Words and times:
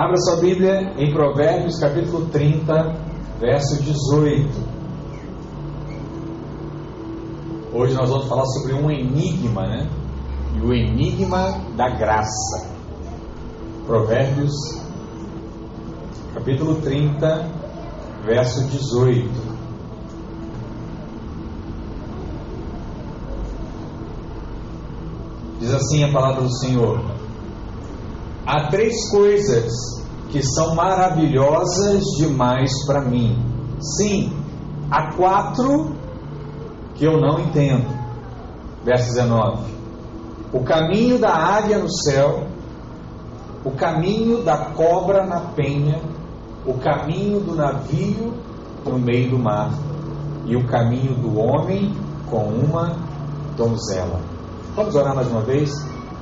Abra 0.00 0.16
sua 0.16 0.36
Bíblia 0.36 0.94
em 0.96 1.12
Provérbios 1.12 1.78
capítulo 1.78 2.24
30, 2.30 2.72
verso 3.38 3.82
18. 3.82 4.48
Hoje 7.74 7.92
nós 7.92 8.08
vamos 8.08 8.26
falar 8.26 8.46
sobre 8.46 8.72
um 8.72 8.90
enigma, 8.90 9.66
né? 9.66 9.90
E 10.56 10.60
o 10.62 10.72
enigma 10.72 11.52
da 11.76 11.90
graça. 11.90 12.66
Provérbios 13.84 14.54
capítulo 16.32 16.80
30, 16.80 17.50
verso 18.24 18.66
18. 18.68 19.30
Diz 25.58 25.74
assim 25.74 26.04
a 26.04 26.10
palavra 26.10 26.40
do 26.40 26.58
Senhor: 26.58 27.19
Há 28.46 28.68
três 28.68 29.10
coisas 29.10 29.70
que 30.30 30.42
são 30.42 30.74
maravilhosas 30.74 32.02
demais 32.16 32.70
para 32.86 33.02
mim. 33.02 33.36
Sim, 33.80 34.32
há 34.90 35.14
quatro 35.14 35.94
que 36.94 37.04
eu 37.04 37.20
não 37.20 37.40
entendo. 37.40 37.86
Verso 38.84 39.08
19: 39.08 39.74
O 40.52 40.60
caminho 40.60 41.18
da 41.18 41.34
águia 41.34 41.78
no 41.78 41.90
céu, 41.90 42.46
o 43.64 43.70
caminho 43.72 44.42
da 44.42 44.56
cobra 44.70 45.26
na 45.26 45.40
penha, 45.40 46.00
o 46.64 46.74
caminho 46.74 47.40
do 47.40 47.54
navio 47.54 48.32
no 48.84 48.98
meio 48.98 49.30
do 49.30 49.38
mar, 49.38 49.70
e 50.46 50.56
o 50.56 50.66
caminho 50.66 51.14
do 51.14 51.38
homem 51.38 51.94
com 52.30 52.44
uma 52.44 52.96
donzela. 53.56 54.20
Vamos 54.74 54.94
orar 54.94 55.14
mais 55.14 55.28
uma 55.28 55.42
vez? 55.42 55.70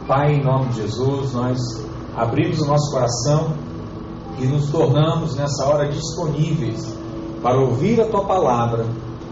Pai, 0.07 0.35
em 0.35 0.43
nome 0.43 0.69
de 0.69 0.83
Jesus, 0.83 1.33
nós 1.35 1.59
abrimos 2.19 2.61
o 2.61 2.67
nosso 2.67 2.91
coração 2.91 3.53
e 4.41 4.47
nos 4.47 4.71
tornamos 4.71 5.37
nessa 5.37 5.65
hora 5.67 5.89
disponíveis 5.89 6.97
para 7.41 7.59
ouvir 7.61 8.01
a 8.01 8.07
tua 8.07 8.25
palavra, 8.25 8.85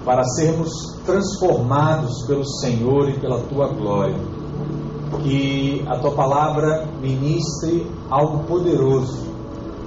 para 0.05 0.23
sermos 0.23 0.71
transformados 1.05 2.25
pelo 2.29 2.45
Senhor 2.61 3.09
e 3.09 3.19
pela 3.19 3.41
tua 3.41 3.69
glória. 3.69 4.17
Que 5.23 5.85
a 5.89 5.99
tua 5.99 6.13
palavra 6.13 6.87
ministre 7.01 7.91
algo 8.09 8.45
poderoso 8.45 9.27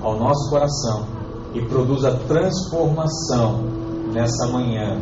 ao 0.01 0.19
nosso 0.19 0.49
coração 0.49 1.05
e 1.53 1.61
produza 1.61 2.19
transformação 2.27 3.63
nessa 4.13 4.47
manhã, 4.47 4.99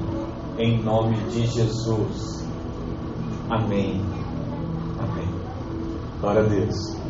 em 0.60 0.84
nome 0.84 1.18
de 1.32 1.48
Jesus. 1.48 2.46
Amém. 3.50 4.02
Amém. 5.00 5.30
Glória 6.20 6.42
a 6.42 6.46
Deus. 6.46 7.07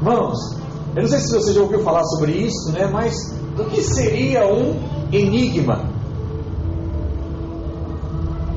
Irmãos, 0.00 0.38
eu 0.96 1.02
não 1.02 1.08
sei 1.10 1.18
se 1.20 1.30
você 1.30 1.52
já 1.52 1.60
ouviu 1.60 1.80
falar 1.80 2.02
sobre 2.04 2.32
isso, 2.32 2.72
né? 2.72 2.88
Mas 2.90 3.14
o 3.58 3.64
que 3.66 3.82
seria 3.82 4.46
um 4.46 4.80
enigma? 5.12 5.84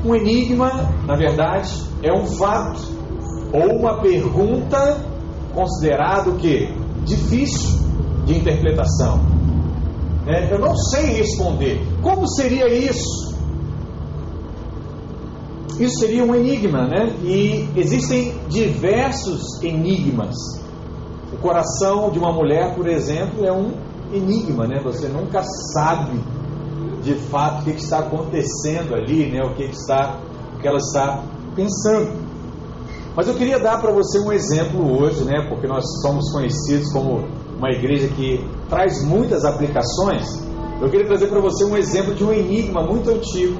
Um 0.06 0.16
enigma, 0.16 0.90
na 1.06 1.18
verdade, 1.18 1.70
é 2.02 2.14
um 2.14 2.26
fato 2.26 2.80
ou 3.52 3.78
uma 3.78 4.02
pergunta 4.02 5.02
considerado 5.54 6.38
que 6.38 6.74
difícil 7.04 7.78
de 8.26 8.38
interpretação. 8.38 9.20
É, 10.26 10.54
eu 10.54 10.60
não 10.60 10.74
sei 10.78 11.08
responder. 11.08 11.86
Como 12.02 12.26
seria 12.26 12.74
isso? 12.74 13.34
Isso 15.78 16.00
seria 16.00 16.24
um 16.24 16.34
enigma, 16.34 16.88
né? 16.88 17.14
E 17.22 17.68
existem 17.76 18.34
diversos 18.48 19.62
enigmas. 19.62 20.63
Coração 21.44 22.10
de 22.10 22.18
uma 22.18 22.32
mulher, 22.32 22.74
por 22.74 22.88
exemplo, 22.88 23.46
é 23.46 23.52
um 23.52 23.74
enigma, 24.14 24.66
né? 24.66 24.80
Você 24.82 25.10
nunca 25.10 25.44
sabe 25.74 26.18
de 27.04 27.16
fato 27.16 27.60
o 27.60 27.64
que 27.66 27.72
está 27.72 28.00
acontecendo 28.00 28.96
ali, 28.96 29.30
né? 29.30 29.42
O 29.44 29.54
que 29.54 29.64
está, 29.66 30.20
o 30.56 30.60
que 30.62 30.66
ela 30.66 30.78
está 30.78 31.22
pensando. 31.54 32.14
Mas 33.14 33.28
eu 33.28 33.34
queria 33.34 33.60
dar 33.60 33.82
para 33.82 33.92
você 33.92 34.20
um 34.20 34.32
exemplo 34.32 34.98
hoje, 34.98 35.26
né? 35.26 35.46
Porque 35.50 35.68
nós 35.68 35.84
somos 36.02 36.32
conhecidos 36.32 36.90
como 36.94 37.28
uma 37.58 37.72
igreja 37.72 38.08
que 38.08 38.40
traz 38.70 39.04
muitas 39.04 39.44
aplicações. 39.44 40.26
Eu 40.82 40.90
queria 40.90 41.06
trazer 41.06 41.28
para 41.28 41.42
você 41.42 41.66
um 41.66 41.76
exemplo 41.76 42.16
de 42.16 42.24
um 42.24 42.32
enigma 42.32 42.82
muito 42.82 43.10
antigo 43.10 43.60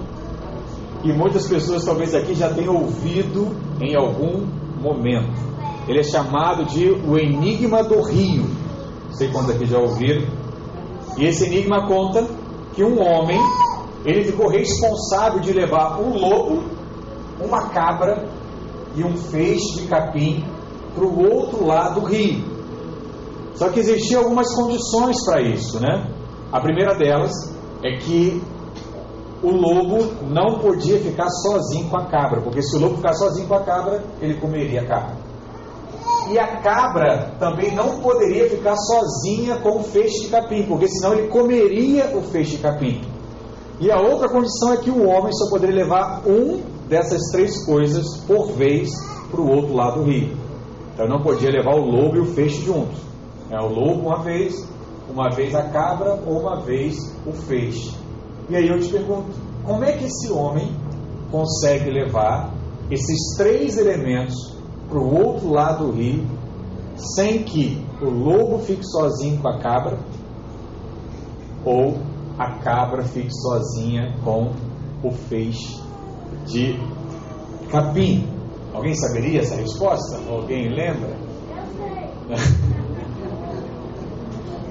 que 1.02 1.12
muitas 1.12 1.46
pessoas 1.46 1.84
talvez 1.84 2.16
aqui 2.16 2.34
já 2.34 2.50
tenham 2.54 2.78
ouvido 2.78 3.54
em 3.82 3.94
algum 3.94 4.48
momento. 4.82 5.43
Ele 5.88 6.00
é 6.00 6.04
chamado 6.04 6.66
de 6.66 6.90
o 6.90 7.18
Enigma 7.18 7.84
do 7.84 8.02
Rio. 8.02 8.44
Não 9.10 9.14
sei 9.14 9.30
quantos 9.32 9.52
aqui 9.52 9.66
já 9.66 9.78
ouviram. 9.78 10.26
E 11.18 11.26
esse 11.26 11.46
enigma 11.46 11.88
conta 11.88 12.28
que 12.74 12.84
um 12.84 13.00
homem 13.00 13.40
ele 14.04 14.24
ficou 14.24 14.50
responsável 14.50 15.40
de 15.40 15.54
levar 15.54 16.00
um 16.02 16.18
lobo, 16.18 16.64
uma 17.40 17.70
cabra 17.70 18.28
e 18.96 19.04
um 19.04 19.16
feixe 19.16 19.82
de 19.82 19.88
capim 19.88 20.44
para 20.96 21.06
o 21.06 21.32
outro 21.32 21.66
lado 21.66 22.02
do 22.02 22.08
rio. 22.08 22.44
Só 23.56 23.70
que 23.70 23.80
existiam 23.80 24.24
algumas 24.24 24.54
condições 24.56 25.24
para 25.26 25.42
isso, 25.42 25.80
né? 25.80 26.08
A 26.52 26.60
primeira 26.60 26.96
delas 26.96 27.32
é 27.84 27.98
que 27.98 28.42
o 29.42 29.52
lobo 29.52 30.14
não 30.30 30.60
podia 30.60 31.00
ficar 31.00 31.30
sozinho 31.30 31.90
com 31.90 31.98
a 31.98 32.06
cabra, 32.06 32.42
porque 32.42 32.62
se 32.62 32.76
o 32.78 32.80
lobo 32.80 32.98
ficar 32.98 33.14
sozinho 33.14 33.48
com 33.48 33.56
a 33.56 33.64
cabra, 33.64 34.04
ele 34.22 34.36
comeria 34.36 34.82
a 34.82 34.86
cabra. 34.86 35.23
E 36.30 36.40
a 36.40 36.62
cabra 36.62 37.36
também 37.40 37.76
não 37.76 38.00
poderia 38.00 38.50
ficar 38.50 38.76
sozinha 38.76 39.58
com 39.58 39.80
o 39.80 39.84
feixe 39.84 40.22
de 40.22 40.28
capim, 40.30 40.64
porque 40.64 40.88
senão 40.88 41.14
ele 41.14 41.28
comeria 41.28 42.16
o 42.16 42.22
feixe 42.22 42.58
de 42.58 42.62
capim. 42.62 43.02
E 43.80 43.92
a 43.92 44.00
outra 44.00 44.30
condição 44.30 44.74
é 44.74 44.78
que 44.78 44.90
o 44.90 45.08
homem 45.08 45.34
só 45.34 45.50
poderia 45.50 45.76
levar 45.76 46.24
um 46.26 46.62
dessas 46.88 47.22
três 47.32 47.66
coisas 47.66 48.18
por 48.26 48.52
vez 48.54 48.90
para 49.30 49.42
o 49.42 49.50
outro 49.50 49.74
lado 49.74 50.04
do 50.04 50.10
rio. 50.10 50.38
Então 50.94 51.08
não 51.08 51.22
podia 51.22 51.50
levar 51.50 51.76
o 51.76 51.86
lobo 51.86 52.18
e 52.18 52.20
o 52.20 52.26
feixe 52.26 52.62
juntos. 52.62 53.00
É 53.50 53.60
o 53.60 53.68
lobo 53.68 54.08
uma 54.08 54.22
vez, 54.24 54.54
uma 55.10 55.30
vez 55.30 55.54
a 55.56 55.64
cabra 55.64 56.22
ou 56.26 56.42
uma 56.42 56.62
vez 56.62 56.96
o 57.26 57.34
feixe. 57.34 57.94
E 58.50 58.56
aí 58.56 58.68
eu 58.68 58.80
te 58.80 58.90
pergunto: 58.90 59.32
como 59.64 59.84
é 59.84 59.94
que 59.94 60.06
esse 60.06 60.32
homem 60.32 60.72
consegue 61.32 61.90
levar 61.90 62.54
esses 62.92 63.36
três 63.38 63.78
elementos 63.78 64.53
para 64.88 64.98
o 65.00 65.26
outro 65.26 65.52
lado 65.52 65.88
do 65.88 65.92
rio, 65.94 66.26
sem 66.96 67.44
que 67.44 67.84
o 68.02 68.10
lobo 68.10 68.60
fique 68.60 68.86
sozinho 68.86 69.42
com 69.42 69.48
a 69.48 69.60
cabra, 69.60 69.98
ou 71.66 71.98
a 72.38 72.58
cabra 72.60 73.04
fique 73.04 73.34
sozinha 73.34 74.16
com 74.24 74.52
o 75.04 75.12
feixe 75.12 75.82
de 76.46 76.80
capim? 77.70 78.28
Alguém 78.74 78.96
saberia 78.96 79.42
essa 79.42 79.56
resposta? 79.56 80.20
Alguém 80.30 80.70
lembra? 80.70 81.16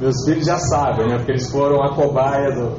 Meus 0.00 0.24
filhos 0.24 0.46
já 0.46 0.58
sabem, 0.58 1.06
né? 1.06 1.16
Porque 1.18 1.32
eles 1.32 1.48
foram 1.50 1.80
a 1.82 1.94
cobaia 1.94 2.50
do, 2.50 2.72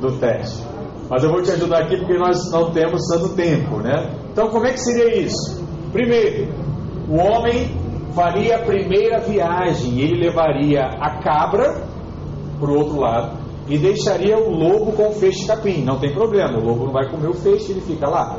do 0.00 0.18
teste. 0.18 0.66
Mas 1.08 1.22
eu 1.22 1.30
vou 1.30 1.42
te 1.42 1.52
ajudar 1.52 1.84
aqui 1.84 1.96
porque 1.96 2.18
nós 2.18 2.50
não 2.50 2.72
temos 2.72 3.06
tanto 3.06 3.30
tempo, 3.36 3.78
né? 3.78 4.12
Então, 4.32 4.48
como 4.48 4.66
é 4.66 4.72
que 4.72 4.80
seria 4.80 5.20
isso? 5.20 5.59
Primeiro, 5.92 6.52
o 7.08 7.16
homem 7.16 7.70
faria 8.14 8.56
a 8.56 8.62
primeira 8.62 9.20
viagem, 9.20 10.00
ele 10.00 10.24
levaria 10.24 10.82
a 10.82 11.22
cabra 11.22 11.82
para 12.58 12.70
o 12.70 12.78
outro 12.78 13.00
lado 13.00 13.38
e 13.68 13.78
deixaria 13.78 14.36
o 14.36 14.50
lobo 14.50 14.92
com 14.92 15.08
o 15.08 15.12
feixe 15.12 15.46
capim. 15.46 15.82
Não 15.84 15.98
tem 15.98 16.12
problema, 16.12 16.58
o 16.58 16.64
lobo 16.64 16.86
não 16.86 16.92
vai 16.92 17.08
comer 17.08 17.28
o 17.28 17.34
feixe, 17.34 17.72
ele 17.72 17.80
fica 17.80 18.08
lá. 18.08 18.38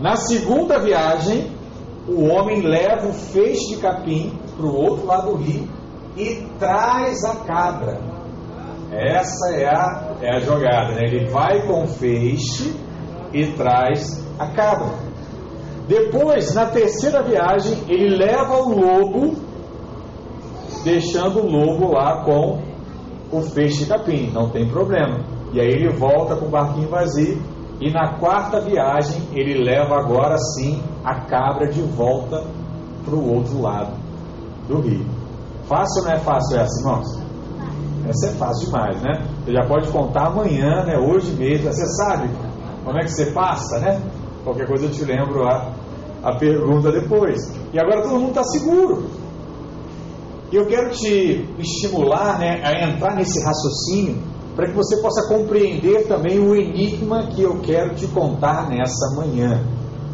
Na 0.00 0.16
segunda 0.16 0.78
viagem, 0.78 1.52
o 2.08 2.24
homem 2.24 2.62
leva 2.62 3.08
o 3.08 3.12
feixe 3.12 3.74
de 3.74 3.80
capim 3.80 4.32
para 4.56 4.66
o 4.66 4.74
outro 4.74 5.06
lado 5.06 5.30
do 5.30 5.36
rio 5.36 5.68
e 6.16 6.44
traz 6.58 7.24
a 7.24 7.36
cabra. 7.44 8.00
Essa 8.90 9.54
é 9.54 9.66
a, 9.66 10.16
é 10.20 10.36
a 10.36 10.40
jogada, 10.40 10.94
né? 10.94 11.02
Ele 11.04 11.26
vai 11.30 11.64
com 11.66 11.84
o 11.84 11.86
feixe 11.86 12.74
e 13.32 13.46
traz 13.52 14.24
a 14.38 14.48
cabra. 14.48 15.09
Depois, 15.90 16.54
na 16.54 16.66
terceira 16.66 17.20
viagem, 17.20 17.82
ele 17.88 18.16
leva 18.16 18.58
o 18.58 18.78
lobo, 18.78 19.34
deixando 20.84 21.40
o 21.40 21.50
lobo 21.50 21.92
lá 21.92 22.22
com 22.24 22.60
o 23.32 23.42
feixe 23.42 23.82
de 23.82 23.86
capim, 23.86 24.30
não 24.30 24.50
tem 24.50 24.68
problema. 24.68 25.18
E 25.52 25.60
aí 25.60 25.66
ele 25.66 25.88
volta 25.88 26.36
com 26.36 26.46
o 26.46 26.48
barquinho 26.48 26.88
vazio. 26.88 27.42
E 27.80 27.90
na 27.90 28.20
quarta 28.20 28.60
viagem, 28.60 29.20
ele 29.32 29.64
leva 29.64 29.96
agora 29.96 30.36
sim 30.54 30.80
a 31.04 31.22
cabra 31.22 31.66
de 31.66 31.82
volta 31.82 32.44
para 33.04 33.14
o 33.16 33.34
outro 33.34 33.60
lado 33.60 33.92
do 34.68 34.80
rio. 34.82 35.04
Fácil 35.64 36.02
ou 36.02 36.08
não 36.08 36.14
é 36.14 36.18
fácil 36.20 36.60
essa, 36.60 36.80
irmãos? 36.82 37.06
Essa 38.08 38.26
é 38.28 38.30
fácil 38.38 38.66
demais, 38.66 39.02
né? 39.02 39.26
Você 39.44 39.52
já 39.52 39.66
pode 39.66 39.88
contar 39.90 40.28
amanhã, 40.28 40.84
né? 40.84 40.96
Hoje 40.98 41.32
mesmo. 41.32 41.72
Você 41.72 41.86
sabe 41.96 42.30
como 42.84 42.96
é 42.96 43.00
que 43.00 43.10
você 43.10 43.32
passa, 43.32 43.80
né? 43.80 44.00
Qualquer 44.44 44.68
coisa 44.68 44.86
eu 44.86 44.90
te 44.90 45.04
lembro 45.04 45.44
a, 45.48 45.79
a 46.22 46.36
pergunta 46.36 46.92
depois. 46.92 47.38
E 47.72 47.78
agora 47.78 48.02
todo 48.02 48.18
mundo 48.18 48.30
está 48.30 48.44
seguro. 48.44 49.08
E 50.52 50.56
eu 50.56 50.66
quero 50.66 50.90
te 50.90 51.48
estimular 51.58 52.38
né, 52.38 52.60
a 52.64 52.88
entrar 52.88 53.14
nesse 53.14 53.42
raciocínio 53.44 54.20
para 54.56 54.68
que 54.68 54.74
você 54.74 55.00
possa 55.00 55.28
compreender 55.28 56.06
também 56.08 56.38
o 56.38 56.54
enigma 56.54 57.28
que 57.28 57.42
eu 57.42 57.60
quero 57.60 57.94
te 57.94 58.06
contar 58.08 58.68
nessa 58.68 59.14
manhã. 59.14 59.64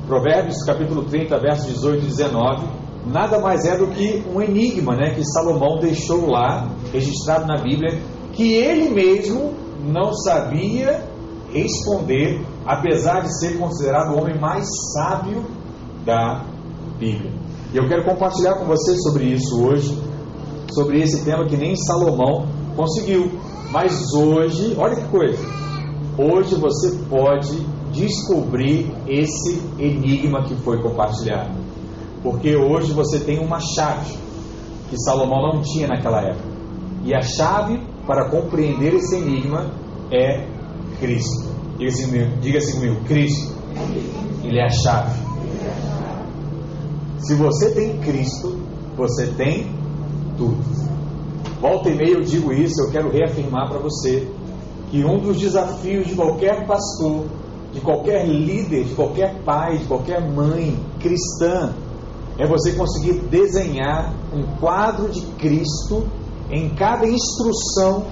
Provérbios 0.06 0.62
capítulo 0.64 1.05
30, 1.05 1.41
versos 1.41 1.67
18 1.75 2.05
e 2.05 2.06
19, 2.06 2.67
nada 3.06 3.41
mais 3.41 3.64
é 3.64 3.76
do 3.76 3.88
que 3.88 4.23
um 4.32 4.41
enigma 4.41 4.94
né, 4.94 5.14
que 5.14 5.25
Salomão 5.25 5.79
deixou 5.81 6.26
lá, 6.26 6.69
registrado 6.93 7.47
na 7.47 7.61
Bíblia, 7.61 7.99
que 8.32 8.53
ele 8.53 8.91
mesmo 8.91 9.55
não 9.81 10.12
sabia 10.12 11.03
responder, 11.53 12.44
apesar 12.64 13.20
de 13.23 13.38
ser 13.41 13.58
considerado 13.58 14.14
o 14.14 14.20
homem 14.20 14.38
mais 14.38 14.67
sábio 14.93 15.44
da 16.06 16.44
Bíblia. 16.99 17.32
E 17.75 17.76
eu 17.76 17.88
quero 17.88 18.05
compartilhar 18.05 18.55
com 18.55 18.64
você 18.64 18.97
sobre 18.99 19.25
isso 19.25 19.61
hoje, 19.62 19.99
sobre 20.73 21.03
esse 21.03 21.25
tema 21.25 21.44
que 21.47 21.56
nem 21.56 21.75
Salomão 21.76 22.47
conseguiu. 22.76 23.32
Mas 23.70 24.14
hoje, 24.14 24.76
olha 24.79 24.94
que 24.94 25.08
coisa, 25.08 25.44
hoje 26.17 26.55
você 26.55 26.97
pode 27.11 27.67
descobrir 27.93 28.91
esse 29.08 29.61
enigma 29.79 30.44
que 30.44 30.55
foi 30.56 30.81
compartilhado. 30.81 31.50
Porque 32.23 32.56
hoje 32.56 32.93
você 32.93 33.20
tem 33.20 33.44
uma 33.44 33.58
chave 33.61 34.17
que 34.88 34.97
Salomão 34.99 35.55
não 35.55 35.62
tinha 35.62 35.88
naquela 35.88 36.20
época. 36.23 36.49
E 37.05 37.14
a 37.14 37.20
chave 37.20 37.81
para 38.06 38.31
compreender 38.31 38.94
esse 38.94 39.17
enigma 39.17 39.70
é 40.12 40.47
Cristo. 41.00 41.55
Diga 41.79 41.91
assim, 41.91 42.41
diga 42.41 42.58
assim 42.58 42.81
comigo: 42.81 43.05
Cristo, 43.05 43.55
Ele 44.44 44.58
é 44.58 44.64
a 44.64 44.70
chave. 44.70 45.25
Se 47.19 47.35
você 47.35 47.71
tem 47.71 47.99
Cristo, 47.99 48.59
você 48.97 49.29
tem 49.29 49.71
tudo. 50.37 50.57
Volta 51.61 51.89
e 51.89 51.97
meia 51.97 52.15
eu 52.15 52.23
digo 52.23 52.53
isso, 52.53 52.81
eu 52.83 52.91
quero 52.91 53.11
reafirmar 53.11 53.69
para 53.69 53.79
você 53.79 54.29
que 54.91 55.05
um 55.05 55.19
dos 55.19 55.39
desafios 55.39 56.07
de 56.07 56.15
qualquer 56.15 56.67
pastor, 56.67 57.27
de 57.73 57.81
qualquer 57.81 58.27
líder, 58.27 58.85
de 58.85 58.95
qualquer 58.95 59.43
pai, 59.43 59.79
de 59.79 59.85
qualquer 59.87 60.21
mãe 60.31 60.79
cristã, 61.01 61.75
é 62.39 62.47
você 62.47 62.73
conseguir 62.73 63.15
desenhar 63.31 64.15
um 64.33 64.43
quadro 64.61 65.09
de 65.11 65.23
Cristo 65.39 66.07
em 66.51 66.69
cada 66.75 67.07
instrução 67.07 68.07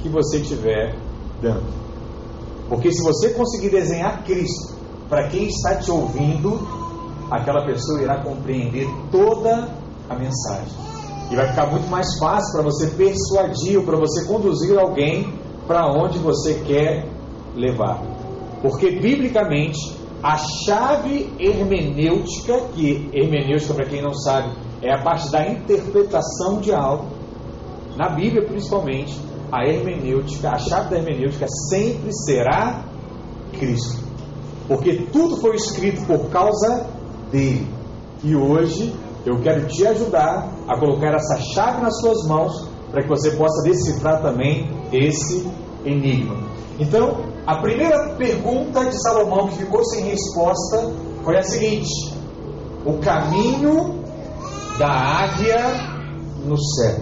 que 0.00 0.08
você 0.08 0.38
estiver 0.38 0.96
dando. 1.40 1.72
Porque 2.68 2.92
se 2.92 3.02
você 3.02 3.30
conseguir 3.30 3.70
desenhar 3.70 4.24
Cristo 4.24 4.74
para 5.08 5.28
quem 5.28 5.46
está 5.46 5.76
te 5.76 5.90
ouvindo, 5.90 6.79
aquela 7.30 7.64
pessoa 7.64 8.02
irá 8.02 8.18
compreender 8.22 8.88
toda 9.10 9.68
a 10.08 10.14
mensagem. 10.14 10.72
E 11.30 11.36
vai 11.36 11.48
ficar 11.48 11.66
muito 11.70 11.88
mais 11.88 12.18
fácil 12.18 12.52
para 12.52 12.62
você 12.62 12.88
persuadir 12.88 13.78
ou 13.78 13.84
para 13.84 13.96
você 13.96 14.26
conduzir 14.26 14.76
alguém 14.76 15.32
para 15.66 15.86
onde 15.86 16.18
você 16.18 16.54
quer 16.66 17.06
levar. 17.54 18.02
Porque, 18.60 18.90
biblicamente, 18.90 19.78
a 20.22 20.36
chave 20.36 21.32
hermenêutica, 21.38 22.60
que 22.74 23.08
hermenêutica, 23.12 23.74
para 23.74 23.86
quem 23.86 24.02
não 24.02 24.12
sabe, 24.12 24.50
é 24.82 24.92
a 24.92 25.02
parte 25.02 25.30
da 25.30 25.46
interpretação 25.46 26.60
de 26.60 26.72
algo, 26.72 27.06
na 27.96 28.08
Bíblia 28.10 28.44
principalmente, 28.44 29.16
a 29.52 29.64
hermenêutica, 29.64 30.50
a 30.50 30.58
chave 30.58 30.90
da 30.90 30.98
hermenêutica 30.98 31.46
sempre 31.70 32.12
será 32.12 32.84
Cristo. 33.52 34.02
Porque 34.68 35.06
tudo 35.12 35.36
foi 35.38 35.56
escrito 35.56 36.06
por 36.06 36.28
causa 36.30 36.86
dele. 37.30 37.66
E 38.22 38.34
hoje 38.36 38.94
eu 39.24 39.40
quero 39.40 39.66
te 39.66 39.86
ajudar 39.86 40.48
a 40.68 40.78
colocar 40.78 41.14
essa 41.14 41.38
chave 41.54 41.82
nas 41.82 41.98
suas 42.00 42.26
mãos 42.26 42.68
para 42.90 43.02
que 43.02 43.08
você 43.08 43.32
possa 43.32 43.62
decifrar 43.62 44.20
também 44.22 44.68
esse 44.92 45.48
enigma. 45.84 46.36
Então, 46.78 47.24
a 47.46 47.60
primeira 47.60 48.14
pergunta 48.16 48.84
de 48.84 49.02
Salomão 49.02 49.48
que 49.48 49.58
ficou 49.58 49.84
sem 49.84 50.04
resposta 50.04 50.92
foi 51.24 51.36
a 51.36 51.42
seguinte: 51.42 52.14
o 52.84 52.98
caminho 52.98 54.00
da 54.78 54.88
águia 54.88 55.58
no 56.44 56.56
céu. 56.58 56.96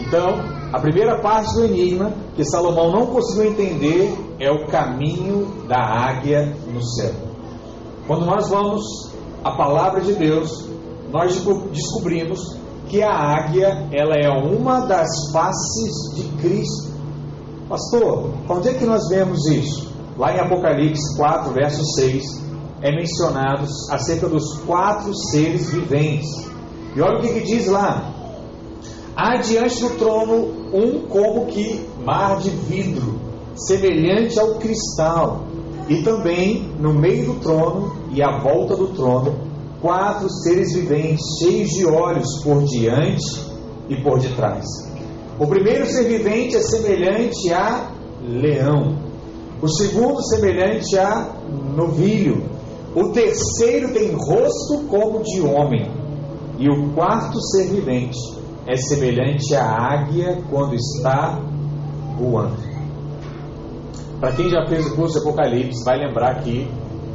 Então, 0.00 0.58
a 0.72 0.80
primeira 0.80 1.20
parte 1.20 1.54
do 1.54 1.64
enigma 1.64 2.12
que 2.34 2.44
Salomão 2.44 2.90
não 2.90 3.06
conseguiu 3.06 3.52
entender 3.52 4.12
é 4.40 4.50
o 4.50 4.66
caminho 4.66 5.46
da 5.66 5.78
águia 5.78 6.54
no 6.72 6.82
céu. 6.82 7.27
Quando 8.08 8.24
nós 8.24 8.48
vamos 8.48 9.12
à 9.44 9.50
palavra 9.50 10.00
de 10.00 10.14
Deus, 10.14 10.64
nós 11.12 11.44
descobrimos 11.70 12.56
que 12.88 13.02
a 13.02 13.12
águia 13.12 13.86
ela 13.92 14.14
é 14.14 14.30
uma 14.30 14.80
das 14.86 15.10
faces 15.30 16.14
de 16.14 16.22
Cristo. 16.40 16.88
Pastor, 17.68 18.32
onde 18.48 18.70
é 18.70 18.74
que 18.74 18.86
nós 18.86 19.06
vemos 19.10 19.44
isso? 19.46 19.92
Lá 20.16 20.34
em 20.34 20.40
Apocalipse 20.40 21.18
4, 21.18 21.52
verso 21.52 21.84
6, 21.96 22.24
é 22.80 22.90
mencionados 22.90 23.90
acerca 23.90 24.26
dos 24.26 24.54
quatro 24.60 25.14
seres 25.14 25.70
viventes. 25.70 26.30
E 26.96 27.02
olha 27.02 27.18
o 27.18 27.20
que, 27.20 27.28
que 27.28 27.40
diz 27.40 27.66
lá. 27.66 28.10
Há 29.14 29.36
diante 29.36 29.82
do 29.82 29.90
trono 29.98 30.46
um 30.72 31.06
como 31.08 31.44
que 31.44 31.86
mar 32.02 32.38
de 32.38 32.48
vidro, 32.48 33.20
semelhante 33.54 34.40
ao 34.40 34.54
cristal, 34.54 35.47
e 35.88 36.02
também 36.02 36.70
no 36.78 36.92
meio 36.92 37.32
do 37.32 37.40
trono 37.40 37.92
e 38.12 38.22
à 38.22 38.38
volta 38.38 38.76
do 38.76 38.88
trono 38.88 39.48
quatro 39.80 40.28
seres 40.42 40.74
viventes, 40.74 41.24
cheios 41.38 41.70
de 41.70 41.86
olhos 41.86 42.42
por 42.42 42.64
diante 42.64 43.46
e 43.88 43.96
por 44.02 44.18
detrás. 44.18 44.64
O 45.38 45.46
primeiro 45.46 45.86
ser 45.86 46.04
vivente 46.04 46.56
é 46.56 46.60
semelhante 46.60 47.52
a 47.52 47.90
leão, 48.22 48.98
o 49.62 49.68
segundo 49.68 50.22
semelhante 50.24 50.98
a 50.98 51.32
novilho, 51.76 52.42
o 52.94 53.12
terceiro 53.12 53.92
tem 53.92 54.12
rosto 54.12 54.84
como 54.88 55.22
de 55.22 55.40
homem, 55.40 55.88
e 56.58 56.68
o 56.68 56.92
quarto 56.92 57.40
ser 57.40 57.68
vivente 57.68 58.18
é 58.66 58.76
semelhante 58.76 59.54
à 59.54 59.64
águia 59.64 60.42
quando 60.50 60.74
está 60.74 61.40
voando. 62.18 62.67
Para 64.20 64.32
quem 64.32 64.50
já 64.50 64.66
fez 64.66 64.86
o 64.86 64.96
curso 64.96 65.20
de 65.20 65.28
Apocalipse, 65.28 65.84
vai 65.84 65.98
lembrar 65.98 66.32
aqui 66.32 66.68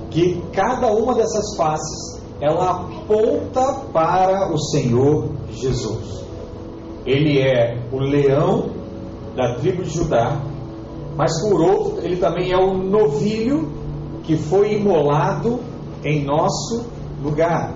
que 0.10 0.42
cada 0.54 0.88
uma 0.88 1.14
dessas 1.16 1.56
faces 1.58 2.22
ela 2.40 2.72
aponta 2.72 3.82
para 3.92 4.54
o 4.54 4.58
Senhor 4.58 5.30
Jesus. 5.52 6.24
Ele 7.06 7.40
é 7.40 7.78
o 7.92 8.00
leão 8.00 8.70
da 9.36 9.56
tribo 9.56 9.84
de 9.84 9.90
Judá, 9.90 10.42
mas 11.18 11.42
por 11.42 11.62
outro, 11.62 12.06
ele 12.06 12.18
também 12.18 12.52
é 12.52 12.58
o 12.58 12.74
novilho 12.74 13.72
que 14.24 14.38
foi 14.38 14.76
imolado 14.76 15.60
em 16.04 16.24
nosso 16.24 16.86
lugar. 17.22 17.76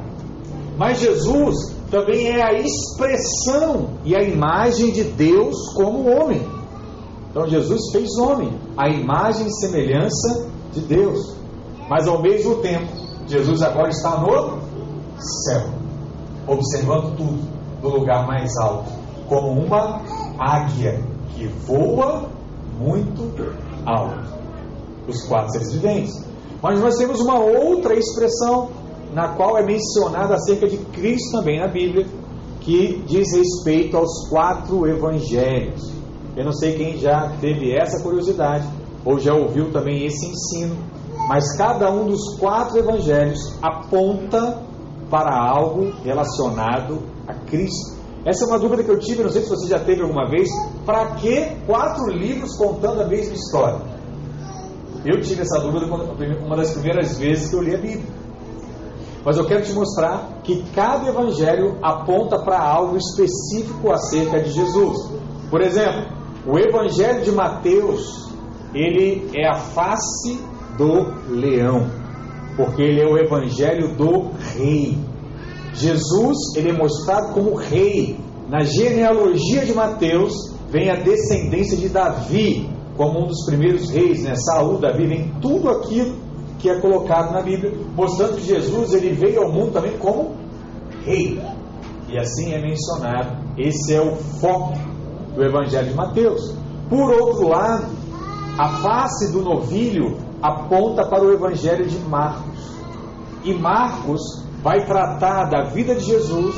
Mas 0.78 1.00
Jesus 1.00 1.76
também 1.90 2.28
é 2.28 2.44
a 2.44 2.54
expressão 2.54 3.90
e 4.06 4.16
a 4.16 4.22
imagem 4.22 4.92
de 4.92 5.04
Deus 5.04 5.56
como 5.74 6.10
homem. 6.10 6.57
Então 7.30 7.48
Jesus 7.48 7.92
fez 7.92 8.18
homem, 8.18 8.58
a 8.76 8.90
imagem 8.90 9.48
e 9.48 9.54
semelhança 9.60 10.50
de 10.72 10.82
Deus. 10.82 11.36
Mas 11.90 12.08
ao 12.08 12.22
mesmo 12.22 12.56
tempo, 12.56 12.88
Jesus 13.28 13.62
agora 13.62 13.90
está 13.90 14.18
no 14.18 14.60
céu, 15.46 15.70
observando 16.48 17.16
tudo 17.16 17.58
do 17.82 17.90
lugar 17.90 18.26
mais 18.26 18.56
alto, 18.58 18.92
como 19.28 19.52
uma 19.52 20.02
águia 20.40 21.02
que 21.36 21.48
voa 21.66 22.30
muito 22.80 23.32
alto. 23.86 24.38
Os 25.08 25.24
quatro 25.26 25.52
seres 25.54 25.74
viventes. 25.74 26.28
Mas 26.62 26.80
nós 26.82 26.98
temos 26.98 27.22
uma 27.22 27.40
outra 27.40 27.94
expressão 27.94 28.70
na 29.14 29.30
qual 29.30 29.58
é 29.58 29.64
mencionada 29.64 30.36
acerca 30.36 30.68
de 30.68 30.78
Cristo 30.78 31.32
também 31.32 31.60
na 31.60 31.68
Bíblia, 31.68 32.06
que 32.60 33.02
diz 33.08 33.34
respeito 33.34 33.96
aos 33.96 34.28
quatro 34.30 34.86
evangelhos. 34.86 35.97
Eu 36.38 36.46
não 36.46 36.52
sei 36.52 36.76
quem 36.76 37.00
já 37.00 37.32
teve 37.42 37.76
essa 37.76 38.04
curiosidade 38.04 38.68
ou 39.04 39.18
já 39.18 39.34
ouviu 39.34 39.72
também 39.72 40.06
esse 40.06 40.24
ensino, 40.28 40.78
mas 41.28 41.58
cada 41.58 41.92
um 41.92 42.06
dos 42.06 42.38
quatro 42.38 42.78
evangelhos 42.78 43.40
aponta 43.60 44.62
para 45.10 45.36
algo 45.36 45.92
relacionado 46.04 47.02
a 47.28 47.34
Cristo. 47.34 47.98
Essa 48.24 48.46
é 48.46 48.48
uma 48.50 48.60
dúvida 48.60 48.84
que 48.84 48.92
eu 48.92 49.00
tive, 49.00 49.24
não 49.24 49.32
sei 49.32 49.42
se 49.42 49.50
você 49.50 49.68
já 49.68 49.80
teve 49.80 50.04
alguma 50.04 50.30
vez. 50.30 50.48
Para 50.86 51.16
que 51.16 51.56
quatro 51.66 52.06
livros 52.12 52.56
contando 52.56 53.02
a 53.02 53.08
mesma 53.08 53.34
história? 53.34 53.82
Eu 55.04 55.20
tive 55.22 55.42
essa 55.42 55.60
dúvida 55.60 55.88
uma 55.88 56.56
das 56.56 56.72
primeiras 56.72 57.18
vezes 57.18 57.50
que 57.50 57.56
eu 57.56 57.64
li 57.64 57.74
a 57.74 57.80
Bíblia. 57.80 58.06
Mas 59.26 59.38
eu 59.38 59.46
quero 59.46 59.64
te 59.64 59.74
mostrar 59.74 60.42
que 60.44 60.64
cada 60.76 61.08
evangelho 61.08 61.80
aponta 61.82 62.38
para 62.44 62.60
algo 62.60 62.96
específico 62.96 63.92
acerca 63.92 64.40
de 64.40 64.52
Jesus. 64.52 64.98
Por 65.50 65.62
exemplo, 65.62 66.17
o 66.48 66.58
evangelho 66.58 67.24
de 67.24 67.32
Mateus, 67.32 68.34
ele 68.74 69.30
é 69.36 69.48
a 69.48 69.56
face 69.56 70.40
do 70.78 71.14
leão 71.30 72.08
porque 72.58 72.82
ele 72.82 73.00
é 73.00 73.06
o 73.06 73.18
evangelho 73.18 73.96
do 73.96 74.32
rei. 74.56 74.98
Jesus, 75.76 76.56
ele 76.56 76.72
é 76.72 76.74
mostrado 76.74 77.32
como 77.34 77.54
rei 77.54 78.18
na 78.50 78.64
genealogia 78.64 79.64
de 79.64 79.74
Mateus 79.74 80.34
vem 80.70 80.90
a 80.90 80.96
descendência 80.96 81.78
de 81.78 81.90
Davi, 81.90 82.68
como 82.96 83.24
um 83.24 83.28
dos 83.28 83.46
primeiros 83.46 83.90
reis, 83.92 84.24
né? 84.24 84.34
Saul, 84.36 84.80
Davi, 84.80 85.06
vem 85.06 85.32
tudo 85.40 85.70
aquilo 85.70 86.16
que 86.58 86.70
é 86.70 86.80
colocado 86.80 87.32
na 87.32 87.42
Bíblia, 87.42 87.74
mostrando 87.96 88.38
que 88.38 88.46
Jesus 88.46 88.94
ele 88.94 89.14
veio 89.14 89.44
ao 89.44 89.52
mundo 89.52 89.74
também 89.74 89.98
como 89.98 90.36
rei. 91.06 91.40
E 92.10 92.18
assim 92.18 92.54
é 92.54 92.62
mencionado. 92.62 93.38
Esse 93.58 93.94
é 93.94 94.02
o 94.02 94.16
foco 94.16 94.74
do 95.38 95.44
Evangelho 95.44 95.90
de 95.90 95.94
Mateus. 95.94 96.54
Por 96.90 97.12
outro 97.12 97.50
lado, 97.50 97.86
a 98.58 98.70
face 98.80 99.32
do 99.32 99.42
novilho 99.42 100.18
aponta 100.42 101.06
para 101.06 101.24
o 101.24 101.32
Evangelho 101.32 101.86
de 101.86 102.00
Marcos. 102.00 102.58
E 103.44 103.54
Marcos 103.54 104.22
vai 104.64 104.86
tratar 104.86 105.46
da 105.46 105.66
vida 105.66 105.96
de 105.96 106.06
Jesus 106.06 106.56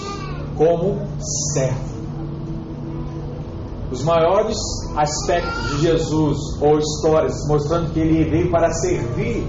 como 0.55 0.97
servo. 1.53 1.89
Os 3.91 4.03
maiores 4.03 4.57
aspectos 4.95 5.71
de 5.71 5.81
Jesus, 5.81 6.37
ou 6.61 6.77
histórias 6.77 7.33
mostrando 7.47 7.91
que 7.91 7.99
ele 7.99 8.29
veio 8.29 8.51
para 8.51 8.71
servir, 8.71 9.45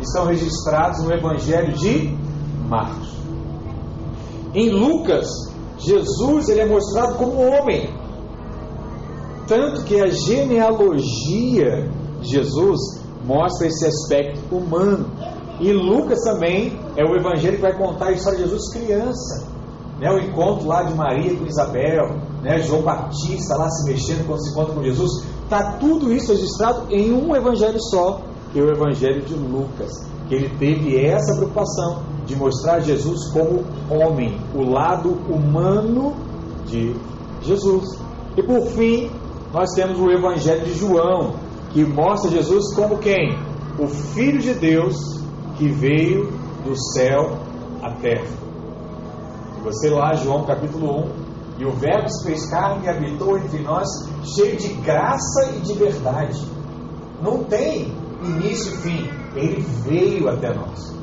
estão 0.00 0.26
registrados 0.26 1.02
no 1.02 1.12
Evangelho 1.12 1.72
de 1.72 2.16
Marcos. 2.68 3.16
Em 4.54 4.70
Lucas, 4.70 5.26
Jesus 5.78 6.48
ele 6.48 6.60
é 6.60 6.66
mostrado 6.66 7.16
como 7.16 7.40
homem. 7.40 7.88
Tanto 9.48 9.82
que 9.84 9.98
a 9.98 10.08
genealogia 10.08 11.88
de 12.20 12.28
Jesus 12.28 12.78
mostra 13.24 13.66
esse 13.66 13.86
aspecto 13.86 14.54
humano. 14.54 15.06
E 15.58 15.72
Lucas 15.72 16.20
também 16.22 16.78
é 16.96 17.04
o 17.04 17.16
evangelho 17.16 17.56
que 17.56 17.62
vai 17.62 17.76
contar 17.76 18.08
a 18.08 18.12
história 18.12 18.38
de 18.38 18.44
Jesus 18.44 18.72
criança. 18.72 19.48
Né, 19.98 20.12
o 20.12 20.18
encontro 20.18 20.68
lá 20.68 20.84
de 20.84 20.94
Maria 20.94 21.34
com 21.36 21.44
Isabel, 21.44 22.16
né, 22.40 22.60
João 22.60 22.82
Batista 22.82 23.56
lá 23.56 23.68
se 23.68 23.90
mexendo 23.90 24.24
quando 24.26 24.44
se 24.44 24.50
encontra 24.50 24.74
com 24.74 24.82
Jesus. 24.82 25.24
Está 25.42 25.72
tudo 25.72 26.12
isso 26.12 26.30
registrado 26.30 26.82
em 26.88 27.12
um 27.12 27.34
evangelho 27.34 27.80
só, 27.90 28.20
que 28.52 28.60
é 28.60 28.62
o 28.62 28.70
evangelho 28.70 29.22
de 29.22 29.34
Lucas. 29.34 29.90
Que 30.28 30.34
ele 30.34 30.50
teve 30.58 31.04
essa 31.04 31.34
preocupação 31.34 32.02
de 32.26 32.36
mostrar 32.36 32.80
Jesus 32.80 33.32
como 33.32 33.64
homem, 33.90 34.38
o 34.54 34.62
lado 34.62 35.18
humano 35.28 36.14
de 36.66 36.94
Jesus. 37.42 37.98
E 38.36 38.42
por 38.42 38.60
fim, 38.66 39.10
nós 39.52 39.70
temos 39.74 39.98
o 39.98 40.10
evangelho 40.10 40.64
de 40.64 40.74
João, 40.74 41.34
que 41.70 41.84
mostra 41.84 42.30
Jesus 42.30 42.74
como 42.74 42.98
quem? 42.98 43.38
O 43.78 43.86
Filho 43.86 44.40
de 44.40 44.54
Deus 44.54 44.96
que 45.56 45.68
veio 45.68 46.30
do 46.64 46.74
céu 46.92 47.38
à 47.82 47.92
terra. 47.92 48.26
Você 49.64 49.90
lá, 49.90 50.14
João 50.14 50.44
capítulo 50.44 51.04
1, 51.04 51.28
e 51.58 51.64
o 51.64 51.72
Verbo 51.72 52.08
se 52.08 52.24
fez 52.24 52.48
carne 52.48 52.84
e 52.84 52.88
habitou 52.88 53.36
entre 53.36 53.60
nós, 53.62 53.88
cheio 54.22 54.56
de 54.56 54.68
graça 54.74 55.50
e 55.56 55.60
de 55.60 55.74
verdade. 55.74 56.40
Não 57.20 57.42
tem 57.44 57.92
início 58.22 58.72
e 58.74 58.76
fim, 58.76 59.10
ele 59.34 59.60
veio 59.84 60.28
até 60.28 60.54
nós. 60.54 60.94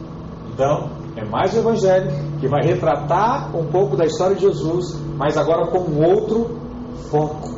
Então, 0.53 0.89
é 1.17 1.25
mais 1.25 1.53
um 1.53 1.59
evangelho 1.59 2.11
que 2.39 2.47
vai 2.47 2.61
retratar 2.63 3.55
um 3.55 3.65
pouco 3.65 3.97
da 3.97 4.05
história 4.05 4.35
de 4.35 4.43
Jesus, 4.43 4.97
mas 5.17 5.37
agora 5.37 5.67
com 5.67 6.03
outro 6.03 6.57
foco. 7.09 7.54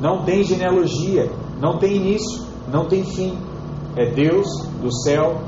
Não 0.00 0.24
tem 0.24 0.42
genealogia, 0.42 1.30
não 1.60 1.78
tem 1.78 1.96
início, 1.96 2.42
não 2.72 2.86
tem 2.86 3.04
fim. 3.04 3.36
É 3.96 4.10
Deus 4.10 4.46
do 4.80 4.90
céu 5.02 5.40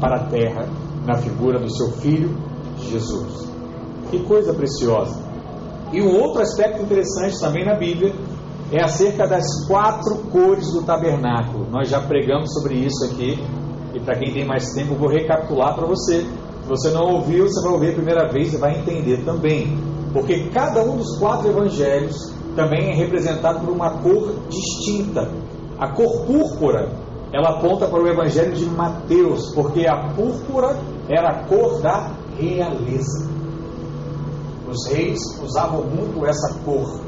para 0.00 0.16
a 0.16 0.24
terra, 0.24 0.68
na 1.06 1.16
figura 1.16 1.58
do 1.58 1.70
seu 1.70 1.92
Filho 1.92 2.36
Jesus. 2.78 3.48
Que 4.10 4.22
coisa 4.24 4.52
preciosa! 4.52 5.24
E 5.92 6.02
um 6.02 6.20
outro 6.20 6.42
aspecto 6.42 6.82
interessante 6.82 7.40
também 7.40 7.64
na 7.64 7.74
Bíblia 7.76 8.12
é 8.72 8.82
acerca 8.82 9.26
das 9.26 9.66
quatro 9.66 10.16
cores 10.30 10.70
do 10.72 10.82
tabernáculo. 10.82 11.66
Nós 11.70 11.88
já 11.88 12.00
pregamos 12.00 12.52
sobre 12.52 12.74
isso 12.74 13.04
aqui, 13.04 13.38
e 13.94 14.00
para 14.00 14.18
quem 14.18 14.32
tem 14.32 14.44
mais 14.44 14.72
tempo, 14.74 14.94
eu 14.94 14.98
vou 14.98 15.08
recapitular 15.08 15.74
para 15.74 15.86
você. 15.86 16.20
Se 16.22 16.68
você 16.68 16.90
não 16.90 17.14
ouviu, 17.14 17.44
você 17.44 17.62
vai 17.62 17.72
ouvir 17.72 17.90
a 17.90 17.94
primeira 17.94 18.28
vez 18.28 18.52
e 18.52 18.56
vai 18.56 18.78
entender 18.78 19.24
também. 19.24 19.78
Porque 20.12 20.50
cada 20.50 20.82
um 20.82 20.96
dos 20.96 21.18
quatro 21.18 21.48
evangelhos 21.48 22.34
também 22.56 22.90
é 22.90 22.94
representado 22.94 23.60
por 23.60 23.70
uma 23.70 23.90
cor 23.98 24.34
distinta. 24.48 25.30
A 25.78 25.88
cor 25.88 26.24
púrpura, 26.26 26.88
ela 27.32 27.50
aponta 27.50 27.86
para 27.86 28.02
o 28.02 28.08
Evangelho 28.08 28.52
de 28.52 28.64
Mateus, 28.64 29.52
porque 29.54 29.86
a 29.86 30.08
púrpura 30.14 30.76
era 31.08 31.28
a 31.28 31.44
cor 31.44 31.80
da 31.82 32.12
realeza. 32.38 33.30
Os 34.66 34.88
reis 34.90 35.18
usavam 35.44 35.84
muito 35.84 36.26
essa 36.26 36.58
cor, 36.64 37.00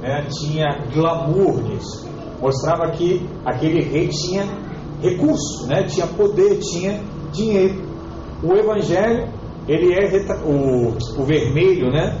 né? 0.00 0.26
tinha 0.40 0.84
glamour 0.92 1.62
nisso. 1.62 2.08
Mostrava 2.40 2.90
que 2.92 3.28
aquele 3.44 3.82
rei 3.82 4.08
tinha 4.08 4.44
recurso, 5.02 5.66
né? 5.68 5.84
tinha 5.84 6.06
poder, 6.06 6.58
tinha 6.60 7.00
dinheiro. 7.30 7.86
O 8.42 8.54
Evangelho, 8.54 9.28
ele 9.68 9.92
é 9.92 10.06
o, 10.44 10.96
o 11.20 11.24
vermelho, 11.24 11.90
né? 11.90 12.18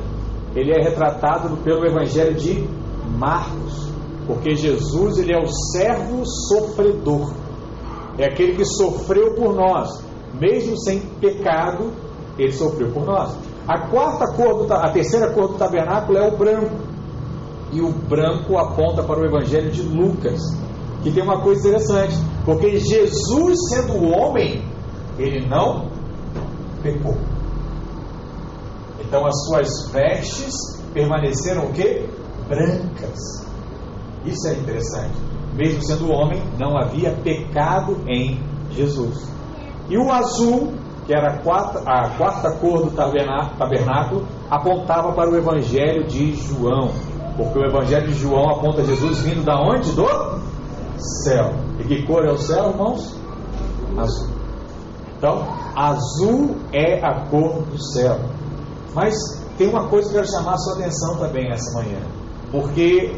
Ele 0.54 0.72
é 0.72 0.82
retratado 0.82 1.56
pelo 1.58 1.84
Evangelho 1.86 2.34
de 2.34 2.66
Marcos 3.18 3.88
porque 4.28 4.54
Jesus 4.54 5.18
ele 5.18 5.32
é 5.32 5.38
o 5.42 5.46
servo 5.72 6.22
sofredor. 6.26 7.32
É 8.18 8.26
aquele 8.26 8.56
que 8.56 8.64
sofreu 8.66 9.34
por 9.34 9.54
nós, 9.54 9.88
mesmo 10.38 10.76
sem 10.78 11.00
pecado, 11.18 11.90
ele 12.38 12.52
sofreu 12.52 12.90
por 12.92 13.06
nós. 13.06 13.34
A 13.66 13.88
quarta 13.88 14.26
cor 14.36 14.66
do, 14.66 14.72
a 14.72 14.90
terceira 14.90 15.32
cor 15.32 15.48
do 15.48 15.54
tabernáculo 15.54 16.18
é 16.18 16.28
o 16.28 16.36
branco. 16.36 16.76
E 17.72 17.80
o 17.80 17.90
branco 17.90 18.58
aponta 18.58 19.02
para 19.02 19.20
o 19.20 19.24
evangelho 19.24 19.70
de 19.70 19.82
Lucas, 19.82 20.40
que 21.02 21.10
tem 21.10 21.22
uma 21.22 21.40
coisa 21.40 21.66
interessante, 21.66 22.14
porque 22.44 22.78
Jesus 22.78 23.58
sendo 23.70 24.10
homem, 24.10 24.62
ele 25.18 25.46
não 25.48 25.88
pecou. 26.82 27.16
Então 29.08 29.24
as 29.26 29.34
suas 29.46 29.90
vestes 29.90 30.54
permaneceram 30.92 31.64
o 31.64 31.72
quê? 31.72 32.06
Brancas. 32.46 33.48
Isso 34.24 34.48
é 34.48 34.52
interessante. 34.52 35.14
Mesmo 35.54 35.82
sendo 35.82 36.10
homem, 36.10 36.42
não 36.58 36.76
havia 36.76 37.12
pecado 37.12 37.96
em 38.06 38.38
Jesus. 38.70 39.26
E 39.88 39.96
o 39.96 40.12
azul, 40.12 40.74
que 41.06 41.14
era 41.14 41.34
a 41.34 41.38
quarta, 41.38 41.78
a 41.86 42.10
quarta 42.10 42.52
cor 42.58 42.84
do 42.84 42.90
tabernáculo, 42.90 44.26
apontava 44.50 45.12
para 45.12 45.30
o 45.30 45.36
Evangelho 45.36 46.06
de 46.06 46.34
João. 46.34 46.90
Porque 47.36 47.58
o 47.58 47.64
Evangelho 47.64 48.08
de 48.08 48.14
João 48.14 48.50
aponta 48.50 48.84
Jesus 48.84 49.20
vindo 49.20 49.42
da 49.42 49.58
onde? 49.58 49.90
Do 49.92 50.06
céu. 51.24 51.54
E 51.80 51.84
que 51.84 52.06
cor 52.06 52.24
é 52.26 52.32
o 52.32 52.36
céu, 52.36 52.70
irmãos? 52.70 53.16
Azul. 53.96 54.28
Então, 55.16 55.48
azul 55.74 56.56
é 56.72 57.04
a 57.04 57.26
cor 57.28 57.62
do 57.62 57.82
céu. 57.92 58.18
Mas 58.94 59.14
tem 59.56 59.68
uma 59.68 59.88
coisa 59.88 60.08
que 60.08 60.16
eu 60.16 60.22
quero 60.22 60.32
chamar 60.32 60.54
a 60.54 60.58
sua 60.58 60.74
atenção 60.74 61.18
também 61.18 61.50
essa 61.50 61.78
manhã. 61.78 62.00
Porque 62.50 63.14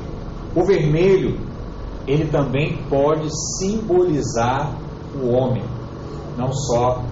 o 0.55 0.65
vermelho, 0.65 1.39
ele 2.07 2.27
também 2.29 2.79
pode 2.89 3.29
simbolizar 3.59 4.77
o 5.15 5.29
homem, 5.29 5.63
não 6.37 6.53
só 6.53 7.03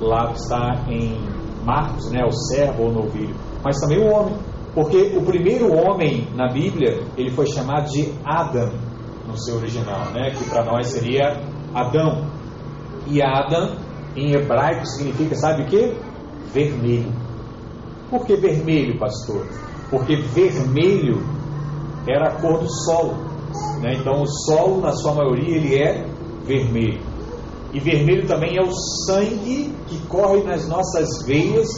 lá 0.00 0.32
está 0.32 0.84
em 0.88 1.18
Marcos, 1.64 2.10
né, 2.10 2.24
o 2.24 2.32
servo 2.32 2.84
ou 2.84 2.90
o 2.90 2.92
novilho, 2.92 3.34
mas 3.64 3.80
também 3.80 3.98
o 3.98 4.12
homem. 4.12 4.36
Porque 4.74 5.16
o 5.16 5.24
primeiro 5.24 5.72
homem 5.72 6.28
na 6.34 6.52
Bíblia, 6.52 7.02
ele 7.16 7.30
foi 7.30 7.46
chamado 7.46 7.90
de 7.90 8.12
Adam, 8.24 8.72
no 9.26 9.38
seu 9.38 9.56
original, 9.56 10.10
né, 10.12 10.30
que 10.30 10.48
para 10.50 10.64
nós 10.64 10.88
seria 10.88 11.40
Adão. 11.72 12.26
E 13.06 13.22
Adam, 13.22 13.76
em 14.16 14.32
hebraico, 14.32 14.84
significa, 14.86 15.34
sabe 15.36 15.62
o 15.62 15.66
que? 15.66 15.96
Vermelho. 16.52 17.12
Por 18.14 18.26
que 18.26 18.36
vermelho, 18.36 18.96
pastor? 18.96 19.44
Porque 19.90 20.14
vermelho 20.14 21.20
era 22.06 22.28
a 22.28 22.40
cor 22.40 22.60
do 22.60 22.70
solo. 22.84 23.16
Né? 23.80 23.94
Então 23.98 24.22
o 24.22 24.26
solo, 24.46 24.80
na 24.80 24.92
sua 24.92 25.14
maioria, 25.14 25.56
ele 25.56 25.74
é 25.74 26.06
vermelho. 26.44 27.00
E 27.72 27.80
vermelho 27.80 28.24
também 28.28 28.56
é 28.56 28.62
o 28.62 28.70
sangue 29.04 29.74
que 29.88 29.98
corre 30.06 30.44
nas 30.44 30.68
nossas 30.68 31.26
veias 31.26 31.68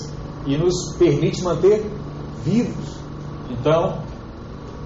e 0.45 0.59
nos 0.59 0.95
permite 0.99 1.43
manter 1.43 1.91
vivos. 2.45 2.99
Então, 3.49 4.03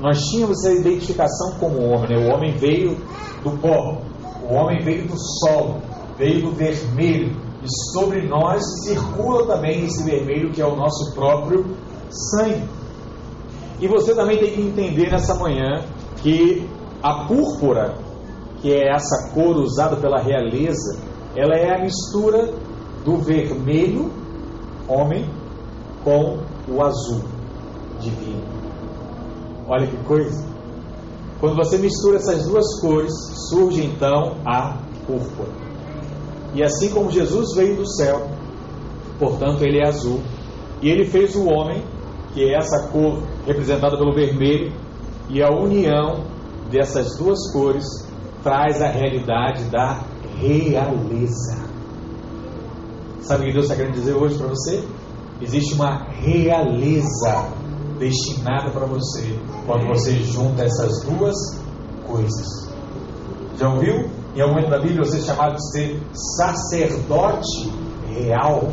nós 0.00 0.20
tínhamos 0.28 0.64
essa 0.64 0.72
identificação 0.72 1.58
como 1.58 1.82
homem. 1.82 2.10
Né? 2.10 2.28
O 2.28 2.32
homem 2.32 2.52
veio 2.58 2.96
do 3.42 3.58
pó, 3.58 4.00
o 4.48 4.54
homem 4.54 4.84
veio 4.84 5.08
do 5.08 5.16
solo, 5.18 5.82
veio 6.16 6.42
do 6.42 6.52
vermelho. 6.52 7.34
E 7.62 7.92
sobre 7.92 8.26
nós 8.26 8.62
circula 8.84 9.46
também 9.46 9.84
esse 9.84 10.02
vermelho 10.02 10.50
que 10.50 10.62
é 10.62 10.66
o 10.66 10.76
nosso 10.76 11.14
próprio 11.14 11.76
sangue. 12.10 12.68
E 13.80 13.88
você 13.88 14.14
também 14.14 14.38
tem 14.38 14.52
que 14.52 14.60
entender 14.60 15.10
nessa 15.10 15.34
manhã 15.34 15.84
que 16.16 16.68
a 17.02 17.26
púrpura, 17.26 17.94
que 18.60 18.72
é 18.72 18.92
essa 18.94 19.32
cor 19.32 19.56
usada 19.56 19.96
pela 19.96 20.20
realeza, 20.20 21.00
ela 21.34 21.54
é 21.54 21.76
a 21.76 21.82
mistura 21.82 22.52
do 23.04 23.16
vermelho, 23.18 24.10
homem, 24.88 25.28
com 26.04 26.38
o 26.68 26.82
azul, 26.82 27.22
divino. 28.00 28.42
Olha 29.68 29.86
que 29.86 29.96
coisa. 30.04 30.44
Quando 31.40 31.56
você 31.56 31.78
mistura 31.78 32.16
essas 32.16 32.44
duas 32.44 32.80
cores, 32.80 33.12
surge 33.48 33.84
então 33.84 34.36
a 34.44 34.76
púrpura. 35.06 35.69
E 36.54 36.62
assim 36.62 36.90
como 36.90 37.10
Jesus 37.10 37.54
veio 37.54 37.76
do 37.76 37.86
céu, 37.86 38.28
portanto 39.18 39.62
ele 39.62 39.78
é 39.78 39.86
azul, 39.86 40.20
e 40.82 40.88
ele 40.88 41.04
fez 41.04 41.34
o 41.36 41.46
homem, 41.46 41.82
que 42.32 42.42
é 42.42 42.56
essa 42.56 42.88
cor 42.88 43.22
representada 43.46 43.96
pelo 43.96 44.14
vermelho, 44.14 44.72
e 45.28 45.42
a 45.42 45.50
união 45.50 46.24
dessas 46.70 47.16
duas 47.16 47.52
cores 47.52 47.84
traz 48.42 48.80
a 48.80 48.88
realidade 48.88 49.64
da 49.64 50.02
realeza. 50.38 51.68
Sabe 53.20 53.42
o 53.42 53.46
que 53.46 53.52
Deus 53.52 53.66
está 53.66 53.76
querendo 53.76 53.94
dizer 53.94 54.14
hoje 54.14 54.36
para 54.36 54.48
você? 54.48 54.82
Existe 55.40 55.74
uma 55.74 56.04
realeza 56.10 57.52
destinada 57.98 58.70
para 58.70 58.86
você 58.86 59.38
quando 59.66 59.86
você 59.86 60.14
junta 60.20 60.64
essas 60.64 61.04
duas 61.04 61.36
coisas. 62.06 62.70
Já 63.58 63.68
ouviu? 63.72 64.19
Em 64.34 64.40
algum 64.40 64.54
momento 64.54 64.70
da 64.70 64.78
Bíblia 64.78 65.04
você 65.04 65.18
é 65.18 65.22
chamado 65.22 65.56
de 65.56 65.72
ser 65.72 66.00
sacerdote 66.12 67.72
real. 68.08 68.68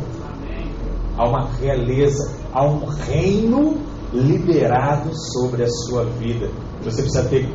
Há 1.16 1.28
uma 1.28 1.48
realeza, 1.60 2.32
há 2.52 2.64
um 2.64 2.84
reino 2.86 3.76
liberado 4.12 5.10
sobre 5.32 5.64
a 5.64 5.68
sua 5.68 6.04
vida. 6.04 6.48
Você 6.82 7.02
precisa 7.02 7.28
ter 7.28 7.48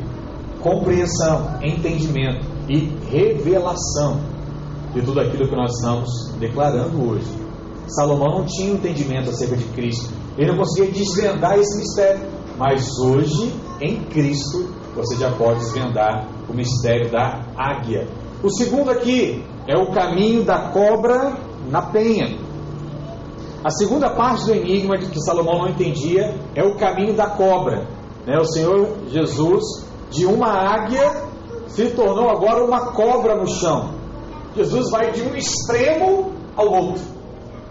compreensão, 0.60 1.58
entendimento 1.62 2.46
e 2.68 2.92
revelação 3.10 4.20
de 4.92 5.02
tudo 5.02 5.20
aquilo 5.20 5.48
que 5.48 5.56
nós 5.56 5.72
estamos 5.72 6.08
declarando 6.38 7.10
hoje. 7.10 7.44
Salomão 7.88 8.38
não 8.38 8.44
tinha 8.46 8.72
entendimento 8.72 9.30
acerca 9.30 9.56
de 9.56 9.64
Cristo, 9.66 10.10
ele 10.38 10.52
não 10.52 10.58
conseguia 10.58 10.90
desvendar 10.90 11.58
esse 11.58 11.78
mistério, 11.78 12.20
mas 12.58 12.86
hoje, 12.98 13.52
em 13.80 14.00
Cristo, 14.04 14.68
você 14.94 15.16
já 15.16 15.30
pode 15.32 15.60
desvendar 15.60 16.26
o 16.48 16.54
mistério 16.54 17.10
da 17.10 17.40
águia. 17.56 18.06
O 18.42 18.50
segundo 18.50 18.90
aqui 18.90 19.44
é 19.66 19.76
o 19.76 19.90
caminho 19.90 20.44
da 20.44 20.70
cobra 20.70 21.36
na 21.68 21.82
penha. 21.82 22.38
A 23.64 23.70
segunda 23.70 24.10
parte 24.10 24.44
do 24.44 24.54
enigma 24.54 24.98
que 24.98 25.20
Salomão 25.20 25.60
não 25.60 25.68
entendia 25.68 26.34
é 26.54 26.62
o 26.62 26.76
caminho 26.76 27.14
da 27.14 27.30
cobra. 27.30 27.86
Né? 28.26 28.38
O 28.38 28.44
Senhor 28.44 28.88
Jesus, 29.08 29.64
de 30.10 30.26
uma 30.26 30.48
águia, 30.48 31.24
se 31.66 31.90
tornou 31.90 32.28
agora 32.28 32.64
uma 32.64 32.92
cobra 32.92 33.34
no 33.36 33.48
chão. 33.48 33.94
Jesus 34.54 34.90
vai 34.90 35.10
de 35.12 35.22
um 35.22 35.34
extremo 35.34 36.32
ao 36.54 36.70
outro. 36.70 37.02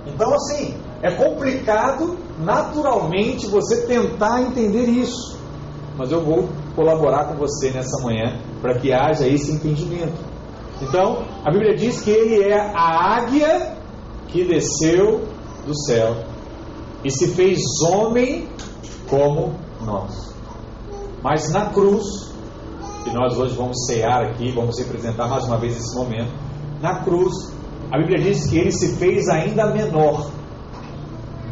Então, 0.06 0.34
assim, 0.34 0.76
é 1.02 1.12
complicado 1.12 2.18
naturalmente 2.40 3.48
você 3.48 3.86
tentar 3.86 4.42
entender 4.42 4.86
isso. 4.86 5.38
Mas 5.98 6.12
eu 6.12 6.22
vou 6.22 6.50
colaborar 6.76 7.26
com 7.26 7.36
você 7.36 7.72
nessa 7.72 8.02
manhã 8.04 8.40
para 8.62 8.78
que 8.80 8.92
haja 8.92 9.28
esse 9.28 9.52
entendimento. 9.52 10.18
Então, 10.82 11.24
a 11.46 11.52
Bíblia 11.52 11.76
diz 11.76 12.02
que 12.02 12.10
ele 12.10 12.42
é 12.42 12.60
a 12.60 13.16
águia 13.18 13.78
que 14.28 14.44
desceu 14.44 15.28
do 15.66 15.76
céu 15.86 16.16
e 17.04 17.12
se 17.12 17.30
fez 17.30 17.60
homem 17.90 18.48
como 19.10 19.54
nós. 19.86 20.34
Mas 21.22 21.52
na 21.52 21.68
cruz, 21.68 22.34
e 23.06 23.12
nós 23.12 23.38
hoje 23.38 23.56
vamos 23.56 23.86
cear 23.86 24.26
aqui, 24.26 24.52
vamos 24.52 24.78
representar 24.80 25.28
mais 25.28 25.46
uma 25.46 25.58
vez 25.58 25.78
esse 25.78 25.96
momento, 25.96 26.32
na 26.82 27.04
cruz, 27.04 27.54
a 27.92 27.98
Bíblia 27.98 28.24
diz 28.24 28.50
que 28.50 28.58
ele 28.58 28.72
se 28.72 28.96
fez 28.98 29.30
ainda 29.30 29.68
menor. 29.68 30.32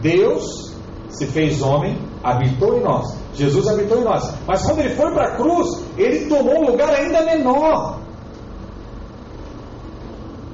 Deus 0.01 0.75
se 1.09 1.27
fez 1.27 1.61
homem, 1.61 1.97
habitou 2.23 2.77
em 2.77 2.83
nós. 2.83 3.20
Jesus 3.33 3.67
habitou 3.67 3.99
em 3.99 4.03
nós. 4.03 4.33
Mas 4.47 4.63
quando 4.63 4.79
ele 4.79 4.95
foi 4.95 5.11
para 5.11 5.29
a 5.29 5.35
cruz, 5.35 5.67
ele 5.97 6.27
tomou 6.27 6.59
um 6.59 6.71
lugar 6.71 6.89
ainda 6.89 7.23
menor. 7.23 7.99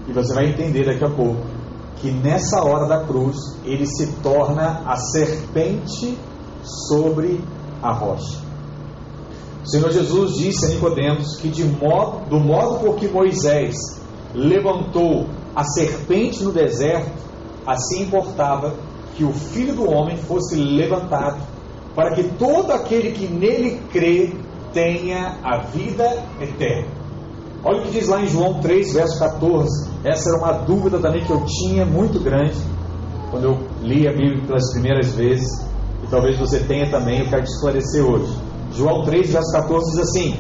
E 0.07 0.13
você 0.13 0.33
vai 0.33 0.45
entender 0.45 0.85
daqui 0.85 1.03
a 1.03 1.09
pouco 1.09 1.41
que 1.97 2.11
nessa 2.11 2.63
hora 2.63 2.87
da 2.87 3.05
cruz 3.05 3.35
ele 3.65 3.85
se 3.85 4.07
torna 4.21 4.83
a 4.85 4.95
serpente 4.95 6.17
sobre 6.63 7.43
a 7.81 7.91
rocha. 7.91 8.39
O 9.63 9.69
Senhor 9.69 9.91
Jesus 9.91 10.35
disse 10.35 10.65
a 10.65 10.69
Nicodemos 10.69 11.35
que 11.37 11.49
de 11.49 11.65
modo, 11.65 12.29
do 12.29 12.39
modo 12.39 12.79
por 12.79 12.95
que 12.95 13.07
Moisés 13.07 13.75
levantou 14.33 15.27
a 15.55 15.63
serpente 15.63 16.43
no 16.43 16.51
deserto, 16.51 17.11
assim 17.65 18.03
importava 18.03 18.75
que 19.15 19.23
o 19.23 19.33
Filho 19.33 19.75
do 19.75 19.89
Homem 19.89 20.15
fosse 20.15 20.55
levantado, 20.55 21.41
para 21.97 22.11
que 22.11 22.23
todo 22.37 22.71
aquele 22.71 23.11
que 23.11 23.25
nele 23.25 23.81
crê 23.91 24.31
tenha 24.71 25.39
a 25.43 25.63
vida 25.63 26.23
eterna. 26.39 26.91
Olha 27.63 27.79
o 27.79 27.85
que 27.85 27.89
diz 27.89 28.07
lá 28.07 28.21
em 28.21 28.27
João 28.27 28.61
3, 28.61 28.93
verso 28.93 29.17
14. 29.17 29.89
Essa 30.05 30.29
era 30.29 30.37
uma 30.37 30.51
dúvida 30.59 30.99
também 30.99 31.25
que 31.25 31.31
eu 31.31 31.43
tinha 31.43 31.87
muito 31.87 32.19
grande 32.19 32.55
quando 33.31 33.45
eu 33.45 33.57
li 33.81 34.07
a 34.07 34.11
Bíblia 34.11 34.45
pelas 34.45 34.71
primeiras 34.73 35.11
vezes, 35.15 35.49
e 36.03 36.07
talvez 36.07 36.37
você 36.37 36.59
tenha 36.59 36.87
também, 36.91 37.21
eu 37.21 37.29
quero 37.29 37.41
te 37.41 37.49
esclarecer 37.49 38.05
hoje. 38.05 38.31
João 38.73 39.03
3, 39.03 39.31
verso 39.31 39.51
14 39.53 39.91
diz 39.91 39.99
assim: 40.07 40.39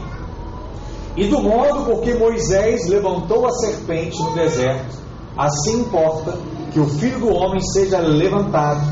E 1.15 1.25
do 1.25 1.41
modo 1.41 1.85
porque 1.85 2.13
Moisés 2.13 2.87
levantou 2.87 3.47
a 3.47 3.51
serpente 3.53 4.21
no 4.21 4.35
deserto, 4.35 4.95
assim 5.35 5.79
importa 5.79 6.37
que 6.71 6.79
o 6.79 6.85
Filho 6.85 7.19
do 7.19 7.33
Homem 7.33 7.61
seja 7.73 7.97
levantado, 7.97 8.85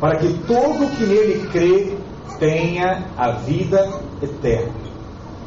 para 0.00 0.16
que 0.16 0.32
todo 0.46 0.96
que 0.96 1.04
nele 1.04 1.46
crê 1.52 2.05
tenha 2.38 3.06
a 3.16 3.32
vida 3.32 4.00
eterna. 4.22 4.72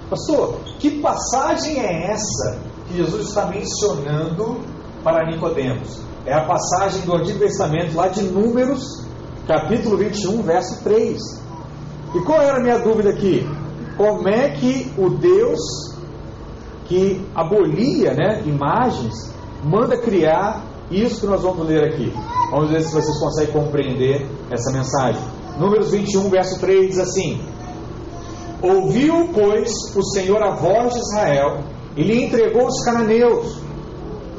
Pastor, 0.09 0.59
que 0.79 0.99
passagem 1.01 1.79
é 1.79 2.11
essa 2.11 2.59
que 2.87 2.97
Jesus 2.97 3.27
está 3.27 3.45
mencionando 3.45 4.61
para 5.03 5.25
Nicodemos? 5.25 5.99
É 6.25 6.33
a 6.33 6.45
passagem 6.45 7.01
do 7.01 7.15
Antigo 7.15 7.39
Testamento, 7.39 7.95
lá 7.95 8.07
de 8.07 8.23
Números, 8.23 9.05
capítulo 9.47 9.97
21, 9.97 10.41
verso 10.41 10.83
3. 10.83 11.17
E 12.15 12.19
qual 12.21 12.41
era 12.41 12.57
a 12.57 12.61
minha 12.61 12.79
dúvida 12.79 13.11
aqui? 13.11 13.47
Como 13.95 14.27
é 14.27 14.49
que 14.49 14.91
o 14.97 15.09
Deus 15.09 15.59
que 16.89 17.23
abolia 17.35 18.15
né, 18.15 18.41
imagens 18.45 19.31
manda 19.63 19.95
criar 19.95 20.63
isso 20.89 21.21
que 21.21 21.27
nós 21.27 21.43
vamos 21.43 21.67
ler 21.67 21.83
aqui. 21.83 22.11
Vamos 22.49 22.71
ver 22.71 22.81
se 22.81 22.91
vocês 22.91 23.19
conseguem 23.19 23.53
compreender 23.53 24.27
essa 24.49 24.71
mensagem. 24.71 25.21
Números 25.59 25.91
21, 25.91 26.29
verso 26.29 26.57
3 26.61 26.87
diz 26.87 26.99
assim: 26.99 27.41
Ouviu, 28.61 29.29
pois, 29.33 29.69
o 29.93 30.03
Senhor 30.13 30.41
a 30.41 30.55
voz 30.55 30.93
de 30.93 30.99
Israel 30.99 31.59
e 31.97 32.03
lhe 32.03 32.23
entregou 32.23 32.65
os 32.65 32.83
cananeus. 32.83 33.59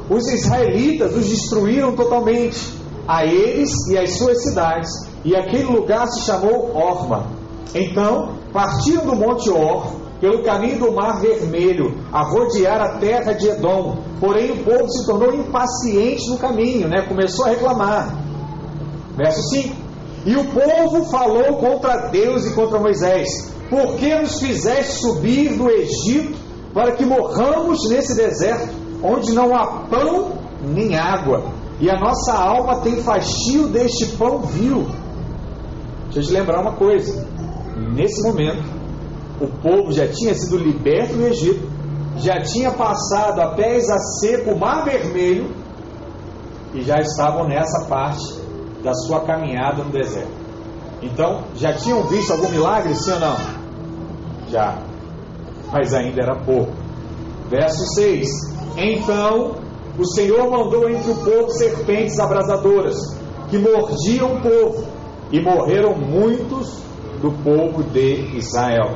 Os 0.09 0.27
israelitas 0.27 1.15
os 1.15 1.29
destruíram 1.29 1.95
totalmente, 1.95 2.59
a 3.07 3.23
eles 3.23 3.69
e 3.89 3.97
as 3.97 4.17
suas 4.17 4.43
cidades, 4.43 4.89
e 5.23 5.35
aquele 5.35 5.65
lugar 5.65 6.07
se 6.07 6.25
chamou 6.25 6.75
Orma. 6.75 7.27
Então 7.73 8.35
partiram 8.51 9.05
do 9.05 9.15
monte 9.15 9.49
Or 9.49 10.01
pelo 10.19 10.43
caminho 10.43 10.79
do 10.79 10.91
Mar 10.91 11.19
Vermelho, 11.19 11.97
a 12.11 12.23
rodear 12.23 12.81
a 12.81 12.97
terra 12.99 13.33
de 13.33 13.47
Edom. 13.47 13.97
Porém, 14.19 14.51
o 14.51 14.63
povo 14.63 14.87
se 14.89 15.05
tornou 15.05 15.33
impaciente 15.33 16.29
no 16.29 16.37
caminho, 16.37 16.87
né? 16.87 17.01
começou 17.07 17.45
a 17.45 17.49
reclamar. 17.49 18.15
Verso 19.17 19.41
5: 19.49 19.75
E 20.25 20.35
o 20.35 20.45
povo 20.45 21.05
falou 21.09 21.57
contra 21.57 22.09
Deus 22.09 22.45
e 22.45 22.53
contra 22.53 22.79
Moisés: 22.79 23.27
Por 23.69 23.95
que 23.95 24.13
nos 24.15 24.39
fizeste 24.39 25.01
subir 25.01 25.57
do 25.57 25.69
Egito 25.69 26.37
para 26.73 26.91
que 26.91 27.05
morramos 27.05 27.89
nesse 27.89 28.15
deserto, 28.15 28.73
onde 29.03 29.33
não 29.33 29.55
há 29.55 29.87
pão 29.89 30.33
nem 30.61 30.95
água? 30.95 31.51
E 31.79 31.89
a 31.89 31.99
nossa 31.99 32.33
alma 32.33 32.81
tem 32.81 33.01
fastio 33.01 33.67
deste 33.67 34.05
pão 34.17 34.41
vil. 34.41 34.85
Deixa 36.05 36.19
eu 36.19 36.23
te 36.23 36.31
lembrar 36.31 36.61
uma 36.61 36.73
coisa: 36.73 37.27
nesse 37.95 38.21
momento, 38.21 38.63
o 39.39 39.47
povo 39.47 39.91
já 39.91 40.07
tinha 40.07 40.35
sido 40.35 40.57
liberto 40.57 41.15
do 41.15 41.25
Egito, 41.25 41.67
já 42.17 42.39
tinha 42.41 42.69
passado 42.71 43.39
a 43.41 43.55
pés 43.55 43.89
a 43.89 43.97
seco 44.19 44.51
o 44.51 44.59
Mar 44.59 44.85
Vermelho 44.85 45.49
e 46.75 46.83
já 46.83 46.99
estavam 46.99 47.47
nessa 47.47 47.87
parte 47.87 48.40
da 48.83 48.93
sua 48.93 49.21
caminhada 49.21 49.83
no 49.83 49.91
deserto. 49.91 50.41
Então, 51.01 51.43
já 51.55 51.73
tinham 51.73 52.03
visto 52.03 52.31
algum 52.31 52.49
milagre, 52.49 52.93
sim 52.95 53.11
ou 53.11 53.19
não? 53.19 53.37
Já. 54.49 54.77
Mas 55.71 55.93
ainda 55.93 56.21
era 56.21 56.35
pouco. 56.35 56.71
Verso 57.49 57.85
6: 57.95 58.27
Então 58.77 59.55
o 59.97 60.05
Senhor 60.05 60.49
mandou 60.49 60.89
entre 60.89 61.11
o 61.11 61.15
povo 61.15 61.49
serpentes 61.51 62.19
abrasadoras, 62.19 62.97
que 63.49 63.57
mordiam 63.57 64.35
o 64.35 64.41
povo, 64.41 64.85
e 65.31 65.41
morreram 65.41 65.95
muitos 65.95 66.81
do 67.21 67.31
povo 67.43 67.83
de 67.83 68.37
Israel. 68.37 68.95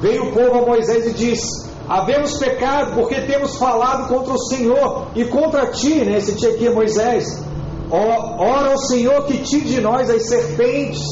Veio 0.00 0.28
o 0.28 0.32
povo 0.32 0.62
a 0.62 0.66
Moisés 0.66 1.06
e 1.06 1.12
disse: 1.12 1.70
Havemos 1.88 2.36
pecado 2.38 2.94
porque 2.94 3.20
temos 3.22 3.56
falado 3.56 4.08
contra 4.08 4.34
o 4.34 4.38
Senhor 4.38 5.06
e 5.14 5.24
contra 5.24 5.70
ti, 5.70 6.04
né? 6.04 6.16
Esse 6.16 6.46
aqui 6.46 6.66
é 6.66 6.70
Moisés. 6.70 7.44
Ora 7.90 8.74
o 8.74 8.78
Senhor 8.78 9.24
que 9.24 9.38
tire 9.38 9.66
de 9.66 9.80
nós 9.80 10.10
as 10.10 10.28
serpentes. 10.28 11.04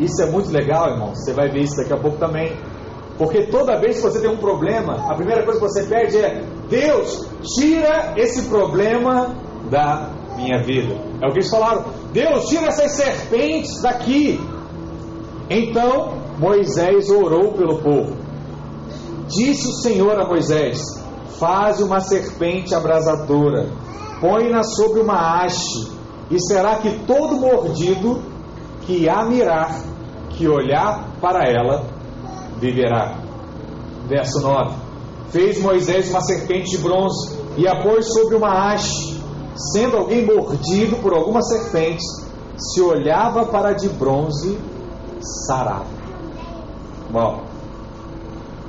Isso 0.00 0.22
é 0.22 0.30
muito 0.30 0.50
legal, 0.50 0.90
irmão. 0.90 1.14
Você 1.14 1.32
vai 1.32 1.48
ver 1.48 1.62
isso 1.62 1.76
daqui 1.76 1.92
a 1.92 1.96
pouco 1.96 2.18
também. 2.18 2.56
Porque 3.18 3.46
toda 3.48 3.78
vez 3.78 3.96
que 3.96 4.02
você 4.02 4.18
tem 4.20 4.30
um 4.30 4.38
problema, 4.38 5.10
a 5.10 5.14
primeira 5.14 5.44
coisa 5.44 5.60
que 5.60 5.66
você 5.66 5.82
pede 5.84 6.16
é: 6.16 6.42
Deus, 6.68 7.26
tira 7.54 8.14
esse 8.16 8.48
problema 8.48 9.36
da 9.70 10.10
minha 10.36 10.62
vida. 10.62 10.94
É 11.22 11.28
o 11.28 11.32
que 11.32 11.40
eles 11.40 11.50
falaram: 11.50 11.84
Deus, 12.12 12.48
tira 12.48 12.66
essas 12.66 12.92
serpentes 12.92 13.82
daqui. 13.82 14.40
Então 15.50 16.14
Moisés 16.38 17.10
orou 17.10 17.52
pelo 17.52 17.82
povo. 17.82 18.16
Disse 19.28 19.68
o 19.68 19.72
Senhor 19.82 20.18
a 20.18 20.26
Moisés: 20.26 20.80
Faze 21.38 21.82
uma 21.82 22.00
serpente 22.00 22.74
abrasadora, 22.74 23.68
põe-na 24.20 24.62
sobre 24.62 25.00
uma 25.00 25.42
haste, 25.42 25.90
e 26.30 26.40
será 26.40 26.76
que 26.76 26.90
todo 27.06 27.36
mordido 27.36 28.22
que 28.82 29.08
a 29.08 29.24
mirar, 29.24 29.82
que 30.30 30.48
olhar 30.48 31.10
para 31.20 31.44
ela, 31.44 31.84
viverá. 32.58 33.18
Verso 34.08 34.40
9: 34.40 34.76
Fez 35.30 35.60
Moisés 35.60 36.08
uma 36.10 36.20
serpente 36.20 36.70
de 36.70 36.78
bronze 36.78 37.36
e 37.56 37.66
a 37.66 37.82
pôs 37.82 38.12
sobre 38.12 38.36
uma 38.36 38.72
haste. 38.72 39.20
Sendo 39.72 39.96
alguém 39.96 40.24
mordido 40.24 40.96
por 40.96 41.12
alguma 41.12 41.42
serpente, 41.42 42.02
se 42.56 42.80
olhava 42.80 43.46
para 43.46 43.72
de 43.72 43.88
bronze, 43.88 44.58
sarava. 45.46 45.84
Bom, 47.10 47.42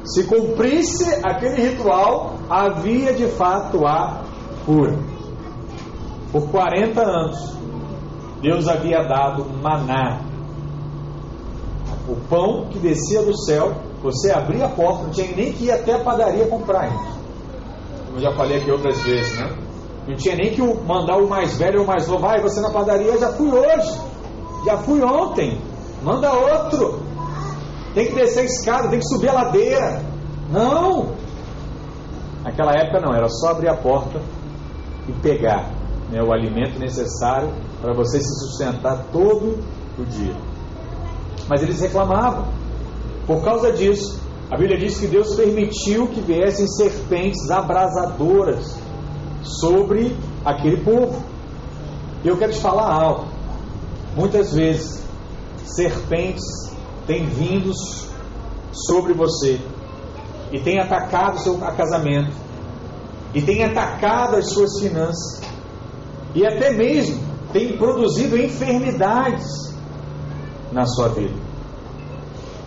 se 0.04 0.24
cumprisse 0.24 1.06
aquele 1.24 1.69
ritual, 1.69 2.36
havia 2.50 3.13
de 3.13 3.28
fato 3.28 3.86
a 3.86 4.24
cura. 4.65 5.11
Por 6.31 6.49
40 6.49 7.01
anos, 7.01 7.57
Deus 8.41 8.67
havia 8.67 9.03
dado 9.03 9.45
maná. 9.61 10.21
O 12.07 12.15
pão 12.29 12.67
que 12.69 12.79
descia 12.79 13.21
do 13.21 13.37
céu, 13.45 13.73
você 14.01 14.31
abria 14.31 14.65
a 14.65 14.69
porta, 14.69 15.03
não 15.03 15.11
tinha 15.11 15.35
nem 15.35 15.51
que 15.51 15.65
ir 15.65 15.71
até 15.71 15.93
a 15.93 15.99
padaria 15.99 16.47
comprar 16.47 16.83
ainda. 16.83 17.11
Como 18.05 18.17
eu 18.17 18.21
já 18.21 18.31
falei 18.31 18.57
aqui 18.57 18.71
outras 18.71 18.99
vezes, 19.01 19.39
né? 19.39 19.57
Não 20.07 20.15
tinha 20.15 20.35
nem 20.35 20.53
que 20.53 20.61
mandar 20.61 21.17
o 21.17 21.29
mais 21.29 21.57
velho 21.57 21.79
ou 21.79 21.85
o 21.85 21.87
mais 21.87 22.07
novo, 22.07 22.21
vai, 22.21 22.41
você 22.41 22.61
na 22.61 22.71
padaria, 22.71 23.17
já 23.17 23.31
fui 23.33 23.51
hoje, 23.51 23.99
já 24.65 24.77
fui 24.77 25.03
ontem, 25.03 25.61
manda 26.01 26.31
outro. 26.31 27.01
Tem 27.93 28.07
que 28.07 28.15
descer 28.15 28.39
a 28.39 28.43
escada, 28.45 28.89
tem 28.89 28.99
que 28.99 29.07
subir 29.07 29.29
a 29.29 29.33
ladeira. 29.33 30.01
Não! 30.49 31.11
Naquela 32.43 32.71
época 32.71 33.01
não, 33.01 33.13
era 33.13 33.27
só 33.29 33.51
abrir 33.51 33.69
a 33.69 33.75
porta 33.75 34.19
e 35.07 35.11
pegar 35.21 35.80
né, 36.12 36.21
o 36.21 36.32
alimento 36.32 36.78
necessário 36.78 37.52
para 37.82 37.93
você 37.93 38.19
se 38.19 38.39
sustentar 38.39 39.06
todo 39.12 39.63
o 39.97 40.06
dia. 40.06 40.36
Mas 41.50 41.62
eles 41.63 41.80
reclamavam. 41.80 42.47
Por 43.26 43.43
causa 43.43 43.71
disso, 43.71 44.19
a 44.52 44.58
Bíblia 44.58 44.78
diz 44.78 45.00
que 45.00 45.08
Deus 45.08 45.36
permitiu 45.36 46.08
que 46.08 46.19
viessem 46.19 46.67
serpentes 46.67 47.50
abrasadoras 47.50 48.78
sobre 49.41 50.15
aquele 50.43 50.84
povo. 50.84 51.24
E 52.24 52.28
eu 52.28 52.38
quero 52.38 52.52
te 52.52 52.60
falar 52.60 52.91
algo. 52.91 53.28
Muitas 54.15 54.54
vezes, 54.54 55.04
serpentes 55.63 56.43
têm 57.08 57.26
vindo 57.26 57.71
sobre 58.74 59.13
você 59.13 59.60
e 60.52 60.60
têm 60.60 60.80
atacado 60.80 61.36
o 61.36 61.39
seu 61.39 61.58
casamento, 61.58 62.36
e 63.34 63.41
têm 63.41 63.63
atacado 63.63 64.36
as 64.36 64.50
suas 64.50 64.80
finanças, 64.80 65.41
e 66.33 66.45
até 66.45 66.71
mesmo 66.71 67.19
têm 67.51 67.77
produzido 67.77 68.37
enfermidades 68.37 69.45
na 70.71 70.85
sua 70.85 71.09
vida. 71.09 71.35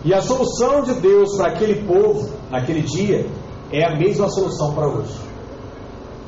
E 0.03 0.13
a 0.13 0.21
solução 0.21 0.83
de 0.83 0.93
Deus 0.95 1.35
para 1.35 1.51
aquele 1.51 1.83
povo, 1.87 2.29
naquele 2.51 2.81
dia, 2.81 3.27
é 3.71 3.83
a 3.83 3.95
mesma 3.97 4.29
solução 4.29 4.73
para 4.75 4.87
hoje. 4.87 5.25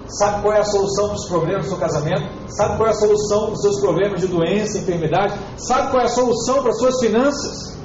Sabe 0.08 0.42
qual 0.42 0.54
é 0.54 0.60
a 0.60 0.64
solução 0.64 1.10
dos 1.10 1.28
problemas 1.28 1.66
do 1.66 1.70
seu 1.70 1.78
casamento? 1.78 2.28
Sabe 2.48 2.78
qual 2.78 2.88
é 2.88 2.92
a 2.92 2.96
solução 2.96 3.52
dos 3.52 3.62
seus 3.62 3.80
problemas 3.80 4.22
de 4.22 4.28
doença, 4.28 4.80
enfermidade? 4.80 5.38
Sabe 5.58 5.92
qual 5.92 6.02
é 6.02 6.06
a 6.06 6.10
solução 6.10 6.62
para 6.62 6.70
as 6.70 6.80
suas 6.80 7.00
finanças? 7.00 7.78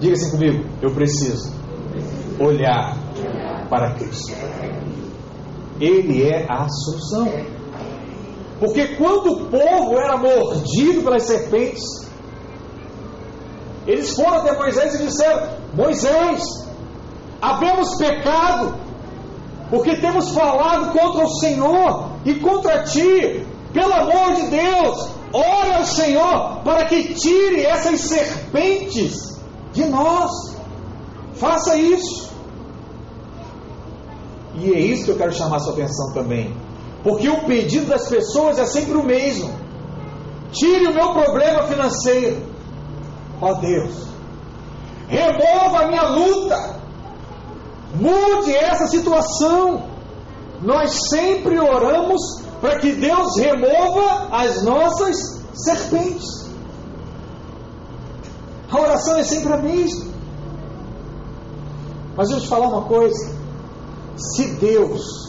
Diga 0.00 0.14
assim 0.14 0.30
comigo: 0.30 0.64
eu 0.80 0.92
preciso 0.92 1.52
olhar 2.40 2.96
para 3.68 3.94
Cristo. 3.94 4.32
Ele 5.78 6.22
é 6.22 6.46
a 6.50 6.66
solução. 6.68 7.57
Porque 8.58 8.96
quando 8.96 9.32
o 9.32 9.44
povo 9.46 9.98
era 9.98 10.16
mordido 10.16 11.02
pelas 11.02 11.24
serpentes, 11.24 11.84
eles 13.86 14.14
foram 14.14 14.38
até 14.38 14.56
Moisés 14.56 14.94
e 14.94 15.06
disseram: 15.06 15.48
Moisés, 15.74 16.42
havemos 17.40 17.96
pecado, 17.96 18.74
porque 19.70 19.96
temos 19.96 20.30
falado 20.30 20.92
contra 20.92 21.24
o 21.24 21.30
Senhor 21.38 22.10
e 22.24 22.34
contra 22.34 22.82
ti. 22.82 23.46
Pelo 23.72 23.92
amor 23.92 24.34
de 24.34 24.46
Deus, 24.48 25.08
ore 25.32 25.74
ao 25.74 25.84
Senhor 25.84 26.60
para 26.64 26.86
que 26.86 27.14
tire 27.14 27.64
essas 27.64 28.00
serpentes 28.00 29.38
de 29.72 29.84
nós. 29.84 30.30
Faça 31.34 31.76
isso. 31.76 32.28
E 34.54 34.72
é 34.72 34.80
isso 34.80 35.04
que 35.04 35.10
eu 35.12 35.16
quero 35.16 35.32
chamar 35.32 35.56
a 35.56 35.60
sua 35.60 35.74
atenção 35.74 36.12
também. 36.12 36.52
Porque 37.02 37.28
o 37.28 37.44
pedido 37.44 37.86
das 37.86 38.08
pessoas 38.08 38.58
é 38.58 38.66
sempre 38.66 38.94
o 38.94 39.04
mesmo. 39.04 39.52
Tire 40.52 40.86
o 40.86 40.94
meu 40.94 41.12
problema 41.12 41.62
financeiro. 41.64 42.42
Ó 43.40 43.54
Deus, 43.54 43.94
remova 45.06 45.80
a 45.80 45.88
minha 45.88 46.08
luta. 46.08 46.76
Mude 47.94 48.54
essa 48.54 48.86
situação. 48.86 49.84
Nós 50.60 51.08
sempre 51.08 51.58
oramos 51.58 52.20
para 52.60 52.78
que 52.80 52.92
Deus 52.92 53.36
remova 53.36 54.28
as 54.32 54.62
nossas 54.62 55.16
serpentes. 55.54 56.48
A 58.70 58.80
oração 58.80 59.16
é 59.16 59.22
sempre 59.22 59.52
a 59.52 59.58
mesma. 59.58 60.08
Mas 62.16 62.30
eu 62.30 62.40
te 62.40 62.48
falar 62.48 62.68
uma 62.68 62.82
coisa: 62.82 63.36
se 64.16 64.56
Deus 64.56 65.28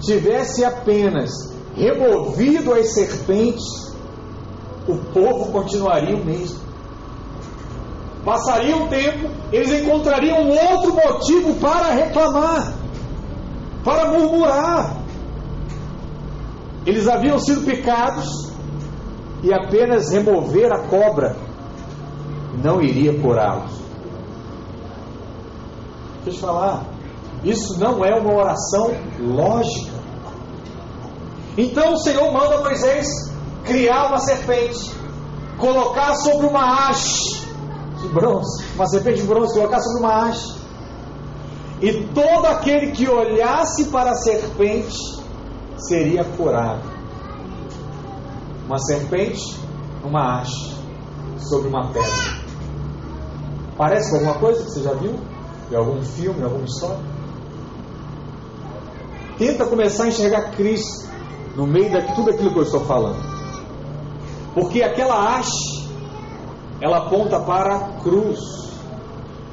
tivesse 0.00 0.64
apenas 0.64 1.30
removido 1.74 2.72
as 2.74 2.94
serpentes, 2.94 3.64
o 4.86 4.96
povo 5.12 5.52
continuaria 5.52 6.16
o 6.16 6.24
mesmo. 6.24 6.58
Passaria 8.24 8.76
um 8.76 8.88
tempo, 8.88 9.30
eles 9.52 9.70
encontrariam 9.82 10.48
outro 10.48 10.94
motivo 10.94 11.54
para 11.54 11.92
reclamar, 11.92 12.74
para 13.84 14.08
murmurar. 14.10 14.96
Eles 16.84 17.06
haviam 17.06 17.38
sido 17.38 17.64
picados 17.64 18.52
e 19.42 19.52
apenas 19.52 20.10
remover 20.10 20.72
a 20.72 20.88
cobra 20.88 21.36
não 22.62 22.82
iria 22.82 23.18
curá-los. 23.20 23.70
Deixa 26.24 26.38
eu 26.38 26.40
falar, 26.40 26.84
isso 27.44 27.78
não 27.78 28.04
é 28.04 28.14
uma 28.18 28.34
oração 28.34 28.92
lógica. 29.20 29.96
Então 31.56 31.94
o 31.94 31.98
Senhor 31.98 32.32
manda 32.32 32.62
Moisés 32.62 33.06
criar 33.64 34.08
uma 34.08 34.18
serpente, 34.18 34.92
colocar 35.58 36.14
sobre 36.16 36.46
uma 36.46 36.88
haste 36.88 37.46
de 38.00 38.08
bronze, 38.08 38.64
uma 38.74 38.86
serpente 38.86 39.20
de 39.20 39.26
bronze, 39.26 39.54
colocar 39.54 39.80
sobre 39.80 40.00
uma 40.00 40.28
haste. 40.28 40.58
E 41.80 41.92
todo 42.14 42.46
aquele 42.46 42.92
que 42.92 43.08
olhasse 43.08 43.86
para 43.86 44.10
a 44.10 44.14
serpente 44.14 44.98
seria 45.76 46.24
curado. 46.24 46.82
Uma 48.66 48.78
serpente, 48.78 49.58
uma 50.04 50.40
haste, 50.40 50.76
sobre 51.38 51.68
uma 51.68 51.88
pedra. 51.92 52.48
Parece 53.76 54.10
com 54.10 54.16
alguma 54.16 54.34
coisa 54.40 54.64
que 54.64 54.70
você 54.70 54.82
já 54.82 54.92
viu? 54.94 55.14
Em 55.70 55.76
algum 55.76 56.02
filme, 56.02 56.42
alguma 56.42 56.64
história? 56.64 57.17
Tenta 59.38 59.64
começar 59.66 60.04
a 60.04 60.08
enxergar 60.08 60.50
Cristo 60.56 61.08
no 61.54 61.64
meio 61.64 61.90
de 61.90 62.14
tudo 62.14 62.30
aquilo 62.30 62.50
que 62.50 62.58
eu 62.58 62.64
estou 62.64 62.84
falando. 62.84 63.22
Porque 64.52 64.82
aquela 64.82 65.36
haste, 65.36 65.88
ela 66.80 67.06
aponta 67.06 67.38
para 67.40 67.76
a 67.76 67.80
cruz. 68.00 68.40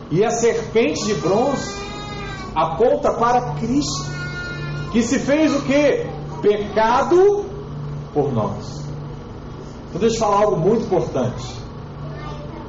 E 0.10 0.24
a 0.24 0.32
serpente 0.32 1.06
de 1.06 1.14
bronze 1.16 1.84
aponta 2.56 3.14
para 3.14 3.54
Cristo, 3.56 4.06
que 4.92 5.04
se 5.04 5.20
fez 5.20 5.56
o 5.56 5.62
que? 5.64 6.08
Pecado 6.42 7.46
por 8.14 8.32
nós. 8.34 8.86
Então 9.90 10.02
deixa 10.02 10.16
eu 10.16 10.20
falar 10.20 10.38
algo 10.42 10.58
muito 10.58 10.86
importante. 10.86 11.46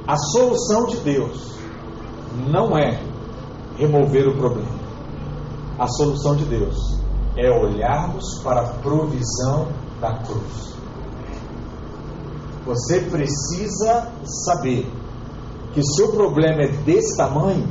A 0.07 0.17
solução 0.17 0.87
de 0.87 0.97
Deus 0.99 1.57
não 2.49 2.77
é 2.77 3.01
remover 3.77 4.29
o 4.29 4.37
problema. 4.37 4.77
A 5.79 5.87
solução 5.89 6.37
de 6.37 6.45
Deus 6.45 6.96
é 7.37 7.51
olharmos 7.51 8.41
para 8.43 8.61
a 8.63 8.69
provisão 8.75 9.69
da 10.01 10.19
cruz. 10.19 10.75
Você 12.65 13.01
precisa 13.01 14.11
saber 14.45 14.91
que 15.73 15.83
seu 15.83 16.11
problema 16.13 16.63
é 16.63 16.69
desse 16.69 17.17
tamanho, 17.17 17.69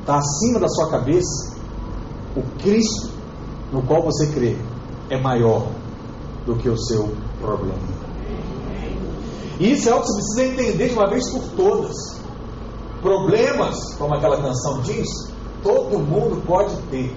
está 0.00 0.18
acima 0.18 0.60
da 0.60 0.68
sua 0.68 0.90
cabeça, 0.90 1.56
o 2.36 2.42
Cristo 2.62 3.10
no 3.72 3.82
qual 3.82 4.02
você 4.02 4.26
crê 4.32 4.56
é 5.10 5.18
maior 5.18 5.66
do 6.44 6.56
que 6.56 6.68
o 6.68 6.76
seu 6.76 7.14
problema. 7.40 8.02
E 9.58 9.72
isso 9.72 9.88
é 9.88 9.92
algo 9.92 10.04
que 10.04 10.12
você 10.12 10.42
precisa 10.42 10.62
entender 10.62 10.88
de 10.88 10.94
uma 10.94 11.08
vez 11.08 11.30
por 11.30 11.42
todas. 11.56 11.94
Problemas, 13.00 13.94
como 13.94 14.14
aquela 14.14 14.40
canção 14.40 14.80
diz, 14.82 15.08
todo 15.62 15.98
mundo 15.98 16.42
pode 16.46 16.76
ter. 16.90 17.14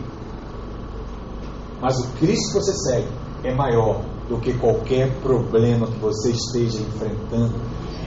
Mas 1.81 1.99
o 1.99 2.07
Cristo 2.13 2.53
que 2.53 2.53
você 2.53 2.73
segue 2.73 3.07
é 3.43 3.53
maior 3.53 4.01
do 4.29 4.37
que 4.39 4.53
qualquer 4.53 5.11
problema 5.21 5.87
que 5.87 5.99
você 5.99 6.31
esteja 6.31 6.79
enfrentando. 6.79 7.53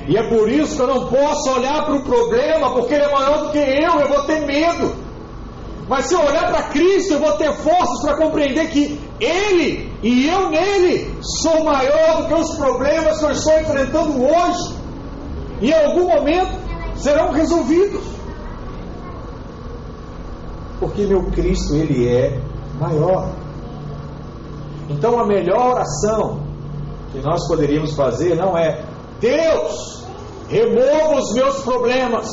E 0.09 0.16
é 0.16 0.28
por 0.28 0.48
isso 0.48 0.74
que 0.74 0.83
eu 0.83 0.87
não 0.87 1.07
posso 1.07 1.50
olhar 1.50 1.85
para 1.85 1.96
o 1.96 2.02
problema, 2.02 2.72
porque 2.72 2.94
ele 2.94 3.04
é 3.04 3.12
maior 3.12 3.44
do 3.44 3.50
que 3.50 3.59
eu, 3.59 4.00
eu 4.00 4.09
vou 4.09 4.22
ter 4.24 4.40
medo. 4.46 5.09
Mas 5.88 6.07
se 6.07 6.14
eu 6.14 6.20
olhar 6.20 6.50
para 6.50 6.64
Cristo, 6.64 7.14
eu 7.14 7.18
vou 7.18 7.33
ter 7.33 7.50
forças 7.54 8.02
para 8.02 8.18
compreender 8.18 8.68
que 8.68 9.00
Ele 9.18 9.90
e 10.02 10.28
eu 10.28 10.50
nele 10.50 11.11
sou 11.22 11.64
maior 11.64 12.22
do 12.22 12.28
que 12.28 12.35
os 12.35 12.54
problemas 12.57 13.18
que 13.18 13.24
eu 13.24 13.31
estou 13.31 13.61
enfrentando 13.61 14.22
hoje. 14.22 14.76
E 15.62 15.70
em 15.70 15.85
algum 15.85 16.09
momento 16.09 16.52
serão 16.96 17.33
resolvidos. 17.33 18.04
Porque 20.78 21.07
meu 21.07 21.24
Cristo, 21.31 21.74
Ele 21.74 22.07
é 22.07 22.38
maior. 22.78 23.33
Então 24.88 25.20
a 25.20 25.27
melhor 25.27 25.72
oração 25.72 26.40
que 27.12 27.20
nós 27.20 27.46
poderíamos 27.46 27.94
fazer 27.94 28.35
não 28.35 28.57
é 28.57 28.85
Deus, 29.20 30.05
remova 30.48 31.20
os 31.20 31.35
meus 31.35 31.62
problemas. 31.62 32.29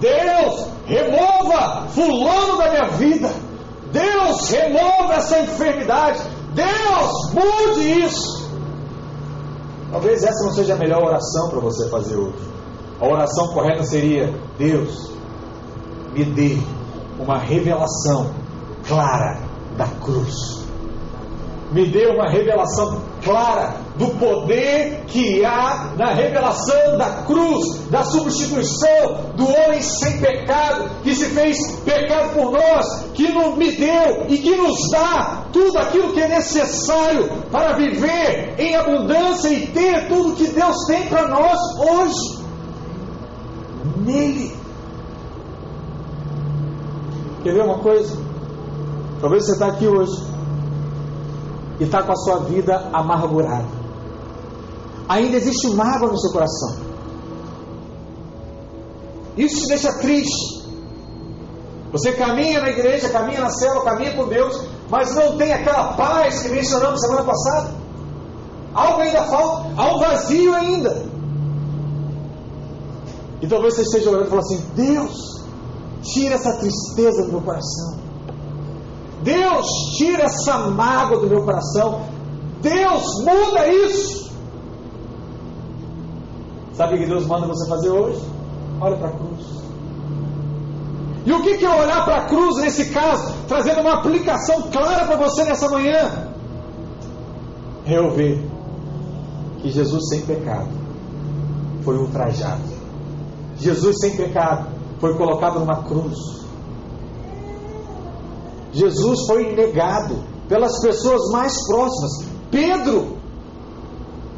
Deus, 0.00 0.66
remova 0.86 1.88
fulano 1.88 2.56
da 2.56 2.70
minha 2.70 2.88
vida. 2.90 3.30
Deus, 3.92 4.48
remova 4.48 5.14
essa 5.14 5.40
enfermidade. 5.40 6.20
Deus, 6.54 7.32
mude 7.32 8.04
isso. 8.04 8.48
Talvez 9.90 10.22
essa 10.22 10.44
não 10.44 10.52
seja 10.52 10.74
a 10.74 10.76
melhor 10.76 11.02
oração 11.02 11.48
para 11.48 11.60
você 11.60 11.88
fazer 11.88 12.16
hoje. 12.16 12.38
A 13.00 13.06
oração 13.06 13.48
correta 13.48 13.82
seria: 13.84 14.32
Deus, 14.56 15.10
me 16.12 16.24
dê 16.24 16.58
uma 17.18 17.38
revelação 17.38 18.30
clara 18.86 19.40
da 19.76 19.86
cruz 20.00 20.57
me 21.70 21.86
deu 21.86 22.14
uma 22.14 22.30
revelação 22.30 23.02
clara 23.22 23.74
do 23.96 24.08
poder 24.14 25.04
que 25.06 25.44
há 25.44 25.94
na 25.96 26.12
revelação 26.14 26.96
da 26.96 27.24
cruz, 27.26 27.88
da 27.90 28.04
substituição 28.04 29.32
do 29.36 29.44
homem 29.44 29.82
sem 29.82 30.18
pecado, 30.18 30.90
que 31.02 31.14
se 31.14 31.26
fez 31.26 31.56
pecado 31.84 32.34
por 32.34 32.52
nós, 32.52 33.10
que 33.12 33.28
me 33.56 33.72
deu 33.72 34.26
e 34.28 34.38
que 34.38 34.56
nos 34.56 34.90
dá 34.90 35.44
tudo 35.52 35.78
aquilo 35.78 36.12
que 36.12 36.20
é 36.20 36.28
necessário 36.28 37.28
para 37.50 37.74
viver 37.74 38.54
em 38.58 38.74
abundância 38.74 39.48
e 39.48 39.66
ter 39.66 40.08
tudo 40.08 40.36
que 40.36 40.48
Deus 40.48 40.76
tem 40.86 41.06
para 41.06 41.28
nós 41.28 41.58
hoje. 41.78 42.38
Nele. 43.98 44.56
Quer 47.42 47.54
ver 47.54 47.62
uma 47.62 47.78
coisa? 47.78 48.16
Talvez 49.20 49.44
você 49.44 49.52
está 49.52 49.66
aqui 49.68 49.86
hoje 49.86 50.27
e 51.80 51.84
está 51.84 52.02
com 52.02 52.12
a 52.12 52.16
sua 52.16 52.40
vida 52.40 52.90
amargurada. 52.92 53.68
Ainda 55.08 55.36
existe 55.36 55.68
mágoa 55.74 56.10
no 56.10 56.18
seu 56.18 56.32
coração. 56.32 56.76
Isso 59.36 59.62
te 59.62 59.68
deixa 59.68 59.92
triste. 60.00 60.58
Você 61.92 62.12
caminha 62.12 62.60
na 62.60 62.70
igreja, 62.70 63.08
caminha 63.08 63.40
na 63.40 63.50
célula, 63.50 63.84
caminha 63.84 64.14
com 64.14 64.28
Deus, 64.28 64.60
mas 64.90 65.14
não 65.14 65.38
tem 65.38 65.52
aquela 65.52 65.94
paz 65.94 66.42
que 66.42 66.48
mencionamos 66.48 67.00
semana 67.00 67.24
passada. 67.24 67.74
Algo 68.74 69.00
ainda 69.00 69.24
falta, 69.24 69.70
há 69.76 69.94
um 69.94 69.98
vazio 69.98 70.54
ainda. 70.54 71.06
E 73.40 73.46
talvez 73.46 73.74
você 73.74 73.82
esteja 73.82 74.10
orando 74.10 74.26
e 74.26 74.30
falando 74.30 74.44
assim: 74.44 74.64
Deus, 74.74 75.44
tira 76.02 76.34
essa 76.34 76.58
tristeza 76.58 77.24
do 77.24 77.32
meu 77.32 77.40
coração. 77.40 78.07
Deus, 79.22 79.66
tira 79.96 80.24
essa 80.24 80.58
mágoa 80.70 81.20
do 81.20 81.26
meu 81.26 81.44
coração. 81.44 82.02
Deus, 82.60 83.04
muda 83.24 83.68
isso. 83.68 84.28
Sabe 86.74 86.94
o 86.94 86.98
que 86.98 87.06
Deus 87.06 87.26
manda 87.26 87.46
você 87.46 87.68
fazer 87.68 87.90
hoje? 87.90 88.20
Olha 88.80 88.96
para 88.96 89.08
a 89.08 89.12
cruz. 89.12 89.58
E 91.26 91.32
o 91.32 91.42
que, 91.42 91.64
é 91.64 91.68
olhar 91.68 92.04
para 92.04 92.22
a 92.22 92.24
cruz 92.26 92.56
nesse 92.56 92.90
caso, 92.90 93.34
trazendo 93.46 93.80
uma 93.80 93.98
aplicação 93.98 94.62
clara 94.70 95.04
para 95.04 95.16
você 95.16 95.44
nessa 95.44 95.68
manhã? 95.68 96.28
Eu 97.84 98.10
ver 98.12 98.48
que 99.60 99.70
Jesus 99.70 100.08
sem 100.08 100.22
pecado 100.22 100.68
foi 101.82 101.98
ultrajado. 101.98 102.62
Jesus 103.58 103.98
sem 104.00 104.16
pecado 104.16 104.68
foi 105.00 105.16
colocado 105.16 105.58
numa 105.58 105.82
cruz. 105.82 106.37
Jesus 108.78 109.26
foi 109.26 109.56
negado 109.56 110.22
pelas 110.48 110.80
pessoas 110.80 111.32
mais 111.32 111.66
próximas. 111.66 112.28
Pedro, 112.48 113.18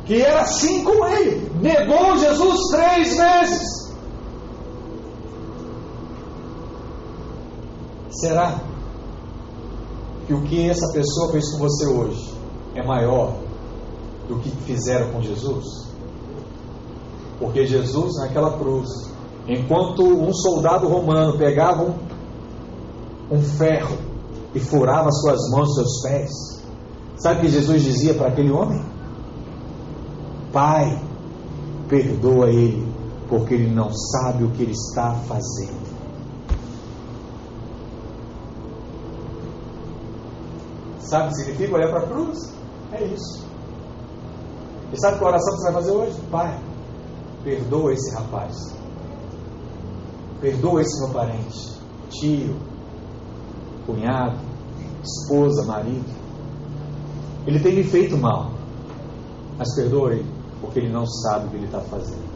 que 0.06 0.22
era 0.22 0.40
assim 0.40 0.82
com 0.82 1.06
ele, 1.06 1.50
negou 1.60 2.16
Jesus 2.16 2.58
três 2.70 3.16
vezes. 3.18 3.90
Será 8.12 8.58
que 10.26 10.32
o 10.32 10.42
que 10.44 10.70
essa 10.70 10.90
pessoa 10.92 11.32
fez 11.32 11.52
com 11.52 11.58
você 11.58 11.86
hoje 11.86 12.34
é 12.74 12.82
maior 12.82 13.36
do 14.26 14.38
que 14.38 14.50
fizeram 14.62 15.12
com 15.12 15.20
Jesus? 15.20 15.86
Porque 17.38 17.66
Jesus, 17.66 18.16
naquela 18.16 18.58
cruz, 18.58 18.88
enquanto 19.46 20.02
um 20.02 20.32
soldado 20.32 20.88
romano 20.88 21.36
pegava 21.36 21.82
um, 21.82 21.94
um 23.30 23.42
ferro 23.42 24.09
e 24.54 24.60
furava 24.60 25.10
suas 25.10 25.40
mãos 25.50 25.74
seus 25.74 26.02
pés. 26.02 26.30
Sabe 27.16 27.38
o 27.38 27.40
que 27.42 27.48
Jesus 27.48 27.82
dizia 27.82 28.14
para 28.14 28.28
aquele 28.28 28.50
homem? 28.50 28.82
Pai, 30.52 31.00
perdoa 31.88 32.48
ele, 32.48 32.90
porque 33.28 33.54
ele 33.54 33.72
não 33.72 33.92
sabe 33.92 34.44
o 34.44 34.50
que 34.50 34.62
ele 34.62 34.72
está 34.72 35.14
fazendo. 35.28 35.90
Sabe 41.00 41.26
o 41.26 41.28
que 41.28 41.34
significa 41.36 41.74
olhar 41.74 41.90
para 41.90 42.00
a 42.00 42.06
cruz? 42.06 42.38
É 42.92 43.04
isso. 43.04 43.44
E 44.92 45.00
sabe 45.00 45.18
qual 45.18 45.30
oração 45.30 45.54
que 45.54 45.60
você 45.60 45.72
vai 45.72 45.82
fazer 45.82 45.92
hoje? 45.92 46.20
Pai, 46.30 46.60
perdoa 47.44 47.92
esse 47.92 48.14
rapaz. 48.14 48.56
Perdoa 50.40 50.80
esse 50.80 51.00
meu 51.00 51.12
parente, 51.12 51.78
tio, 52.08 52.56
cunhado, 53.90 54.38
esposa, 55.02 55.64
marido. 55.66 56.08
Ele 57.46 57.58
tem 57.60 57.74
me 57.74 57.84
feito 57.84 58.16
mal, 58.16 58.50
mas 59.58 59.74
perdoe, 59.74 60.24
porque 60.60 60.78
ele 60.78 60.92
não 60.92 61.06
sabe 61.06 61.46
o 61.46 61.50
que 61.50 61.56
ele 61.56 61.66
está 61.66 61.80
fazendo. 61.80 62.30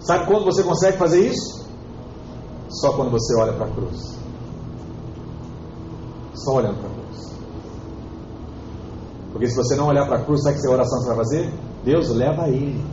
Sabe 0.00 0.26
quando 0.26 0.44
você 0.44 0.62
consegue 0.62 0.98
fazer 0.98 1.20
isso? 1.28 1.64
Só 2.68 2.92
quando 2.94 3.10
você 3.10 3.34
olha 3.36 3.52
para 3.52 3.66
a 3.66 3.70
cruz. 3.70 4.18
Só 6.34 6.54
olhando 6.54 6.80
para 6.80 6.88
a 6.88 6.92
cruz. 6.92 7.02
Porque 9.32 9.46
se 9.46 9.56
você 9.56 9.76
não 9.76 9.86
olhar 9.86 10.06
para 10.06 10.18
a 10.18 10.24
cruz, 10.24 10.42
sabe 10.42 10.60
que 10.60 10.66
é 10.66 10.70
a 10.70 10.72
oração 10.72 10.98
você 11.00 11.08
vai 11.08 11.16
fazer? 11.16 11.54
Deus 11.84 12.08
leva 12.10 12.48
ele. 12.48 12.84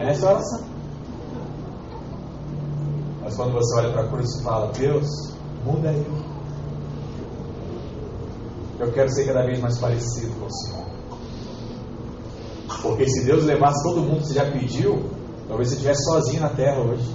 Essa 0.00 0.26
é 0.26 0.28
a 0.28 0.32
oração. 0.32 0.69
Mas 3.30 3.36
quando 3.36 3.52
você 3.52 3.78
olha 3.78 3.92
para 3.92 4.02
a 4.02 4.08
cruz 4.08 4.28
e 4.28 4.42
fala, 4.42 4.72
Deus, 4.72 5.06
muda 5.64 5.92
eu. 5.92 6.04
Eu 8.80 8.92
quero 8.92 9.08
ser 9.08 9.24
cada 9.24 9.46
vez 9.46 9.60
mais 9.60 9.78
parecido 9.78 10.34
com 10.40 10.46
o 10.46 10.52
Senhor. 10.52 10.86
Porque 12.82 13.08
se 13.08 13.24
Deus 13.24 13.44
levasse 13.44 13.84
todo 13.84 14.00
mundo 14.00 14.22
que 14.22 14.26
você 14.26 14.34
já 14.34 14.50
pediu, 14.50 15.04
talvez 15.46 15.68
você 15.68 15.74
estivesse 15.76 16.02
sozinho 16.06 16.40
na 16.40 16.48
terra 16.48 16.80
hoje. 16.80 17.08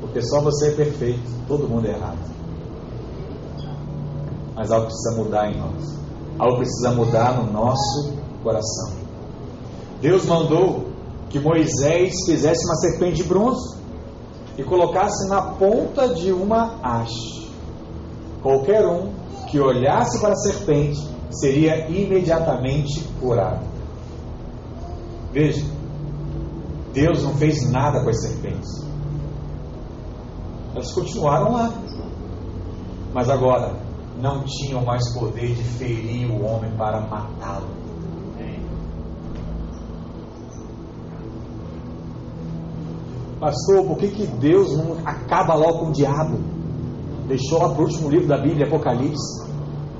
Porque 0.00 0.22
só 0.22 0.40
você 0.40 0.68
é 0.68 0.74
perfeito, 0.74 1.30
todo 1.46 1.68
mundo 1.68 1.88
é 1.88 1.90
errado. 1.90 2.18
Mas 4.54 4.70
algo 4.70 4.86
precisa 4.86 5.14
mudar 5.14 5.50
em 5.50 5.58
nós. 5.58 5.98
Algo 6.38 6.56
precisa 6.56 6.90
mudar 6.92 7.36
no 7.36 7.52
nosso 7.52 8.14
coração. 8.42 8.94
Deus 10.00 10.24
mandou 10.24 10.85
que 11.28 11.38
Moisés 11.40 12.14
fizesse 12.26 12.64
uma 12.66 12.76
serpente 12.76 13.16
de 13.16 13.24
bronze 13.24 13.76
e 14.56 14.62
colocasse 14.62 15.28
na 15.28 15.42
ponta 15.42 16.14
de 16.14 16.32
uma 16.32 16.78
haste. 16.82 17.50
Qualquer 18.42 18.86
um 18.86 19.12
que 19.48 19.60
olhasse 19.60 20.20
para 20.20 20.32
a 20.32 20.36
serpente 20.36 20.98
seria 21.30 21.88
imediatamente 21.88 23.02
curado. 23.20 23.64
Veja, 25.32 25.64
Deus 26.92 27.22
não 27.22 27.34
fez 27.34 27.70
nada 27.70 28.02
com 28.02 28.08
as 28.08 28.22
serpentes. 28.22 28.86
Elas 30.74 30.92
continuaram 30.92 31.52
lá. 31.52 31.72
Mas 33.12 33.28
agora 33.28 33.74
não 34.20 34.44
tinham 34.44 34.84
mais 34.84 35.12
poder 35.14 35.54
de 35.54 35.62
ferir 35.62 36.30
o 36.30 36.44
homem 36.44 36.70
para 36.76 37.00
matá-lo. 37.00 37.85
Pastor, 43.40 43.84
por 43.86 43.98
que, 43.98 44.08
que 44.08 44.26
Deus 44.26 44.76
não 44.76 44.96
acaba 45.04 45.54
logo 45.54 45.80
com 45.80 45.86
o 45.88 45.92
diabo? 45.92 46.38
Deixou 47.28 47.58
lá 47.58 47.68
para 47.68 47.82
o 47.82 47.84
último 47.84 48.08
livro 48.08 48.28
da 48.28 48.38
Bíblia, 48.38 48.66
Apocalipse. 48.66 49.46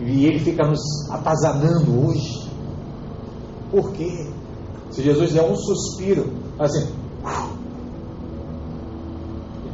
E 0.01 0.25
ele 0.25 0.39
fica 0.39 0.67
nos 0.67 0.81
atazanando 1.11 2.07
hoje. 2.07 2.51
Por 3.71 3.93
quê? 3.93 4.31
Se 4.91 5.03
Jesus 5.03 5.33
der 5.33 5.43
um 5.43 5.57
suspiro, 5.57 6.33
assim, 6.59 6.89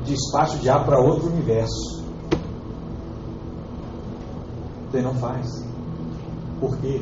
despacha 0.04 0.56
o 0.56 0.58
diabo 0.58 0.86
para 0.86 1.00
outro 1.00 1.28
universo. 1.28 2.02
Ele 4.92 5.02
não 5.02 5.14
faz. 5.14 5.46
Por 6.60 6.76
quê? 6.78 7.00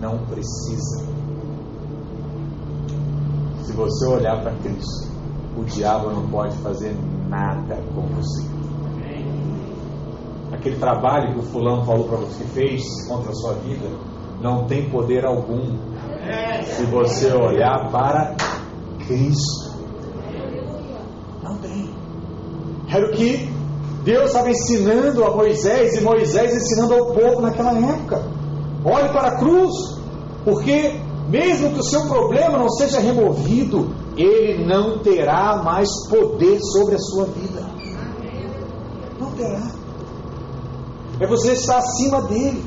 Não 0.00 0.18
precisa. 0.26 1.11
Se 3.62 3.72
você 3.72 4.06
olhar 4.06 4.40
para 4.42 4.52
Cristo, 4.56 5.08
o 5.56 5.64
diabo 5.64 6.10
não 6.10 6.28
pode 6.28 6.56
fazer 6.58 6.96
nada 7.28 7.76
com 7.94 8.02
você. 8.02 8.44
Aquele 10.52 10.76
trabalho 10.76 11.32
que 11.34 11.40
o 11.40 11.42
fulano 11.42 11.84
falou 11.84 12.06
para 12.06 12.18
você 12.18 12.44
que 12.44 12.50
fez 12.50 13.08
contra 13.08 13.30
a 13.30 13.34
sua 13.34 13.54
vida 13.54 13.88
não 14.40 14.66
tem 14.66 14.90
poder 14.90 15.24
algum 15.24 15.78
se 16.64 16.84
você 16.86 17.32
olhar 17.32 17.90
para 17.90 18.36
Cristo. 19.06 19.72
Não 21.42 21.56
tem. 21.58 21.90
Era 22.88 23.06
o 23.06 23.12
que 23.12 23.48
Deus 24.04 24.26
estava 24.26 24.50
ensinando 24.50 25.24
a 25.24 25.36
Moisés 25.36 25.96
e 25.96 26.00
Moisés 26.02 26.54
ensinando 26.54 26.94
ao 26.94 27.06
povo 27.12 27.40
naquela 27.40 27.72
época. 27.72 28.22
Olhe 28.84 29.08
para 29.10 29.28
a 29.28 29.38
cruz, 29.38 29.72
porque 30.44 31.00
mesmo 31.32 31.72
que 31.72 31.80
o 31.80 31.82
seu 31.82 32.02
problema 32.08 32.58
não 32.58 32.68
seja 32.68 33.00
removido, 33.00 33.90
ele 34.18 34.66
não 34.66 34.98
terá 34.98 35.62
mais 35.62 35.88
poder 36.10 36.60
sobre 36.60 36.96
a 36.96 36.98
sua 36.98 37.24
vida. 37.24 37.64
Não 39.18 39.30
terá. 39.30 39.70
É 41.18 41.26
você 41.26 41.52
estar 41.52 41.78
acima 41.78 42.20
dele. 42.22 42.62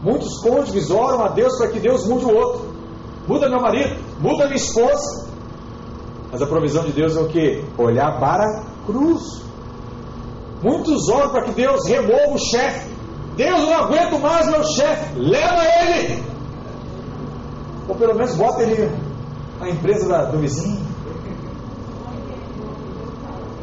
Muitos 0.00 0.38
cônjuges 0.42 0.90
oram 0.90 1.24
a 1.24 1.28
Deus 1.30 1.58
para 1.58 1.70
que 1.70 1.80
Deus 1.80 2.06
mude 2.06 2.24
o 2.24 2.32
outro. 2.32 2.72
Muda 3.26 3.48
meu 3.48 3.60
marido, 3.60 4.00
muda 4.20 4.44
minha 4.44 4.54
esposa. 4.54 5.28
Mas 6.30 6.40
a 6.40 6.46
provisão 6.46 6.84
de 6.84 6.92
Deus 6.92 7.16
é 7.16 7.20
o 7.20 7.26
que? 7.26 7.64
Olhar 7.76 8.20
para 8.20 8.44
a 8.44 8.86
cruz. 8.86 9.42
Muitos 10.62 11.08
oram 11.08 11.30
para 11.30 11.42
que 11.46 11.50
Deus 11.50 11.84
remova 11.88 12.32
o 12.32 12.38
chefe. 12.38 12.94
Deus, 13.34 13.58
eu 13.58 13.66
não 13.66 13.74
aguento 13.74 14.20
mais 14.20 14.46
meu 14.46 14.62
chefe. 14.62 15.18
Leva 15.18 15.64
ele. 15.82 16.33
Ou 17.88 17.94
pelo 17.94 18.14
menos 18.14 18.34
bota 18.34 18.62
ele 18.62 18.90
na 19.60 19.70
empresa 19.70 20.08
da, 20.08 20.24
do 20.24 20.38
vizinho. 20.38 20.84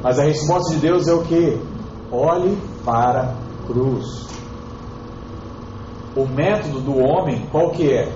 Mas 0.04 0.18
a 0.18 0.24
resposta 0.24 0.74
de 0.74 0.80
Deus 0.80 1.08
é 1.08 1.14
o 1.14 1.24
que? 1.24 1.62
Olhe 2.12 2.58
para 2.84 3.22
a 3.22 3.68
cruz. 3.68 4.28
O 6.16 6.26
método 6.26 6.82
do 6.82 6.98
homem, 6.98 7.48
qual 7.52 7.72
que 7.72 7.92
é? 7.92 8.12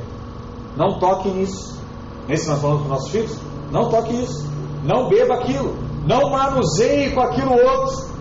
Não 0.76 1.00
toque 1.00 1.30
nisso. 1.30 1.80
Nesse 2.28 2.48
nós 2.50 2.60
falamos 2.60 2.84
com 2.84 2.90
nossos 2.90 3.10
filhos? 3.10 3.38
Não 3.72 3.90
toque 3.90 4.14
isso. 4.22 4.50
Não 4.84 5.08
beba 5.08 5.36
aquilo. 5.36 5.76
Não 6.06 6.30
manuseie 6.30 7.12
com 7.12 7.22
aquilo 7.22 7.52
outro. 7.52 8.16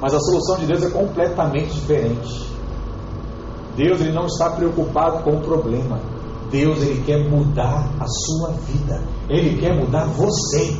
Mas 0.00 0.14
a 0.14 0.20
solução 0.20 0.56
de 0.58 0.66
Deus 0.66 0.82
é 0.84 0.90
completamente 0.90 1.74
diferente. 1.74 2.47
Deus 3.78 4.00
ele 4.00 4.10
não 4.10 4.26
está 4.26 4.50
preocupado 4.50 5.22
com 5.22 5.36
o 5.36 5.40
problema. 5.40 6.00
Deus 6.50 6.82
ele 6.82 7.00
quer 7.06 7.30
mudar 7.30 7.88
a 8.00 8.06
sua 8.08 8.50
vida. 8.66 9.00
Ele 9.30 9.56
quer 9.60 9.72
mudar 9.72 10.04
você. 10.06 10.76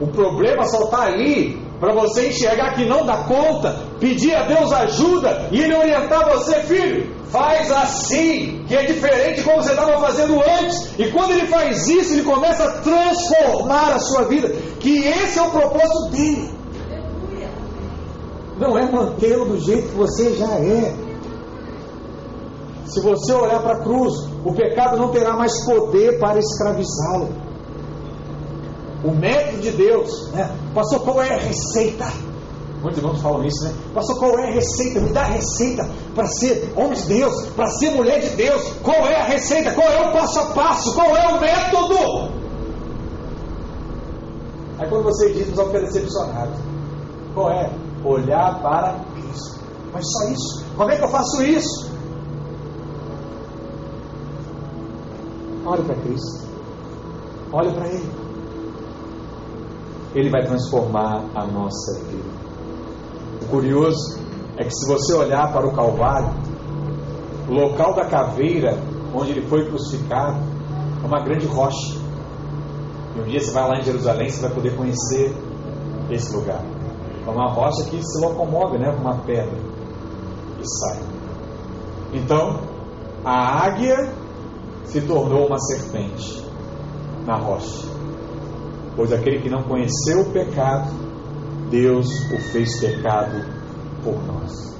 O 0.00 0.06
problema 0.06 0.64
só 0.64 0.84
está 0.84 1.02
ali 1.02 1.60
para 1.78 1.92
você 1.92 2.28
enxergar 2.28 2.74
que 2.74 2.86
não 2.86 3.04
dá 3.04 3.18
conta, 3.24 3.76
pedir 4.00 4.34
a 4.34 4.44
Deus 4.44 4.72
ajuda 4.72 5.48
e 5.52 5.60
ele 5.60 5.76
orientar 5.76 6.26
você, 6.30 6.62
filho. 6.62 7.18
Faz 7.26 7.70
assim, 7.70 8.64
que 8.66 8.74
é 8.74 8.86
diferente 8.86 9.40
de 9.40 9.42
como 9.42 9.62
você 9.62 9.72
estava 9.72 9.98
fazendo 9.98 10.40
antes. 10.40 10.98
E 10.98 11.10
quando 11.10 11.32
ele 11.32 11.46
faz 11.48 11.86
isso, 11.86 12.14
ele 12.14 12.22
começa 12.22 12.64
a 12.64 12.72
transformar 12.80 13.92
a 13.92 13.98
sua 13.98 14.24
vida. 14.24 14.48
Que 14.80 15.00
esse 15.06 15.38
é 15.38 15.42
o 15.42 15.50
propósito 15.50 16.12
dele. 16.12 16.57
Não 18.58 18.76
é 18.76 18.90
mantê-lo 18.90 19.44
do 19.44 19.60
jeito 19.60 19.88
que 19.88 19.94
você 19.94 20.34
já 20.34 20.50
é. 20.58 20.94
Se 22.86 23.00
você 23.02 23.32
olhar 23.32 23.60
para 23.60 23.74
a 23.74 23.80
cruz, 23.82 24.14
o 24.44 24.52
pecado 24.52 24.96
não 24.96 25.10
terá 25.10 25.36
mais 25.36 25.64
poder 25.64 26.18
para 26.18 26.38
escravizá-lo. 26.38 27.28
O 29.04 29.12
método 29.12 29.60
de 29.60 29.70
Deus, 29.72 30.32
né? 30.32 30.50
Pastor, 30.74 31.00
qual 31.00 31.22
é 31.22 31.34
a 31.34 31.38
receita? 31.38 32.06
Muitos 32.82 32.98
irmãos 32.98 33.20
falam 33.20 33.44
isso, 33.44 33.64
né? 33.64 33.74
Pastor, 33.94 34.18
qual 34.18 34.38
é 34.38 34.48
a 34.48 34.54
receita? 34.54 35.00
Me 35.00 35.12
dá 35.12 35.20
a 35.20 35.26
receita 35.26 35.88
para 36.14 36.26
ser 36.26 36.72
homem 36.76 36.94
de 36.94 37.06
Deus, 37.06 37.46
para 37.54 37.68
ser 37.70 37.90
mulher 37.90 38.20
de 38.20 38.30
Deus. 38.30 38.72
Qual 38.82 39.06
é 39.06 39.16
a 39.16 39.24
receita? 39.24 39.72
Qual 39.72 39.86
é 39.86 40.08
o 40.08 40.12
passo 40.12 40.40
a 40.40 40.46
passo? 40.46 40.94
Qual 40.94 41.16
é 41.16 41.28
o 41.28 41.40
método? 41.40 42.32
Aí 44.78 44.88
quando 44.88 45.04
você 45.04 45.32
diz, 45.32 45.48
nos 45.48 45.56
vamos 45.56 45.72
ficar 45.72 45.84
decepcionado. 45.86 46.52
Qual 47.34 47.50
é? 47.50 47.70
Olhar 48.04 48.60
para 48.62 48.98
Cristo. 49.14 49.60
Mas 49.92 50.04
só 50.06 50.30
isso? 50.30 50.76
Como 50.76 50.90
é 50.90 50.96
que 50.96 51.04
eu 51.04 51.08
faço 51.08 51.42
isso? 51.42 51.90
Olhe 55.66 55.82
para 55.82 55.94
Cristo. 55.96 56.48
Olhe 57.52 57.72
para 57.72 57.88
Ele. 57.88 58.10
Ele 60.14 60.30
vai 60.30 60.46
transformar 60.46 61.24
a 61.34 61.46
nossa 61.46 62.00
vida. 62.04 62.28
O 63.42 63.46
curioso 63.48 64.18
é 64.56 64.64
que 64.64 64.70
se 64.70 64.88
você 64.88 65.14
olhar 65.14 65.52
para 65.52 65.66
o 65.66 65.74
Calvário, 65.74 66.34
o 67.48 67.52
local 67.52 67.94
da 67.94 68.06
caveira 68.06 68.78
onde 69.14 69.32
ele 69.32 69.46
foi 69.46 69.66
crucificado 69.66 70.38
é 71.02 71.06
uma 71.06 71.20
grande 71.22 71.46
rocha. 71.46 71.96
E 73.16 73.20
um 73.20 73.24
dia 73.24 73.40
você 73.40 73.50
vai 73.52 73.68
lá 73.68 73.78
em 73.78 73.82
Jerusalém, 73.82 74.28
você 74.28 74.40
vai 74.42 74.50
poder 74.50 74.76
conhecer 74.76 75.34
esse 76.10 76.34
lugar. 76.34 76.62
É 77.28 77.30
uma 77.30 77.52
rocha 77.52 77.84
que 77.90 78.02
se 78.02 78.20
locomove, 78.22 78.78
né? 78.78 78.88
Uma 78.88 79.18
pedra 79.18 79.58
e 80.58 80.66
sai. 80.66 81.02
Então, 82.14 82.58
a 83.22 83.66
águia 83.66 84.14
se 84.86 85.02
tornou 85.02 85.46
uma 85.46 85.58
serpente 85.58 86.42
na 87.26 87.36
rocha. 87.36 87.86
Pois 88.96 89.12
aquele 89.12 89.42
que 89.42 89.50
não 89.50 89.62
conheceu 89.62 90.22
o 90.22 90.32
pecado, 90.32 90.90
Deus 91.70 92.08
o 92.32 92.38
fez 92.50 92.80
pecado 92.80 93.44
por 94.02 94.14
nós. 94.26 94.74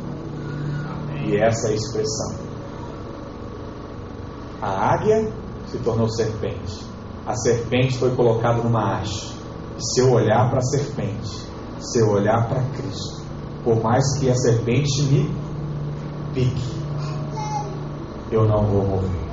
E 1.27 1.37
essa 1.37 1.69
é 1.69 1.73
a 1.73 1.75
expressão. 1.75 2.35
A 4.63 4.95
águia 4.95 5.31
se 5.67 5.77
tornou 5.81 6.09
serpente. 6.09 6.83
A 7.27 7.37
serpente 7.37 7.99
foi 7.99 8.17
colocada 8.17 8.63
numa 8.63 8.95
haste. 8.95 9.37
E 9.77 9.85
se 9.85 10.01
eu 10.01 10.13
olhar 10.13 10.49
para 10.49 10.61
a 10.61 10.63
serpente, 10.63 11.48
se 11.81 12.01
eu 12.01 12.11
olhar 12.11 12.49
para 12.49 12.63
Cristo, 12.71 13.25
por 13.65 13.83
mais 13.83 14.05
que 14.19 14.31
a 14.31 14.35
serpente 14.35 15.03
me 15.05 15.31
pique, 16.35 16.79
eu 18.31 18.47
não 18.47 18.65
vou 18.67 18.87
morrer. 18.87 19.29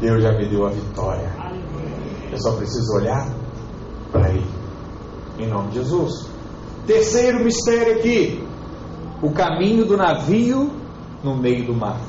Deus 0.00 0.22
já 0.22 0.32
me 0.32 0.48
deu 0.48 0.66
a 0.66 0.70
vitória. 0.70 1.32
Eu 2.30 2.38
só 2.38 2.56
preciso 2.56 2.96
olhar 2.96 3.26
para 4.10 4.30
Ele. 4.30 4.46
Em 5.38 5.48
nome 5.48 5.68
de 5.68 5.74
Jesus. 5.76 6.28
Terceiro 6.86 7.42
mistério 7.42 7.98
aqui: 7.98 8.46
o 9.22 9.30
caminho 9.30 9.86
do 9.86 9.96
navio 9.96 10.70
no 11.22 11.36
meio 11.36 11.66
do 11.66 11.74
mar. 11.74 12.00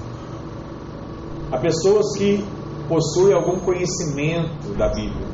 Há 1.52 1.58
pessoas 1.58 2.18
que 2.18 2.44
possuem 2.90 3.34
algum 3.34 3.60
conhecimento 3.60 4.76
da 4.78 4.90
Bíblia, 4.90 5.25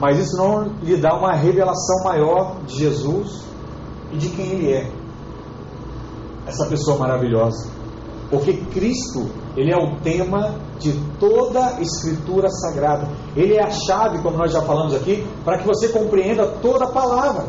mas 0.00 0.18
isso 0.18 0.36
não 0.36 0.62
lhe 0.82 0.96
dá 0.96 1.14
uma 1.14 1.34
revelação 1.34 2.02
maior 2.02 2.56
de 2.66 2.78
Jesus 2.78 3.44
e 4.10 4.16
de 4.16 4.30
quem 4.30 4.46
Ele 4.46 4.72
é. 4.72 4.90
Essa 6.46 6.66
pessoa 6.66 6.98
maravilhosa. 6.98 7.70
Porque 8.30 8.54
Cristo, 8.72 9.28
Ele 9.56 9.70
é 9.70 9.76
o 9.76 10.00
tema 10.00 10.54
de 10.78 10.92
toda 11.18 11.76
a 11.76 11.80
Escritura 11.82 12.48
Sagrada. 12.48 13.08
Ele 13.36 13.54
é 13.54 13.62
a 13.62 13.70
chave, 13.70 14.22
como 14.22 14.38
nós 14.38 14.50
já 14.50 14.62
falamos 14.62 14.94
aqui, 14.94 15.26
para 15.44 15.58
que 15.58 15.66
você 15.66 15.90
compreenda 15.90 16.46
toda 16.62 16.86
a 16.86 16.92
palavra. 16.92 17.48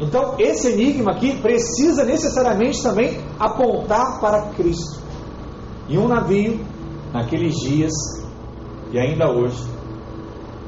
Então, 0.00 0.36
esse 0.38 0.68
enigma 0.68 1.12
aqui 1.12 1.36
precisa 1.42 2.04
necessariamente 2.04 2.82
também 2.82 3.20
apontar 3.38 4.18
para 4.18 4.46
Cristo. 4.52 4.98
E 5.86 5.98
um 5.98 6.08
navio, 6.08 6.58
naqueles 7.12 7.54
dias 7.56 7.92
e 8.92 8.98
ainda 8.98 9.30
hoje, 9.30 9.62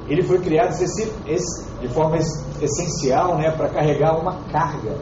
ele 0.08 0.22
foi 0.22 0.38
criado 0.40 0.72
de 1.80 1.88
forma 1.88 2.16
essencial 2.60 3.36
né, 3.36 3.50
para 3.50 3.68
carregar 3.68 4.18
uma 4.18 4.34
carga. 4.50 4.96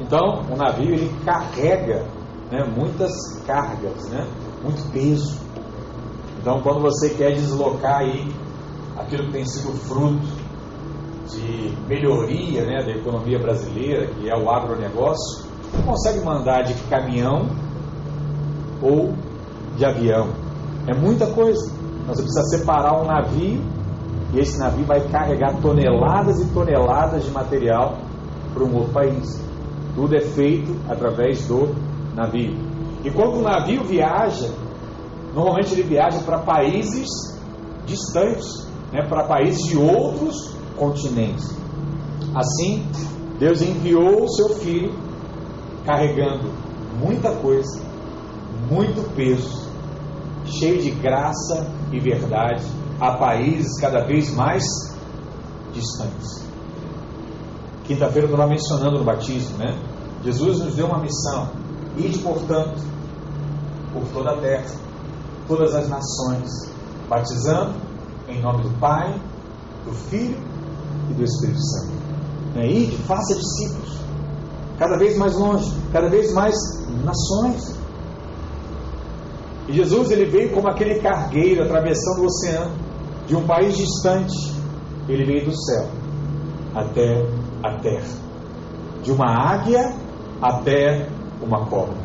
Então, 0.00 0.42
o 0.50 0.56
navio 0.56 0.94
ele 0.94 1.14
carrega 1.24 2.06
né, 2.50 2.64
muitas 2.64 3.12
cargas, 3.46 4.08
né, 4.10 4.26
muito 4.62 4.82
peso. 4.92 5.38
Então, 6.40 6.60
quando 6.62 6.80
você 6.80 7.10
quer 7.10 7.32
deslocar 7.34 7.98
aí 7.98 8.32
aquilo 8.96 9.26
que 9.26 9.32
tem 9.32 9.44
sido 9.44 9.72
fruto 9.86 10.26
de 11.28 11.76
melhoria 11.86 12.64
né, 12.64 12.82
da 12.84 12.92
economia 12.92 13.38
brasileira, 13.38 14.06
que 14.06 14.28
é 14.28 14.36
o 14.36 14.50
agronegócio, 14.50 15.46
não 15.74 15.82
consegue 15.82 16.24
mandar 16.24 16.62
de 16.62 16.74
caminhão 16.88 17.48
ou 18.82 19.14
de 19.76 19.84
avião. 19.84 20.30
É 20.86 20.94
muita 20.94 21.26
coisa. 21.26 21.79
Você 22.06 22.22
precisa 22.22 22.58
separar 22.58 23.00
um 23.00 23.06
navio 23.06 23.60
e 24.32 24.38
esse 24.38 24.58
navio 24.58 24.84
vai 24.84 25.00
carregar 25.08 25.60
toneladas 25.60 26.40
e 26.40 26.46
toneladas 26.52 27.24
de 27.24 27.30
material 27.30 27.98
para 28.54 28.64
um 28.64 28.74
outro 28.76 28.92
país. 28.92 29.44
Tudo 29.94 30.14
é 30.14 30.20
feito 30.20 30.74
através 30.88 31.46
do 31.46 31.74
navio. 32.14 32.56
E 33.04 33.10
quando 33.10 33.38
o 33.38 33.42
navio 33.42 33.84
viaja, 33.84 34.50
normalmente 35.34 35.72
ele 35.72 35.82
viaja 35.82 36.18
para 36.20 36.38
países 36.38 37.08
distantes, 37.86 38.68
né, 38.92 39.06
para 39.08 39.24
países 39.24 39.62
de 39.64 39.76
outros 39.76 40.54
continentes. 40.76 41.56
Assim, 42.34 42.86
Deus 43.38 43.62
enviou 43.62 44.24
o 44.24 44.28
seu 44.28 44.50
filho 44.50 44.92
carregando 45.84 46.50
muita 47.00 47.32
coisa, 47.36 47.80
muito 48.70 49.02
peso, 49.16 49.68
cheio 50.44 50.80
de 50.80 50.90
graça 50.90 51.66
e 51.92 51.98
verdade 51.98 52.64
a 53.00 53.12
países 53.16 53.80
cada 53.80 54.04
vez 54.04 54.32
mais 54.34 54.62
distantes. 55.72 56.48
Quinta-feira 57.84 58.28
eu 58.28 58.30
estava 58.32 58.48
mencionando 58.48 58.98
no 58.98 59.04
batismo, 59.04 59.56
né? 59.58 59.76
Jesus 60.22 60.58
nos 60.60 60.74
deu 60.74 60.86
uma 60.86 60.98
missão. 60.98 61.50
Ide, 61.96 62.18
portanto, 62.18 62.80
por 63.92 64.06
toda 64.12 64.32
a 64.32 64.36
terra, 64.40 64.70
todas 65.48 65.74
as 65.74 65.88
nações, 65.88 66.48
batizando 67.08 67.74
em 68.28 68.40
nome 68.40 68.62
do 68.62 68.70
Pai, 68.78 69.20
do 69.84 69.92
Filho 69.92 70.38
e 71.10 71.14
do 71.14 71.24
Espírito 71.24 71.60
Santo. 71.60 71.92
É, 72.56 72.66
ide, 72.66 72.96
faça 72.98 73.34
discípulos, 73.34 73.98
cada 74.78 74.96
vez 74.96 75.16
mais 75.16 75.34
longe, 75.34 75.72
cada 75.92 76.08
vez 76.08 76.32
mais 76.32 76.54
nações. 77.04 77.79
Jesus 79.72 80.10
ele 80.10 80.24
veio 80.24 80.50
como 80.52 80.68
aquele 80.68 81.00
cargueiro 81.00 81.62
atravessando 81.62 82.22
o 82.22 82.26
oceano 82.26 82.72
de 83.26 83.36
um 83.36 83.46
país 83.46 83.76
distante. 83.76 84.34
Ele 85.08 85.24
veio 85.24 85.46
do 85.46 85.56
céu 85.56 85.88
até 86.74 87.26
a 87.62 87.78
terra, 87.78 88.08
de 89.02 89.12
uma 89.12 89.26
águia 89.26 89.94
até 90.40 91.08
uma 91.42 91.66
cobra. 91.66 91.96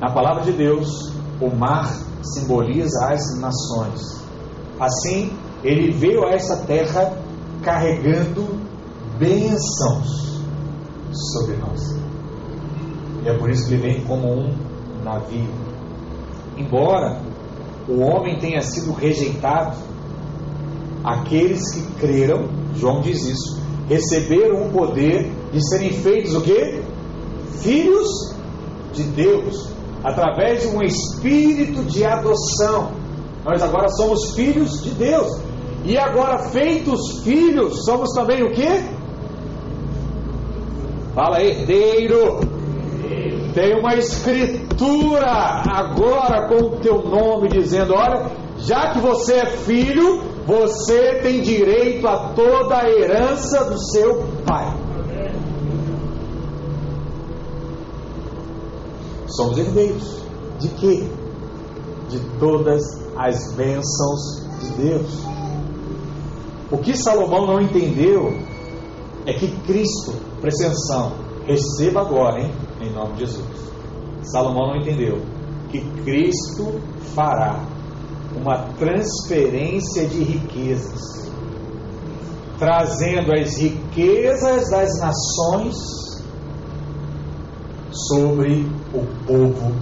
Na 0.00 0.10
palavra 0.12 0.42
de 0.42 0.52
Deus, 0.52 1.12
o 1.40 1.50
mar 1.54 1.92
simboliza 2.22 3.06
as 3.06 3.38
nações. 3.40 4.00
Assim, 4.80 5.32
ele 5.62 5.92
veio 5.92 6.24
a 6.24 6.30
essa 6.30 6.64
terra 6.66 7.16
carregando 7.62 8.60
bênçãos 9.18 10.42
sobre 11.12 11.56
nós. 11.56 11.80
E 13.24 13.28
é 13.28 13.38
por 13.38 13.50
isso 13.50 13.68
que 13.68 13.74
ele 13.74 13.82
vem 13.82 14.04
como 14.04 14.28
um 14.28 14.54
navio. 15.04 15.71
Embora 16.62 17.20
o 17.88 18.00
homem 18.00 18.38
tenha 18.38 18.60
sido 18.62 18.92
rejeitado, 18.92 19.76
aqueles 21.02 21.72
que 21.72 21.82
creram, 21.98 22.48
João 22.76 23.00
diz 23.00 23.24
isso, 23.24 23.60
receberam 23.88 24.68
o 24.68 24.70
poder 24.70 25.30
de 25.52 25.68
serem 25.68 25.92
feitos 25.92 26.34
o 26.34 26.40
quê? 26.40 26.82
Filhos 27.60 28.36
de 28.92 29.02
Deus, 29.02 29.70
através 30.04 30.62
de 30.62 30.68
um 30.68 30.82
espírito 30.82 31.82
de 31.84 32.04
adoção. 32.04 32.92
Nós 33.44 33.60
agora 33.62 33.88
somos 33.88 34.34
filhos 34.34 34.82
de 34.82 34.90
Deus. 34.90 35.40
E 35.84 35.98
agora, 35.98 36.50
feitos 36.50 37.22
filhos, 37.24 37.84
somos 37.84 38.10
também 38.14 38.44
o 38.44 38.52
quê? 38.52 38.84
Fala, 41.12 41.42
herdeiro. 41.42 42.51
Tem 43.54 43.78
uma 43.78 43.94
escritura 43.94 45.30
agora 45.70 46.48
com 46.48 46.66
o 46.66 46.80
teu 46.80 47.02
nome 47.02 47.48
dizendo: 47.48 47.92
olha, 47.94 48.30
já 48.58 48.92
que 48.92 49.00
você 49.00 49.34
é 49.34 49.46
filho, 49.46 50.22
você 50.46 51.20
tem 51.22 51.42
direito 51.42 52.06
a 52.06 52.32
toda 52.34 52.78
a 52.78 52.88
herança 52.88 53.64
do 53.64 53.78
seu 53.78 54.24
pai. 54.46 54.74
Somos 59.26 59.58
herdeiros. 59.58 60.22
De 60.58 60.68
quê? 60.68 61.08
De 62.08 62.20
todas 62.38 62.82
as 63.16 63.54
bênçãos 63.54 64.46
de 64.60 64.70
Deus. 64.82 65.24
O 66.70 66.78
que 66.78 66.96
Salomão 66.96 67.46
não 67.46 67.60
entendeu 67.60 68.32
é 69.26 69.32
que 69.32 69.48
Cristo, 69.62 70.14
presta 70.40 70.66
atenção, 70.66 71.12
receba 71.44 72.00
agora, 72.00 72.40
hein, 72.40 72.52
em 72.82 72.92
nome 72.92 73.14
de 73.14 73.20
Jesus. 73.20 73.72
Salomão 74.24 74.68
não 74.68 74.76
entendeu 74.76 75.20
que 75.70 75.80
Cristo 76.02 76.80
fará 77.14 77.64
uma 78.36 78.68
transferência 78.78 80.06
de 80.06 80.22
riquezas, 80.22 81.30
trazendo 82.58 83.32
as 83.32 83.56
riquezas 83.56 84.70
das 84.70 84.98
nações 85.00 85.76
sobre 87.90 88.66
o 88.94 89.06
povo 89.26 89.74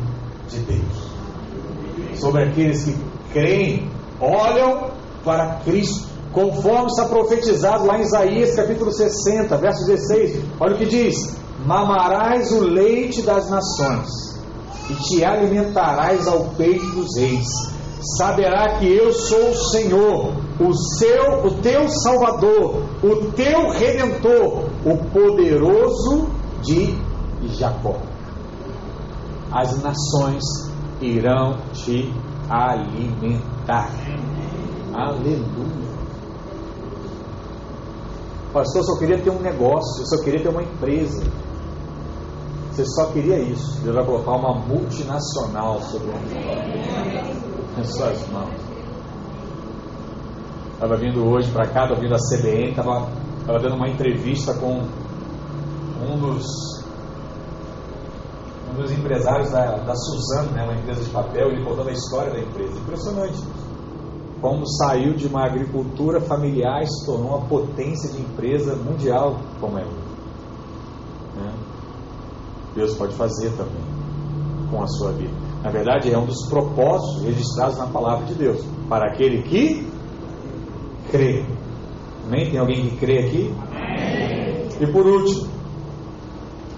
de 0.48 0.58
Deus, 0.60 2.18
sobre 2.18 2.44
aqueles 2.44 2.84
que 2.84 2.96
creem, 3.32 3.88
olham 4.20 4.90
para 5.24 5.60
Cristo 5.64 6.10
conforme 6.32 6.86
está 6.86 7.06
profetizado 7.06 7.86
lá 7.86 7.98
em 7.98 8.02
Isaías 8.02 8.54
capítulo 8.54 8.92
60, 8.92 9.56
verso 9.56 9.86
16. 9.86 10.44
Olha 10.60 10.74
o 10.74 10.78
que 10.78 10.86
diz: 10.86 11.36
Mamarás 11.64 12.50
o 12.52 12.60
leite 12.64 13.22
das 13.22 13.50
nações, 13.50 14.08
e 14.88 14.94
te 14.94 15.24
alimentarás 15.24 16.26
ao 16.26 16.46
peito 16.56 16.86
dos 16.86 17.16
reis. 17.16 17.46
Saberá 18.18 18.78
que 18.78 18.90
eu 18.90 19.12
sou 19.12 19.50
o 19.50 19.54
Senhor, 19.54 20.32
o 20.58 20.74
seu, 20.74 21.44
o 21.44 21.50
teu 21.60 21.88
Salvador, 21.88 22.82
o 23.02 23.32
teu 23.32 23.70
Redentor, 23.70 24.70
o 24.86 24.96
poderoso 25.12 26.28
de 26.62 26.96
Jacó. 27.58 27.96
As 29.52 29.82
nações 29.82 30.42
irão 31.00 31.58
te 31.74 32.10
alimentar. 32.48 33.90
Aleluia. 34.94 35.90
Pastor, 38.52 38.80
eu 38.80 38.84
só 38.84 38.98
queria 38.98 39.18
ter 39.18 39.30
um 39.30 39.40
negócio, 39.40 40.02
eu 40.02 40.06
só 40.06 40.24
queria 40.24 40.42
ter 40.42 40.48
uma 40.48 40.62
empresa. 40.62 41.22
Você 42.80 42.86
só 42.94 43.12
queria 43.12 43.38
isso. 43.38 43.82
Deus 43.82 43.94
vai 43.94 44.06
colocar 44.06 44.36
uma 44.36 44.54
multinacional 44.54 45.82
sobre 45.82 46.12
as 47.78 47.94
suas 47.94 48.26
mãos. 48.28 48.54
Estava 50.72 50.96
vindo 50.96 51.22
hoje 51.28 51.50
para 51.50 51.66
cá, 51.66 51.82
estava 51.82 52.00
vindo 52.00 52.14
a 52.14 52.18
CBN, 52.18 52.70
estava 52.70 53.58
dando 53.58 53.74
uma 53.74 53.86
entrevista 53.86 54.54
com 54.54 54.82
um 56.08 56.18
dos, 56.18 56.46
um 58.70 58.80
dos 58.80 58.90
empresários 58.92 59.50
da, 59.50 59.76
da 59.76 59.94
Suzano, 59.94 60.52
né, 60.52 60.64
uma 60.64 60.72
empresa 60.72 61.04
de 61.04 61.10
papel, 61.10 61.48
ele 61.48 61.62
contando 61.62 61.90
a 61.90 61.92
história 61.92 62.32
da 62.32 62.40
empresa. 62.40 62.78
Impressionante 62.78 63.42
como 64.40 64.66
saiu 64.66 65.12
de 65.12 65.26
uma 65.26 65.44
agricultura 65.44 66.18
familiar 66.18 66.80
e 66.82 66.86
se 66.86 67.04
tornou 67.04 67.28
uma 67.28 67.46
potência 67.46 68.10
de 68.10 68.22
empresa 68.22 68.74
mundial 68.74 69.38
como 69.60 69.78
é. 69.78 69.99
Deus 72.74 72.94
pode 72.94 73.14
fazer 73.14 73.50
também 73.50 73.82
com 74.70 74.82
a 74.82 74.86
sua 74.86 75.12
vida. 75.12 75.34
Na 75.62 75.70
verdade, 75.70 76.12
é 76.12 76.18
um 76.18 76.24
dos 76.24 76.48
propósitos 76.48 77.22
registrados 77.22 77.76
na 77.76 77.86
palavra 77.86 78.24
de 78.26 78.34
Deus 78.34 78.64
para 78.88 79.10
aquele 79.10 79.42
que 79.42 79.86
crê. 81.10 81.44
Amém? 82.26 82.50
Tem 82.50 82.58
alguém 82.58 82.88
que 82.88 82.96
crê 82.96 83.18
aqui? 83.18 83.54
Amém. 83.70 84.68
E 84.80 84.86
por 84.86 85.06
último, 85.06 85.48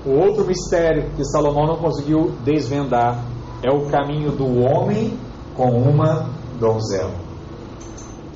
o 0.05 0.11
outro 0.19 0.45
mistério 0.45 1.11
que 1.15 1.25
Salomão 1.25 1.67
não 1.67 1.77
conseguiu 1.77 2.33
desvendar 2.45 3.25
é 3.63 3.71
o 3.71 3.87
caminho 3.87 4.33
do 4.33 4.47
homem 4.65 5.17
com 5.55 5.71
uma 5.71 6.29
donzela. 6.59 7.15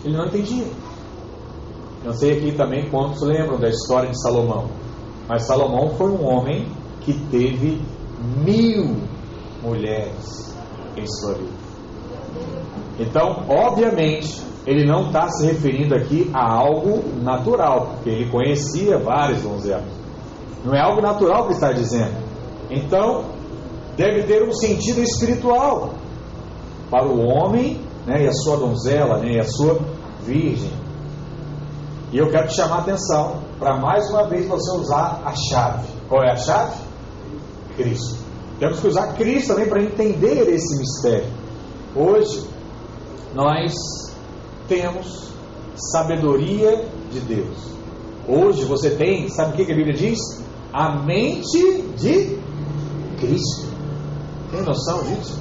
Ele 0.05 0.17
não 0.17 0.27
entendia. 0.27 0.67
Não 2.05 2.13
sei 2.13 2.37
aqui 2.37 2.53
também 2.53 2.89
quantos 2.89 3.21
lembram 3.23 3.59
da 3.59 3.69
história 3.69 4.09
de 4.09 4.23
Salomão. 4.23 4.69
Mas 5.29 5.43
Salomão 5.43 5.89
foi 5.97 6.13
um 6.13 6.25
homem 6.25 6.69
que 7.01 7.13
teve 7.31 7.81
mil 8.45 8.97
mulheres 9.63 10.55
em 10.97 11.07
sua 11.07 11.35
vida. 11.35 11.67
Então, 12.99 13.45
obviamente, 13.49 14.43
ele 14.67 14.85
não 14.85 15.07
está 15.07 15.29
se 15.29 15.47
referindo 15.47 15.95
aqui 15.95 16.31
a 16.35 16.53
algo 16.53 17.03
natural, 17.23 17.93
porque 17.95 18.11
ele 18.11 18.31
conhecia 18.31 18.99
vários 18.99 19.43
donzelos. 19.43 19.85
Não 20.65 20.75
é 20.75 20.81
algo 20.81 21.01
natural 21.01 21.47
que 21.47 21.53
está 21.53 21.73
dizendo. 21.73 22.17
Então, 22.71 23.27
deve 23.97 24.25
ter 24.25 24.43
um 24.43 24.53
sentido 24.53 25.01
espiritual 25.03 25.95
para 26.91 27.07
o 27.07 27.21
homem 27.21 27.81
né, 28.07 28.25
e 28.25 28.27
a 28.27 28.33
sua 28.33 28.57
donzela 28.57 29.19
né, 29.19 29.35
e 29.35 29.41
a 29.41 29.45
sua 29.45 29.79
virgem. 30.25 30.73
E 32.13 32.19
eu 32.19 32.31
quero 32.31 32.49
te 32.49 32.55
chamar 32.55 32.77
a 32.77 32.81
atenção 32.81 33.41
para 33.59 33.79
mais 33.79 34.09
uma 34.11 34.29
vez 34.29 34.47
você 34.47 34.71
usar 34.79 35.23
a 35.25 35.33
chave. 35.35 35.87
Qual 36.09 36.23
é 36.23 36.33
a 36.33 36.37
chave? 36.37 36.86
Cristo. 37.77 38.16
Temos 38.59 38.81
que 38.81 38.87
usar 38.87 39.14
Cristo 39.14 39.49
também 39.49 39.68
para 39.68 39.83
entender 39.83 40.49
esse 40.49 40.79
mistério. 40.79 41.29
Hoje, 41.95 42.45
nós 43.35 43.72
temos 44.66 45.31
sabedoria 45.93 46.89
de 47.12 47.20
Deus. 47.20 47.77
Hoje 48.27 48.64
você 48.64 48.91
tem, 48.91 49.29
sabe 49.29 49.53
o 49.53 49.66
que 49.66 49.72
a 49.72 49.77
Bíblia 49.77 49.95
diz? 49.95 50.18
A 50.72 50.97
mente 51.05 51.83
de 51.97 52.39
Cristo. 53.18 53.66
Tem 54.51 54.62
noção 54.62 55.03
disso? 55.05 55.39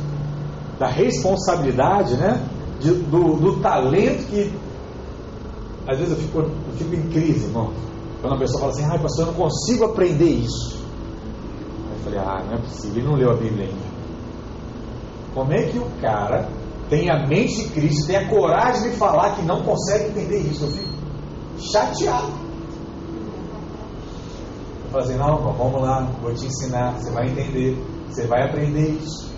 Da 0.77 0.87
responsabilidade, 0.87 2.15
né? 2.15 2.45
De, 2.79 2.91
do, 2.93 3.37
do, 3.37 3.61
talento 3.61 4.27
que. 4.27 4.51
Às 5.87 5.97
vezes 5.97 6.13
eu 6.13 6.19
fico, 6.19 6.39
eu 6.39 6.51
fico 6.77 6.95
em 6.95 7.09
crise, 7.09 7.45
irmão. 7.45 7.71
Quando 8.21 8.35
a 8.35 8.39
pessoa 8.39 8.59
fala 8.59 8.71
assim, 8.73 8.83
ai 8.83 8.99
pastor, 8.99 9.27
eu 9.27 9.31
não 9.31 9.39
consigo 9.39 9.85
aprender 9.85 10.29
isso. 10.29 10.84
Ah, 12.17 12.43
não 12.45 12.53
é 12.53 12.57
possível, 12.57 12.97
ele 12.97 13.07
não 13.07 13.15
leu 13.15 13.31
a 13.31 13.35
Bíblia 13.35 13.67
ainda. 13.67 13.95
Como 15.33 15.51
é 15.53 15.63
que 15.63 15.77
o 15.77 15.89
cara 16.01 16.47
tem 16.89 17.09
a 17.09 17.27
mente 17.27 17.63
de 17.63 17.69
Cristo, 17.69 18.07
tem 18.07 18.15
a 18.15 18.29
coragem 18.29 18.91
de 18.91 18.97
falar 18.97 19.35
que 19.35 19.41
não 19.41 19.63
consegue 19.63 20.09
entender 20.09 20.39
isso? 20.39 20.63
Eu 20.63 20.71
fico 20.71 20.89
chateado. 21.59 22.31
Eu 24.85 24.91
falei 24.91 25.07
assim, 25.07 25.17
não, 25.17 25.53
vamos 25.53 25.81
lá, 25.81 26.09
vou 26.21 26.33
te 26.33 26.45
ensinar, 26.45 26.93
você 26.93 27.11
vai 27.11 27.27
entender, 27.27 27.77
você 28.07 28.25
vai 28.27 28.43
aprender 28.43 28.91
isso. 28.91 29.33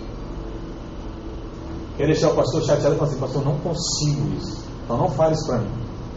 Quer 1.96 2.06
deixar 2.06 2.30
o 2.30 2.36
pastor 2.36 2.62
chateado 2.62 2.94
e 2.94 2.98
falar 2.98 3.10
assim, 3.10 3.20
pastor, 3.20 3.44
não 3.44 3.58
consigo 3.58 4.28
isso. 4.36 4.64
Então 4.84 4.96
não 4.96 5.08
fale 5.10 5.34
isso 5.34 5.46
para 5.46 5.58
mim, 5.58 5.70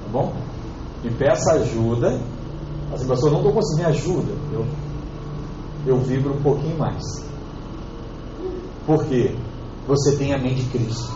tá 0.04 0.10
bom? 0.12 0.34
Me 1.04 1.10
peça 1.16 1.54
ajuda. 1.54 2.22
Assim, 2.94 3.08
pastor, 3.08 3.32
não 3.32 3.40
estou 3.40 3.54
conseguindo, 3.54 3.90
me 3.90 3.96
ajuda. 3.96 4.32
Eu, 4.54 4.66
eu 5.86 5.98
vibro 5.98 6.34
um 6.34 6.42
pouquinho 6.42 6.78
mais. 6.78 7.04
Por 8.86 9.06
quê? 9.06 9.36
Você 9.88 10.18
tem 10.18 10.34
a 10.34 10.38
mente 10.38 10.64
de 10.64 10.70
Cristo. 10.70 11.12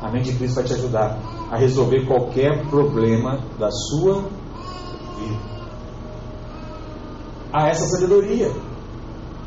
A 0.00 0.10
mente 0.10 0.30
de 0.30 0.38
Cristo 0.38 0.56
vai 0.56 0.64
te 0.64 0.74
ajudar 0.74 1.18
a 1.50 1.56
resolver 1.56 2.06
qualquer 2.06 2.66
problema 2.68 3.40
da 3.58 3.70
sua 3.70 4.22
vida. 5.18 5.58
Há 7.52 7.68
essa 7.68 7.86
sabedoria. 7.86 8.52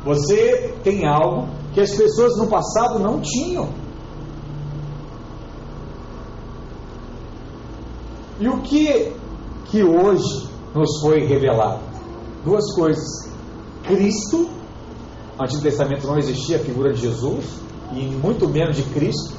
Você 0.04 0.74
tem 0.82 1.06
algo 1.06 1.48
que 1.72 1.80
as 1.80 1.94
pessoas 1.94 2.36
no 2.36 2.48
passado 2.48 2.98
não 2.98 3.20
tinham. 3.20 3.68
E 8.40 8.48
o 8.48 8.60
que 8.62 9.12
que 9.66 9.84
hoje 9.84 10.48
nos 10.74 11.00
foi 11.00 11.24
revelado? 11.24 11.80
Duas 12.44 12.74
coisas. 12.74 13.31
Cristo, 13.84 14.48
Antigo 15.40 15.62
Testamento 15.62 16.06
não 16.06 16.18
existia 16.18 16.56
a 16.56 16.60
figura 16.60 16.92
de 16.92 17.00
Jesus, 17.00 17.44
e 17.92 18.06
muito 18.06 18.48
menos 18.48 18.76
de 18.76 18.82
Cristo. 18.84 19.34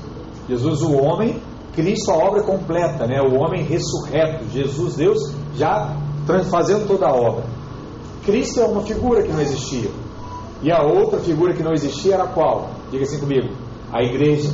Jesus, 0.47 0.81
o 0.81 0.93
homem, 0.93 1.41
Cristo, 1.73 2.11
a 2.11 2.15
obra 2.15 2.43
completa, 2.43 3.07
né? 3.07 3.21
o 3.21 3.35
homem 3.35 3.63
ressurreto, 3.63 4.45
Jesus, 4.49 4.95
Deus, 4.95 5.19
já 5.55 5.95
fazendo 6.49 6.87
toda 6.87 7.07
a 7.07 7.13
obra. 7.13 7.45
Cristo 8.25 8.59
é 8.59 8.65
uma 8.65 8.81
figura 8.83 9.23
que 9.23 9.31
não 9.31 9.41
existia. 9.41 9.89
E 10.61 10.71
a 10.71 10.81
outra 10.81 11.19
figura 11.19 11.53
que 11.53 11.61
não 11.61 11.73
existia 11.73 12.15
era 12.15 12.27
qual? 12.27 12.69
Diga 12.89 13.03
assim 13.03 13.19
comigo: 13.19 13.53
a 13.91 14.01
igreja. 14.01 14.49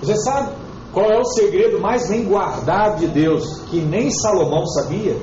Você 0.00 0.16
sabe 0.16 0.52
qual 0.92 1.10
é 1.10 1.18
o 1.18 1.24
segredo 1.24 1.80
mais 1.80 2.08
bem 2.08 2.24
guardado 2.24 2.98
de 2.98 3.06
Deus 3.08 3.60
que 3.70 3.80
nem 3.80 4.10
Salomão 4.10 4.66
sabia? 4.66 5.16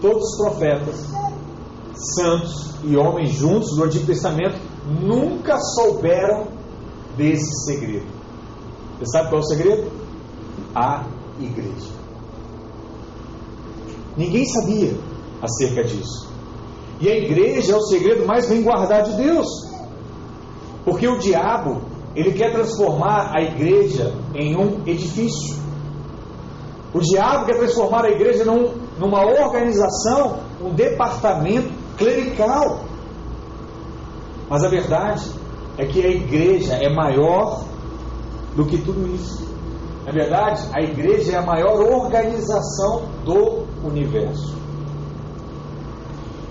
Todos 0.00 0.22
os 0.22 0.36
profetas, 0.36 1.17
santos 2.14 2.74
e 2.84 2.96
homens 2.96 3.30
juntos 3.30 3.74
do 3.74 3.84
Antigo 3.84 4.06
Testamento 4.06 4.58
nunca 5.00 5.58
souberam 5.58 6.48
desse 7.16 7.64
segredo. 7.64 8.06
Você 8.98 9.12
sabe 9.12 9.28
qual 9.28 9.40
é 9.40 9.44
o 9.44 9.48
segredo? 9.48 9.92
A 10.74 11.04
igreja. 11.40 11.98
Ninguém 14.16 14.44
sabia 14.46 14.96
acerca 15.42 15.84
disso. 15.84 16.28
E 17.00 17.08
a 17.08 17.16
igreja 17.16 17.72
é 17.72 17.76
o 17.76 17.82
segredo 17.82 18.26
mais 18.26 18.48
bem 18.48 18.62
guardado 18.62 19.10
de 19.10 19.22
Deus. 19.22 19.46
Porque 20.84 21.06
o 21.06 21.18
diabo, 21.18 21.82
ele 22.14 22.32
quer 22.32 22.52
transformar 22.52 23.32
a 23.36 23.42
igreja 23.42 24.14
em 24.34 24.56
um 24.56 24.82
edifício. 24.86 25.56
O 26.92 27.00
diabo 27.00 27.46
quer 27.46 27.58
transformar 27.58 28.04
a 28.04 28.10
igreja 28.10 28.44
num, 28.44 28.72
numa 28.98 29.24
organização, 29.24 30.40
um 30.60 30.70
departamento 30.74 31.77
clerical. 31.98 32.84
Mas 34.48 34.64
a 34.64 34.68
verdade 34.68 35.30
é 35.76 35.84
que 35.84 36.04
a 36.04 36.08
igreja 36.08 36.74
é 36.74 36.88
maior 36.88 37.64
do 38.56 38.64
que 38.64 38.78
tudo 38.78 39.06
isso. 39.14 39.46
Na 40.06 40.12
verdade, 40.12 40.62
a 40.72 40.80
igreja 40.80 41.32
é 41.32 41.36
a 41.36 41.42
maior 41.42 41.80
organização 41.80 43.02
do 43.24 43.66
universo. 43.86 44.56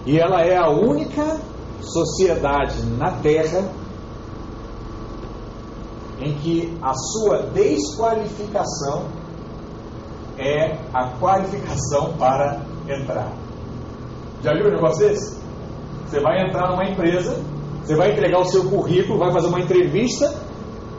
E 0.05 0.19
ela 0.19 0.41
é 0.41 0.55
a 0.55 0.69
única 0.69 1.39
sociedade 1.81 2.81
na 2.97 3.11
Terra 3.19 3.67
em 6.19 6.33
que 6.35 6.77
a 6.81 6.93
sua 6.93 7.43
desqualificação 7.53 9.05
é 10.37 10.77
a 10.93 11.09
qualificação 11.19 12.13
para 12.17 12.61
entrar. 12.87 13.31
Já 14.43 14.53
viu 14.53 14.67
um 14.67 14.71
negócio 14.71 15.07
desse? 15.07 15.36
Você 16.07 16.19
vai 16.21 16.41
entrar 16.41 16.69
numa 16.69 16.85
empresa, 16.85 17.37
você 17.83 17.95
vai 17.95 18.11
entregar 18.11 18.39
o 18.39 18.45
seu 18.45 18.69
currículo, 18.69 19.19
vai 19.19 19.31
fazer 19.31 19.47
uma 19.47 19.59
entrevista, 19.59 20.33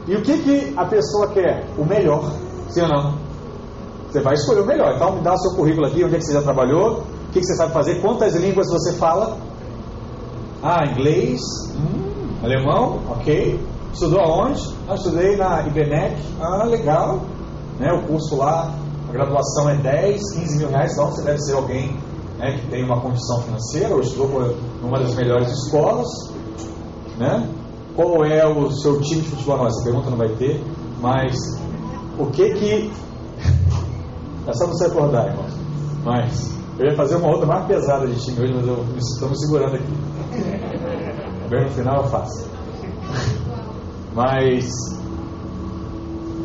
e 0.06 0.14
o 0.14 0.22
que, 0.22 0.38
que 0.38 0.74
a 0.76 0.84
pessoa 0.86 1.28
quer? 1.32 1.66
O 1.76 1.84
melhor, 1.84 2.32
sim 2.68 2.82
ou 2.82 2.88
não? 2.88 3.14
Você 4.09 4.22
vai 4.22 4.34
escolher 4.34 4.61
o 4.61 4.66
melhor. 4.66 4.94
Então 4.96 5.16
me 5.16 5.22
dá 5.22 5.34
o 5.34 5.38
seu 5.38 5.54
currículo 5.54 5.86
aqui, 5.86 6.02
onde 6.02 6.14
é 6.14 6.18
que 6.18 6.24
você 6.24 6.32
já 6.32 6.42
trabalhou, 6.42 7.00
o 7.00 7.30
que, 7.32 7.40
que 7.40 7.44
você 7.44 7.56
sabe 7.56 7.72
fazer, 7.72 8.00
quantas 8.00 8.34
línguas 8.34 8.70
você 8.70 8.94
fala. 8.94 9.36
Ah, 10.62 10.86
inglês, 10.86 11.40
hum, 11.76 12.38
alemão, 12.42 13.00
ok. 13.11 13.61
Estudou 13.92 14.20
aonde? 14.20 14.62
Ah, 14.88 14.94
estudei 14.94 15.36
na 15.36 15.66
IBMEC. 15.66 16.16
Ah, 16.40 16.64
legal. 16.64 17.20
Né, 17.78 17.92
o 17.92 18.06
curso 18.06 18.36
lá, 18.36 18.74
a 19.09 19.12
graduação 19.12 19.68
é 19.70 19.76
10, 19.76 20.20
15 20.34 20.59
mil 20.59 20.68
reais, 20.68 20.92
então 20.92 21.06
você 21.06 21.22
deve 21.22 21.38
ser 21.38 21.52
alguém 21.52 21.96
né, 22.39 22.59
que 22.59 22.70
tem 22.70 22.84
uma 22.84 23.01
condição 23.01 23.43
financeira, 23.43 23.95
ou 23.95 24.01
estudou 24.01 24.57
numa 24.80 24.99
das 24.99 25.14
melhores 25.14 25.51
escolas. 25.51 26.09
Né? 27.18 27.49
Qual 27.97 28.24
é 28.24 28.47
o 28.47 28.70
seu 28.70 29.01
time 29.01 29.22
de 29.22 29.28
futebol? 29.28 29.59
Não, 29.59 29.66
essa 29.66 29.82
pergunta 29.82 30.11
não 30.11 30.16
vai 30.16 30.28
ter, 30.36 30.62
mas 31.01 31.36
o 32.18 32.26
que 32.26 32.51
que. 32.55 32.93
é 34.47 34.53
só 34.53 34.66
você 34.66 34.86
acordar, 34.86 35.26
irmão. 35.26 35.47
Mas 36.05 36.57
eu 36.78 36.86
ia 36.86 36.97
fazer 36.97 37.16
uma 37.16 37.28
outra 37.28 37.47
mais 37.47 37.66
pesada 37.66 38.07
de 38.07 38.14
time 38.24 38.41
hoje, 38.41 38.55
mas 38.55 38.66
eu 38.66 38.84
estou 38.97 39.28
me 39.28 39.39
segurando 39.39 39.74
aqui. 39.74 40.09
Bem 41.51 41.64
no 41.64 41.70
final 41.70 42.03
eu 42.03 42.09
faço. 42.09 42.47
Mas 44.14 44.68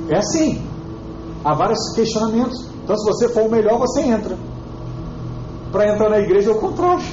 é 0.09 0.17
assim. 0.17 0.63
Há 1.43 1.53
vários 1.55 1.79
questionamentos. 1.93 2.57
Então, 2.83 2.95
se 2.97 3.05
você 3.05 3.29
for 3.29 3.43
o 3.43 3.51
melhor, 3.51 3.77
você 3.79 4.01
entra. 4.01 4.37
Para 5.73 5.91
entrar 5.91 6.07
na 6.07 6.19
igreja 6.19 6.51
é 6.51 6.53
o 6.53 6.59
contrário. 6.59 7.03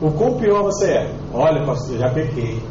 O 0.00 0.10
quão 0.10 0.38
pior 0.38 0.62
você 0.62 0.86
é? 0.86 1.14
Olha, 1.34 1.66
pastor, 1.66 1.96
eu 1.96 2.00
já 2.00 2.10
pequei. 2.10 2.62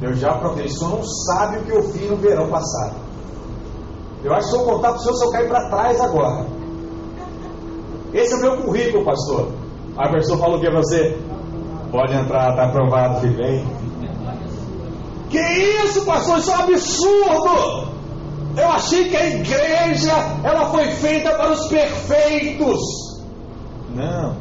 Eu 0.00 0.14
já 0.14 0.32
provei. 0.34 0.66
O 0.66 0.70
senhor 0.70 0.90
não 0.90 1.02
sabe 1.02 1.58
o 1.58 1.62
que 1.64 1.72
eu 1.72 1.82
fiz 1.82 2.08
no 2.08 2.16
verão 2.16 2.48
passado. 2.48 2.94
Eu 4.22 4.32
acho 4.32 4.44
que 4.44 4.50
se 4.50 4.56
eu 4.56 4.64
contar 4.64 4.90
para 4.90 4.98
o 4.98 5.00
senhor, 5.00 5.16
se 5.16 5.24
eu 5.24 5.30
cair 5.32 5.48
para 5.48 5.68
trás 5.68 6.00
agora. 6.00 6.46
Esse 8.14 8.32
é 8.32 8.36
o 8.36 8.40
meu 8.40 8.56
currículo, 8.58 9.04
pastor. 9.04 9.48
A 9.96 10.08
pessoa 10.08 10.38
falou 10.38 10.60
que 10.60 10.68
é 10.68 10.70
você. 10.70 11.18
Pode 11.90 12.14
entrar, 12.14 12.50
está 12.50 12.66
aprovado, 12.66 13.20
filho. 13.20 13.36
Vem. 13.36 13.66
Que 15.28 15.40
isso, 15.40 16.04
pastor? 16.04 16.38
Isso 16.38 16.52
é 16.52 16.56
um 16.56 16.60
absurdo! 16.60 17.87
Eu 18.56 18.68
achei 18.68 19.08
que 19.08 19.16
a 19.16 19.26
igreja 19.28 20.12
ela 20.42 20.70
foi 20.70 20.86
feita 20.92 21.30
para 21.36 21.52
os 21.52 21.68
perfeitos. 21.68 22.80
Não. 23.94 24.36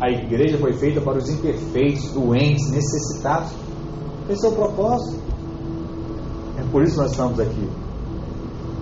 A 0.00 0.10
igreja 0.10 0.58
foi 0.58 0.72
feita 0.72 1.00
para 1.00 1.18
os 1.18 1.28
imperfeitos, 1.28 2.10
doentes, 2.12 2.70
necessitados. 2.70 3.50
Esse 4.28 4.44
é 4.44 4.48
o 4.48 4.52
propósito. 4.52 5.20
É 6.58 6.62
por 6.70 6.82
isso 6.82 6.94
que 6.94 7.00
nós 7.00 7.10
estamos 7.12 7.38
aqui. 7.38 7.68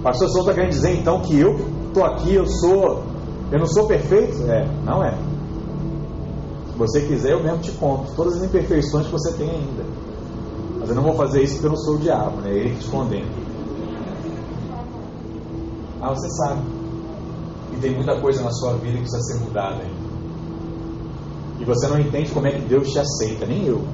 Pastor 0.03 0.29
Souza 0.29 0.41
está 0.51 0.55
querendo 0.55 0.71
dizer 0.71 0.95
então 0.97 1.21
que 1.21 1.39
eu 1.39 1.59
estou 1.89 2.05
aqui, 2.05 2.35
eu 2.35 2.47
sou. 2.47 3.05
Eu 3.53 3.59
não 3.59 3.67
sou 3.67 3.87
perfeito? 3.87 4.43
É, 4.51 4.67
não 4.85 5.05
é. 5.05 5.13
Se 6.73 6.79
você 6.79 7.01
quiser, 7.03 7.33
eu 7.33 7.43
mesmo 7.43 7.59
te 7.59 7.73
conto 7.73 8.15
todas 8.15 8.37
as 8.37 8.45
imperfeições 8.45 9.07
que 9.07 9.13
você 9.13 9.33
tem 9.33 9.51
ainda. 9.51 9.85
Mas 10.79 10.89
eu 10.89 10.95
não 10.95 11.03
vou 11.03 11.15
fazer 11.15 11.43
isso 11.43 11.55
porque 11.55 11.67
eu 11.67 11.71
não 11.71 11.77
sou 11.77 11.97
o 11.97 11.99
diabo, 11.99 12.41
né? 12.41 12.51
Ele 12.51 12.71
que 12.71 12.85
te 12.85 12.89
condena. 12.89 13.40
Ah, 16.03 16.09
você 16.09 16.29
sabe. 16.31 16.63
E 17.73 17.77
tem 17.81 17.95
muita 17.95 18.21
coisa 18.21 18.43
na 18.43 18.51
sua 18.51 18.75
vida 18.75 18.99
que 18.99 19.03
precisa 19.03 19.23
ser 19.23 19.45
mudada 19.45 19.83
ainda. 19.83 20.11
E 21.61 21.65
você 21.65 21.87
não 21.89 22.01
entende 22.01 22.31
como 22.33 22.47
é 22.47 22.53
que 22.53 22.63
Deus 22.63 22.89
te 22.91 22.99
aceita, 22.99 23.47
nem 23.47 23.67
eu. 23.67 23.85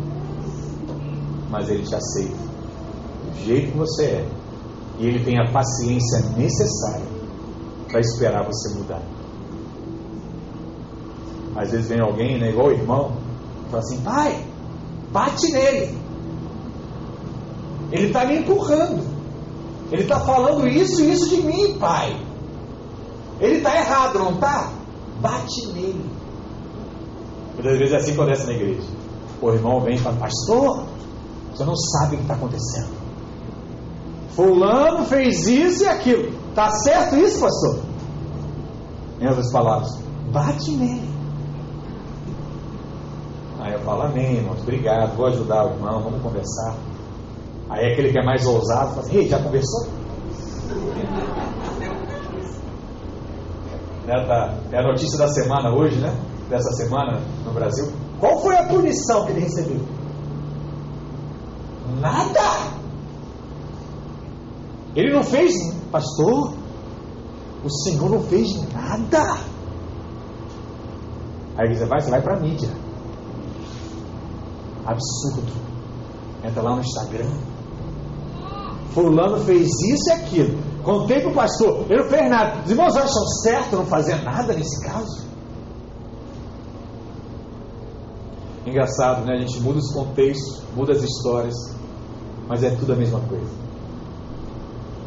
Mas 1.50 1.68
Ele 1.68 1.82
te 1.82 1.94
aceita. 1.94 2.36
Do 2.36 3.44
jeito 3.44 3.72
que 3.72 3.78
você 3.78 4.04
é. 4.04 4.28
E 4.98 5.06
Ele 5.06 5.24
tem 5.24 5.38
a 5.38 5.50
paciência 5.50 6.20
necessária 6.36 7.06
para 7.88 8.00
esperar 8.00 8.44
você 8.44 8.78
mudar. 8.78 9.02
Às 11.56 11.70
vezes 11.70 11.88
vem 11.88 12.00
alguém, 12.00 12.38
né, 12.38 12.50
igual 12.50 12.68
o 12.68 12.72
irmão, 12.72 13.12
fala 13.70 13.82
assim: 13.82 14.00
pai, 14.02 14.44
bate 15.10 15.50
nele. 15.50 15.98
Ele 17.90 18.06
está 18.08 18.24
me 18.26 18.38
empurrando. 18.38 19.15
Ele 19.90 20.02
está 20.02 20.20
falando 20.20 20.66
isso 20.66 21.02
e 21.02 21.12
isso 21.12 21.28
de 21.28 21.42
mim, 21.42 21.78
pai. 21.78 22.20
Ele 23.40 23.58
está 23.58 23.76
errado, 23.76 24.18
não 24.18 24.34
está? 24.34 24.72
Bate 25.20 25.66
nele. 25.68 26.04
Muitas 27.54 27.78
vezes 27.78 27.94
é 27.94 27.96
assim 27.96 28.14
que 28.14 28.20
acontece 28.20 28.46
na 28.46 28.52
igreja. 28.52 28.88
O 29.40 29.50
irmão 29.50 29.80
vem 29.80 29.94
e 29.94 29.98
fala, 29.98 30.16
pastor, 30.16 30.86
você 31.52 31.64
não 31.64 31.76
sabe 31.76 32.14
o 32.14 32.18
que 32.18 32.24
está 32.24 32.34
acontecendo. 32.34 32.96
Fulano 34.30 35.04
fez 35.06 35.46
isso 35.46 35.84
e 35.84 35.88
aquilo. 35.88 36.28
Está 36.50 36.70
certo 36.70 37.16
isso, 37.16 37.40
pastor? 37.40 37.80
Em 39.20 39.26
outras 39.26 39.50
palavras, 39.50 39.98
bate 40.30 40.70
nele. 40.72 41.08
Aí 43.60 43.72
eu 43.72 43.80
falo, 43.80 44.02
amém, 44.02 44.36
irmãos, 44.36 44.60
obrigado, 44.60 45.16
vou 45.16 45.26
ajudar 45.26 45.66
o 45.66 45.70
irmão, 45.70 46.02
vamos 46.02 46.22
conversar. 46.22 46.76
Aí 47.68 47.92
aquele 47.92 48.12
que 48.12 48.18
é 48.18 48.24
mais 48.24 48.46
ousado 48.46 48.90
fala 48.90 49.00
assim, 49.00 49.16
ei, 49.16 49.28
já 49.28 49.42
conversou? 49.42 49.88
É, 54.06 54.24
tá, 54.24 54.54
é 54.70 54.78
a 54.78 54.82
notícia 54.82 55.18
da 55.18 55.26
semana 55.28 55.74
hoje, 55.74 55.98
né? 56.00 56.16
Dessa 56.48 56.70
semana 56.72 57.20
no 57.44 57.52
Brasil. 57.52 57.92
Qual 58.20 58.40
foi 58.40 58.56
a 58.56 58.64
punição 58.68 59.26
que 59.26 59.32
ele 59.32 59.40
recebeu? 59.40 59.80
Nada! 62.00 62.76
Ele 64.94 65.12
não 65.12 65.24
fez, 65.24 65.52
pastor, 65.90 66.54
o 67.64 67.70
Senhor 67.82 68.08
não 68.08 68.22
fez 68.22 68.48
nada. 68.72 69.40
Aí 71.58 71.74
você 71.74 71.86
vai, 71.86 72.00
você 72.00 72.10
vai 72.10 72.22
para 72.22 72.36
a 72.36 72.40
mídia. 72.40 72.70
Absurdo. 74.86 75.52
Entra 76.44 76.62
lá 76.62 76.76
no 76.76 76.80
Instagram. 76.80 77.28
Fulano 78.96 79.44
fez 79.44 79.68
isso 79.68 80.08
e 80.08 80.12
aquilo. 80.12 80.58
Contei 80.82 81.20
para 81.20 81.30
o 81.30 81.34
pastor, 81.34 81.84
ele 81.90 82.02
não 82.02 82.08
fez 82.08 82.30
nada. 82.30 82.62
Os 82.64 82.70
irmãos 82.70 82.96
acham 82.96 83.26
certo 83.42 83.76
não 83.76 83.84
fazer 83.84 84.22
nada 84.22 84.54
nesse 84.54 84.82
caso? 84.82 85.26
Engraçado, 88.64 89.26
né? 89.26 89.34
A 89.34 89.38
gente 89.40 89.60
muda 89.60 89.80
os 89.80 89.92
contextos, 89.92 90.62
muda 90.74 90.92
as 90.92 91.02
histórias, 91.02 91.54
mas 92.48 92.62
é 92.62 92.70
tudo 92.70 92.94
a 92.94 92.96
mesma 92.96 93.20
coisa. 93.20 93.50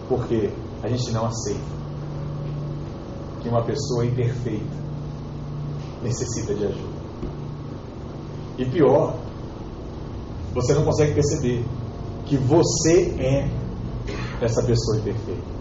Porque 0.08 0.52
a 0.84 0.88
gente 0.88 1.12
não 1.12 1.26
aceita 1.26 1.80
que 3.42 3.50
uma 3.50 3.64
pessoa 3.64 4.06
imperfeita 4.06 4.78
necessita 6.04 6.54
de 6.54 6.66
ajuda. 6.66 7.00
E 8.60 8.66
pior, 8.66 9.16
você 10.54 10.76
não 10.76 10.86
consegue 10.86 11.16
perceber 11.16 11.66
que 12.28 12.38
você 12.38 13.16
é 13.18 13.59
essa 14.42 14.64
pessoa 14.64 14.98
imperfeita. 14.98 15.60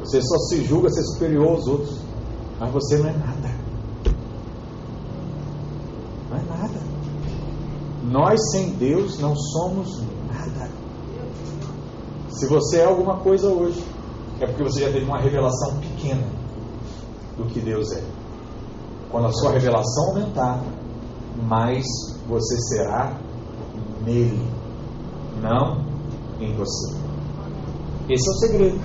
Você 0.00 0.20
só 0.20 0.36
se 0.48 0.64
julga 0.64 0.90
ser 0.90 1.02
superior 1.04 1.48
aos 1.48 1.66
outros, 1.66 2.00
mas 2.58 2.72
você 2.72 2.98
não 2.98 3.08
é 3.08 3.12
nada. 3.12 3.50
Não 6.30 6.36
é 6.36 6.42
nada. 6.42 6.80
Nós 8.10 8.50
sem 8.50 8.70
Deus 8.72 9.18
não 9.18 9.34
somos 9.36 10.02
nada. 10.28 10.70
Se 12.28 12.46
você 12.46 12.78
é 12.78 12.84
alguma 12.84 13.18
coisa 13.20 13.48
hoje, 13.48 13.82
é 14.40 14.46
porque 14.46 14.64
você 14.64 14.80
já 14.80 14.92
teve 14.92 15.04
uma 15.04 15.20
revelação 15.20 15.78
pequena 15.78 16.26
do 17.36 17.44
que 17.46 17.60
Deus 17.60 17.92
é. 17.92 18.02
Quando 19.10 19.26
a 19.26 19.32
sua 19.32 19.52
revelação 19.52 20.08
aumentar, 20.08 20.62
mais 21.48 21.84
você 22.28 22.56
será 22.62 23.16
nele, 24.04 24.50
não 25.40 25.84
em 26.40 26.54
você. 26.56 27.01
Esse 28.08 28.28
é 28.28 28.32
o 28.32 28.38
segredo. 28.38 28.80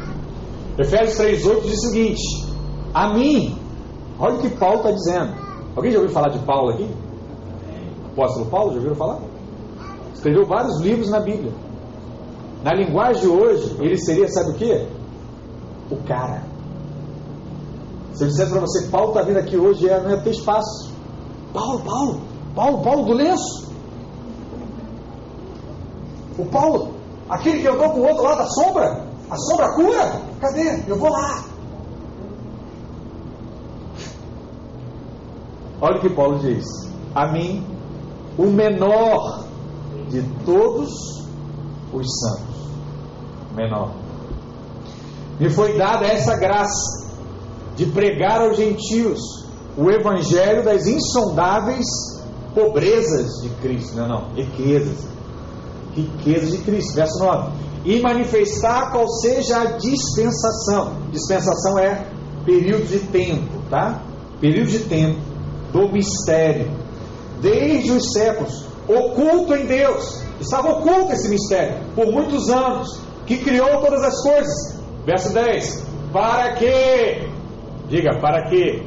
Efésios 0.77 1.19
3,8 1.19 1.61
diz 1.63 1.77
o 1.77 1.87
seguinte: 1.87 2.53
A 2.93 3.13
mim, 3.13 3.57
olha 4.19 4.35
o 4.35 4.39
que 4.39 4.49
Paulo 4.49 4.77
está 4.77 4.91
dizendo. 4.91 5.33
Alguém 5.75 5.91
já 5.91 5.99
ouviu 5.99 6.13
falar 6.13 6.29
de 6.29 6.39
Paulo 6.39 6.69
aqui? 6.71 6.89
Apóstolo 8.11 8.45
Paulo, 8.47 8.71
já 8.71 8.77
ouviram 8.77 8.95
falar? 8.95 9.19
Escreveu 10.13 10.45
vários 10.45 10.79
livros 10.81 11.09
na 11.09 11.19
Bíblia. 11.19 11.51
Na 12.63 12.73
linguagem 12.73 13.21
de 13.21 13.27
hoje, 13.27 13.77
ele 13.79 13.97
seria, 13.97 14.27
sabe 14.27 14.51
o 14.51 14.53
que? 14.55 14.87
O 15.91 15.97
cara. 16.03 16.43
Se 18.13 18.23
eu 18.23 18.27
dissesse 18.27 18.51
para 18.51 18.61
você 18.61 18.87
Paulo 18.87 19.09
está 19.09 19.21
vindo 19.21 19.37
aqui 19.37 19.55
hoje, 19.55 19.87
é, 19.87 20.01
não 20.01 20.09
ia 20.09 20.21
ter 20.21 20.31
espaço. 20.31 20.91
Paulo, 21.53 21.79
Paulo, 21.81 22.21
Paulo, 22.55 22.81
Paulo 22.81 23.05
do 23.05 23.13
lenço. 23.13 23.71
O 26.37 26.45
Paulo, 26.45 26.93
aquele 27.29 27.61
que 27.61 27.67
andou 27.67 27.91
com 27.91 27.99
o 27.99 28.07
outro 28.07 28.23
lá 28.23 28.35
da 28.35 28.45
sombra, 28.47 29.06
a 29.29 29.35
sombra 29.37 29.73
cura? 29.73 30.21
Cadê? 30.39 30.83
Eu 30.87 30.97
vou 30.97 31.09
lá. 31.09 31.43
Olha 35.81 35.97
o 35.97 36.01
que 36.01 36.09
Paulo 36.09 36.39
diz: 36.39 36.65
A 37.13 37.31
mim, 37.31 37.65
o 38.37 38.45
menor 38.45 39.45
de 40.09 40.23
todos 40.45 40.89
os 41.93 42.07
santos, 42.19 42.55
menor, 43.55 43.91
me 45.39 45.49
foi 45.49 45.77
dada 45.77 46.05
essa 46.05 46.35
graça 46.37 47.07
de 47.75 47.85
pregar 47.87 48.41
aos 48.41 48.57
gentios 48.57 49.19
o 49.77 49.91
evangelho 49.91 50.63
das 50.63 50.87
insondáveis 50.87 51.85
pobrezas 52.55 53.27
de 53.43 53.49
Cristo. 53.61 53.95
Não, 53.95 54.07
não, 54.07 54.33
riquezas. 54.33 55.07
Riquezas 55.93 56.51
de 56.51 56.57
Cristo. 56.59 56.95
Verso 56.95 57.19
9. 57.19 57.66
E 57.87 58.01
manifestar 58.01 58.91
qual 58.91 59.07
seja 59.07 59.61
a 59.61 59.65
dispensação. 59.77 60.97
Dispensação 61.09 61.79
é 61.79 62.05
período 62.45 62.85
de 62.85 62.99
tempo, 62.99 63.61
tá? 63.69 64.01
Período 64.41 64.69
de 64.69 64.79
tempo 64.79 65.19
do 65.71 65.89
mistério. 65.89 66.69
Desde 67.41 67.91
os 67.91 68.11
séculos, 68.11 68.65
oculto 68.87 69.55
em 69.55 69.65
Deus. 69.65 70.21
Estava 70.39 70.69
oculto 70.73 71.13
esse 71.13 71.29
mistério 71.29 71.79
por 71.95 72.11
muitos 72.11 72.49
anos. 72.49 72.99
Que 73.25 73.37
criou 73.37 73.81
todas 73.81 74.03
as 74.03 74.21
coisas. 74.21 74.79
Verso 75.05 75.33
10. 75.33 75.85
Para 76.11 76.55
que 76.55 77.27
Diga, 77.87 78.19
para 78.19 78.49
quê? 78.49 78.83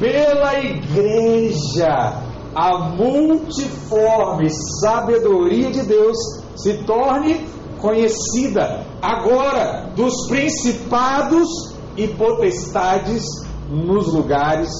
Pela 0.00 0.58
igreja, 0.58 2.20
a 2.52 2.78
multiforme 2.96 4.48
sabedoria 4.80 5.70
de 5.70 5.82
Deus 5.82 6.16
se 6.56 6.74
torne 6.84 7.46
conhecida 7.78 8.86
agora 9.02 9.92
dos 9.94 10.26
principados 10.28 11.48
e 11.96 12.08
potestades 12.08 13.24
nos 13.68 14.12
lugares 14.12 14.70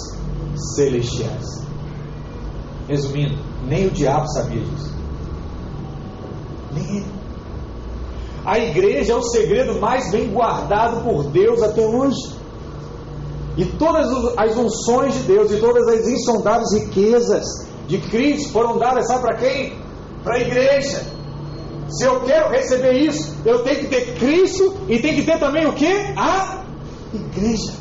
celestiais. 0.75 1.65
Resumindo, 2.89 3.39
nem 3.67 3.87
o 3.87 3.91
diabo 3.91 4.27
sabia 4.29 4.61
disso. 4.61 4.95
Nem 6.73 6.97
ele. 6.99 7.25
A 8.45 8.59
igreja 8.59 9.13
é 9.13 9.17
o 9.17 9.23
segredo 9.23 9.81
mais 9.81 10.11
bem 10.11 10.29
guardado 10.31 11.03
por 11.03 11.25
Deus 11.25 11.63
até 11.63 11.81
hoje. 11.87 12.35
E 13.57 13.65
todas 13.65 14.07
as 14.37 14.57
unções 14.57 15.15
de 15.15 15.21
Deus 15.21 15.51
e 15.51 15.57
todas 15.59 15.87
as 15.89 16.07
insondáveis 16.09 16.73
riquezas 16.73 17.45
de 17.87 17.99
Cristo 17.99 18.53
foram 18.53 18.79
dadas, 18.79 19.07
sabe 19.07 19.23
para 19.23 19.37
quem? 19.37 19.79
Para 20.23 20.37
a 20.37 20.41
igreja. 20.41 21.14
Se 21.95 22.05
eu 22.05 22.21
quero 22.23 22.51
receber 22.51 22.93
isso, 22.93 23.37
eu 23.45 23.63
tenho 23.63 23.81
que 23.81 23.87
ter 23.87 24.15
Cristo 24.19 24.75
e 24.89 24.99
tem 25.01 25.15
que 25.15 25.23
ter 25.23 25.39
também 25.39 25.67
o 25.67 25.73
que? 25.73 25.87
A 25.87 26.65
igreja. 27.13 27.73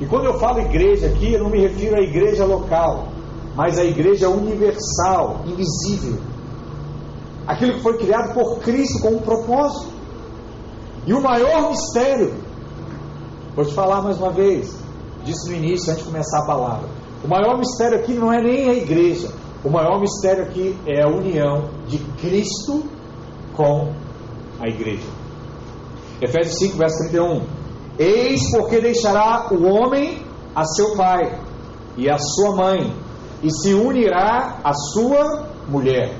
E 0.00 0.06
quando 0.06 0.26
eu 0.26 0.38
falo 0.38 0.60
igreja 0.60 1.06
aqui, 1.06 1.32
eu 1.32 1.42
não 1.42 1.50
me 1.50 1.60
refiro 1.60 1.96
à 1.96 2.00
igreja 2.00 2.44
local, 2.44 3.08
mas 3.56 3.78
à 3.78 3.84
igreja 3.84 4.28
universal, 4.28 5.44
invisível. 5.46 6.18
Aquilo 7.46 7.74
que 7.74 7.80
foi 7.80 7.96
criado 7.96 8.34
por 8.34 8.58
Cristo 8.58 9.00
com 9.00 9.16
um 9.16 9.20
propósito. 9.20 9.90
E 11.06 11.14
o 11.14 11.22
maior 11.22 11.70
mistério, 11.70 12.34
vou 13.56 13.64
te 13.64 13.72
falar 13.72 14.02
mais 14.02 14.18
uma 14.18 14.30
vez, 14.30 14.76
disse 15.24 15.48
no 15.48 15.56
início, 15.56 15.90
antes 15.90 16.04
de 16.04 16.10
começar 16.10 16.40
a 16.40 16.46
palavra. 16.46 16.88
O 17.24 17.28
maior 17.28 17.56
mistério 17.56 17.98
aqui 17.98 18.12
não 18.12 18.30
é 18.30 18.42
nem 18.42 18.68
a 18.68 18.74
igreja, 18.74 19.32
o 19.64 19.70
maior 19.70 20.00
mistério 20.00 20.44
aqui 20.44 20.76
é 20.86 21.02
a 21.02 21.08
união 21.08 21.70
de 21.86 21.98
Cristo 22.20 22.84
com 23.54 23.92
a 24.60 24.68
igreja. 24.68 25.06
Efésios 26.20 26.58
5, 26.58 26.76
verso 26.76 26.98
31. 27.10 27.42
Eis 27.98 28.50
porque 28.50 28.80
deixará 28.80 29.48
o 29.50 29.64
homem 29.64 30.22
a 30.54 30.64
seu 30.64 30.96
pai 30.96 31.40
e 31.96 32.08
a 32.08 32.18
sua 32.18 32.54
mãe, 32.54 32.94
e 33.42 33.50
se 33.50 33.74
unirá 33.74 34.60
à 34.62 34.72
sua 34.72 35.48
mulher, 35.68 36.14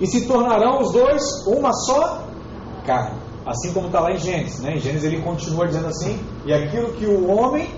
e 0.00 0.06
se 0.06 0.26
tornarão 0.26 0.82
os 0.82 0.92
dois 0.92 1.22
uma 1.46 1.72
só 1.72 2.24
carne. 2.84 3.18
Assim 3.46 3.72
como 3.72 3.86
está 3.86 4.00
lá 4.00 4.10
em 4.10 4.18
Gênesis, 4.18 4.60
né? 4.60 4.74
Em 4.74 4.80
Gênesis 4.80 5.04
ele 5.04 5.22
continua 5.22 5.66
dizendo 5.66 5.86
assim: 5.88 6.18
e 6.44 6.52
aquilo 6.52 6.92
que 6.94 7.06
o 7.06 7.30
homem, 7.30 7.68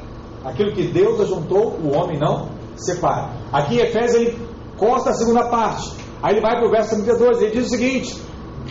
aquilo 0.45 0.73
que 0.73 0.85
Deus 0.85 1.21
ajuntou, 1.21 1.77
o 1.83 1.95
homem 1.95 2.19
não 2.19 2.49
separa. 2.77 3.31
Aqui 3.53 3.77
em 3.77 3.81
Efésios 3.81 4.15
ele 4.15 4.46
Consta 4.79 5.11
a 5.11 5.15
segunda 5.15 5.49
parte. 5.49 5.97
Aí 6.23 6.35
ele 6.35 6.41
vai 6.41 6.57
para 6.57 6.67
o 6.67 6.71
verso 6.71 6.95
32, 6.95 7.43
ele 7.43 7.51
diz 7.53 7.67
o 7.67 7.71
seguinte: 7.71 8.23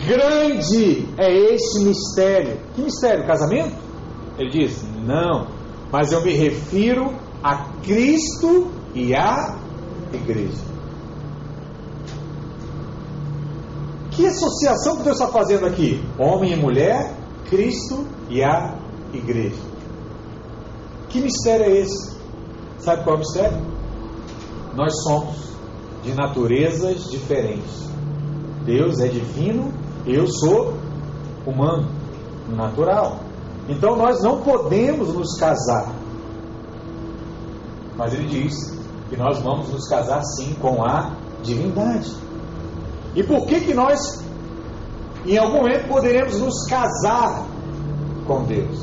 Grande 0.04 1.08
é 1.16 1.54
este 1.54 1.84
mistério. 1.84 2.60
Que 2.74 2.82
mistério? 2.82 3.26
Casamento? 3.26 3.76
Ele 4.38 4.50
diz: 4.50 4.84
Não, 5.04 5.48
mas 5.90 6.12
eu 6.12 6.22
me 6.22 6.32
refiro 6.32 7.14
a 7.42 7.70
Cristo 7.82 8.70
e 8.94 9.14
à 9.14 9.56
igreja. 10.12 10.64
Que 14.10 14.26
associação 14.26 14.96
que 14.96 15.02
Deus 15.02 15.20
está 15.20 15.30
fazendo 15.30 15.66
aqui? 15.66 16.02
Homem 16.18 16.52
e 16.52 16.56
mulher, 16.56 17.14
Cristo 17.48 18.06
e 18.30 18.42
a 18.42 18.74
igreja. 19.12 19.62
Que 21.08 21.20
mistério 21.20 21.66
é 21.66 21.80
esse? 21.80 22.16
Sabe 22.78 23.04
qual 23.04 23.16
é 23.16 23.16
o 23.16 23.20
mistério? 23.20 23.58
Nós 24.74 24.92
somos 25.02 25.55
de 26.06 26.14
naturezas 26.14 27.10
diferentes. 27.10 27.90
Deus 28.64 29.00
é 29.00 29.08
divino, 29.08 29.72
eu 30.06 30.26
sou 30.28 30.74
humano, 31.44 31.88
natural. 32.48 33.18
Então 33.68 33.96
nós 33.96 34.22
não 34.22 34.40
podemos 34.40 35.12
nos 35.12 35.36
casar. 35.38 35.92
Mas 37.96 38.14
ele 38.14 38.28
diz 38.28 38.54
que 39.08 39.16
nós 39.16 39.40
vamos 39.40 39.68
nos 39.70 39.88
casar 39.88 40.22
sim 40.22 40.54
com 40.54 40.84
a 40.84 41.16
divindade. 41.42 42.14
E 43.16 43.24
por 43.24 43.46
que 43.46 43.60
que 43.60 43.74
nós 43.74 44.24
em 45.26 45.36
algum 45.36 45.58
momento 45.58 45.88
poderemos 45.88 46.38
nos 46.38 46.66
casar 46.68 47.44
com 48.26 48.44
Deus? 48.44 48.78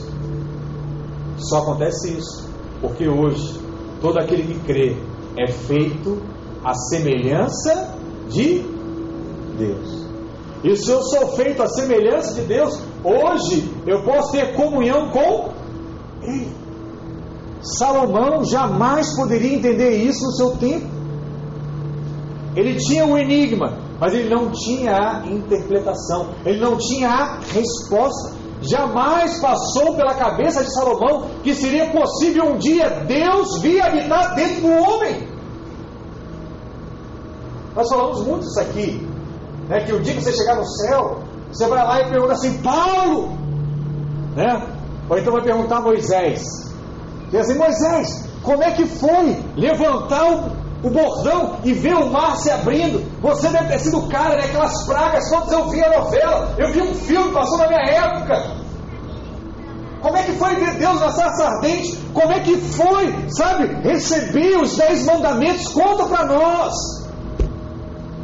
Só 1.38 1.60
acontece 1.60 2.18
isso 2.18 2.50
porque 2.82 3.08
hoje 3.08 3.58
todo 4.02 4.20
aquele 4.20 4.44
que 4.44 4.60
crê 4.66 4.98
é 5.38 5.50
feito 5.50 6.22
a 6.64 6.74
semelhança 6.74 7.96
de 8.30 8.64
Deus. 9.58 10.04
E 10.64 10.76
se 10.78 10.90
eu 10.90 11.02
sou 11.02 11.36
feito 11.36 11.62
a 11.62 11.68
semelhança 11.68 12.36
de 12.36 12.48
Deus, 12.48 12.80
hoje 13.04 13.70
eu 13.86 14.04
posso 14.04 14.32
ter 14.32 14.56
comunhão 14.56 15.12
com 15.12 15.50
Ele. 16.22 16.64
Salomão 17.62 18.44
jamais 18.44 19.16
poderia 19.16 19.56
entender 19.56 19.98
isso 19.98 20.26
no 20.26 20.32
seu 20.32 20.58
tempo. 20.58 20.88
Ele 22.56 22.76
tinha 22.76 23.06
um 23.06 23.18
enigma, 23.18 23.78
mas 24.00 24.14
ele 24.14 24.30
não 24.30 24.52
tinha 24.52 24.94
a 24.94 25.28
interpretação, 25.28 26.30
ele 26.46 26.60
não 26.60 26.78
tinha 26.78 27.10
a 27.10 27.40
resposta. 27.40 28.36
Jamais 28.62 29.40
passou 29.40 29.96
pela 29.96 30.14
cabeça 30.14 30.64
de 30.64 30.74
Salomão 30.74 31.28
que 31.44 31.54
seria 31.54 31.90
possível 31.90 32.54
um 32.54 32.58
dia 32.58 32.90
Deus 33.06 33.62
vir 33.62 33.82
habitar 33.82 34.36
dentro 34.36 34.62
do 34.62 34.68
homem. 34.72 35.33
Nós 37.76 37.90
falamos 37.90 38.26
muito 38.26 38.46
isso 38.46 38.60
aqui. 38.60 39.08
Né, 39.68 39.82
que 39.82 39.94
o 39.94 40.02
dia 40.02 40.14
que 40.14 40.22
você 40.22 40.34
chegar 40.34 40.56
no 40.56 40.66
céu, 40.66 41.20
você 41.52 41.68
vai 41.68 41.84
lá 41.86 42.02
e 42.02 42.10
pergunta 42.10 42.34
assim, 42.34 42.62
Paulo! 42.62 43.38
Né? 44.36 44.68
Ou 45.10 45.18
então 45.18 45.34
vai 45.34 45.42
perguntar 45.42 45.78
a 45.78 45.82
Moisés. 45.82 46.44
Diz 47.30 47.42
assim, 47.42 47.58
Moisés, 47.58 48.30
como 48.44 48.64
é 48.64 48.72
que 48.72 48.86
foi 48.86 49.44
levantar 49.56 50.32
o, 50.32 50.88
o 50.88 50.90
bordão 50.90 51.58
e 51.64 51.74
ver 51.74 51.96
o 51.96 52.10
mar 52.12 52.36
se 52.38 52.52
abrindo? 52.52 53.04
Você 53.22 53.50
deve 53.50 53.70
ter 53.70 53.80
sido 53.80 54.00
o 54.00 54.10
cara, 54.10 54.36
né? 54.36 54.46
Aquelas 54.46 54.84
pragas, 54.84 55.30
todas 55.30 55.52
eu 55.52 55.70
vi 55.70 55.84
a 55.84 56.00
novela, 56.00 56.56
eu 56.58 56.72
vi 56.72 56.82
um 56.82 56.94
filme, 56.94 57.32
passou 57.34 57.58
na 57.58 57.68
minha 57.68 57.82
época. 57.82 58.64
Como 60.02 60.18
é 60.18 60.24
que 60.24 60.34
foi 60.34 60.56
ver 60.56 60.74
Deus 60.76 61.00
na 61.00 61.12
sarça 61.12 61.46
ardente? 61.46 61.98
Como 62.14 62.34
é 62.34 62.40
que 62.42 62.58
foi, 62.58 63.30
sabe, 63.30 63.68
receber 63.88 64.58
os 64.58 64.76
dez 64.76 65.06
mandamentos? 65.06 65.70
Conta 65.70 66.06
para 66.06 66.26
nós. 66.26 67.03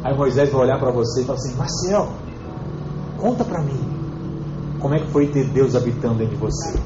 Aí 0.02 0.16
Moisés 0.16 0.50
vai 0.50 0.62
olhar 0.62 0.78
para 0.78 0.90
você 0.90 1.22
e 1.22 1.24
falar 1.24 1.38
assim: 1.38 1.56
Marcel, 1.56 2.12
conta 3.18 3.44
para 3.44 3.62
mim, 3.62 3.80
como 4.80 4.94
é 4.94 4.98
que 4.98 5.10
foi 5.10 5.28
ter 5.28 5.48
Deus 5.48 5.74
habitando 5.76 6.18
dentro 6.18 6.36
de 6.36 6.40
você? 6.40 6.80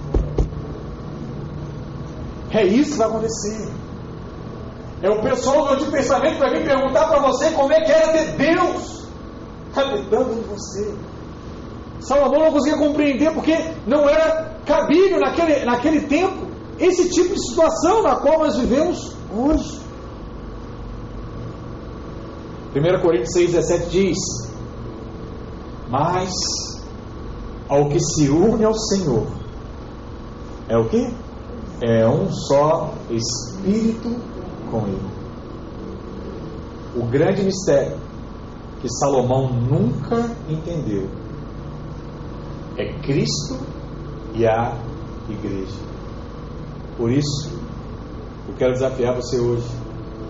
É 2.51 2.65
isso 2.65 2.93
que 2.93 2.99
vai 2.99 3.09
acontecer. 3.09 3.69
É 5.03 5.11
o 5.11 5.21
pessoal 5.21 5.77
do 5.77 5.87
pensamento 5.91 6.39
vai 6.39 6.51
vir 6.51 6.65
perguntar 6.65 7.09
para 7.09 7.21
você 7.21 7.51
como 7.51 7.73
é 7.73 7.81
que 7.81 7.93
era 7.93 8.13
ter 8.13 8.37
Deus 8.37 9.07
habitando 9.77 10.33
em 10.33 10.43
você. 10.43 10.95
Salomão 12.01 12.45
não 12.45 12.53
conseguia 12.53 12.79
compreender 12.79 13.33
porque 13.33 13.57
não 13.87 14.09
era 14.09 14.57
cabível 14.65 15.19
naquele, 15.21 15.65
naquele 15.65 16.01
tempo 16.03 16.47
esse 16.79 17.11
tipo 17.11 17.35
de 17.35 17.49
situação 17.49 18.03
na 18.03 18.17
qual 18.17 18.41
nós 18.41 18.57
vivemos 18.57 19.15
hoje. 19.37 19.84
1 22.75 23.01
Coríntios 23.01 23.37
6,17 23.37 23.89
diz: 23.89 24.19
Mas 25.89 26.33
ao 27.69 27.89
que 27.89 28.01
se 28.01 28.29
une 28.29 28.65
ao 28.65 28.75
Senhor, 28.75 29.29
é 30.69 30.77
o 30.77 30.89
que? 30.89 31.15
É 31.81 32.07
um 32.09 32.29
só 32.33 32.93
Espírito 33.11 34.17
com 34.71 34.87
Ele. 34.89 35.15
O 36.97 37.07
grande 37.07 37.45
mistério 37.45 37.97
que 38.81 38.89
Salomão 38.89 39.53
nunca 39.53 40.31
entendeu 40.49 41.09
é 42.77 42.93
Cristo 43.01 43.59
e 44.35 44.45
a 44.47 44.77
igreja. 45.29 45.79
Por 46.97 47.11
isso, 47.11 47.53
eu 48.49 48.55
quero 48.57 48.73
desafiar 48.73 49.15
você 49.15 49.39
hoje 49.39 49.69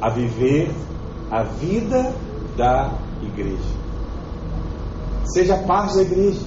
a 0.01 0.11
viver 0.11 0.70
a 1.30 1.42
vida 1.42 2.14
da 2.57 2.93
igreja. 3.23 3.85
Seja 5.27 5.57
parte 5.59 5.97
da 5.97 6.03
igreja. 6.03 6.41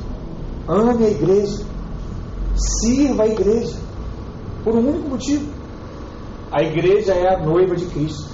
Ame 0.67 1.05
a 1.05 1.09
igreja. 1.09 1.65
Sirva 2.55 3.23
a 3.23 3.27
igreja. 3.27 3.77
Por 4.63 4.75
um 4.75 4.89
único 4.89 5.09
motivo. 5.09 5.51
A 6.51 6.63
igreja 6.63 7.13
é 7.13 7.35
a 7.35 7.39
noiva 7.43 7.75
de 7.75 7.85
Cristo. 7.85 8.29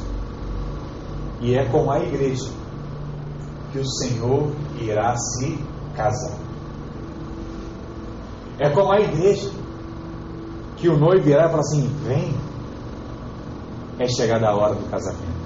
E 1.41 1.55
é 1.55 1.65
com 1.65 1.91
a 1.91 1.99
igreja 1.99 2.49
que 3.71 3.79
o 3.79 3.85
Senhor 3.85 4.51
irá 4.79 5.15
se 5.15 5.57
casar. 5.95 6.37
É 8.59 8.69
com 8.69 8.91
a 8.91 8.99
igreja 8.99 9.49
que 10.77 10.87
o 10.87 10.97
noivo 10.97 11.27
irá 11.27 11.49
falar 11.49 11.61
assim: 11.61 11.87
vem, 12.05 12.33
é 13.99 14.07
chegada 14.07 14.47
a 14.47 14.55
hora 14.55 14.75
do 14.75 14.89
casamento. 14.89 15.42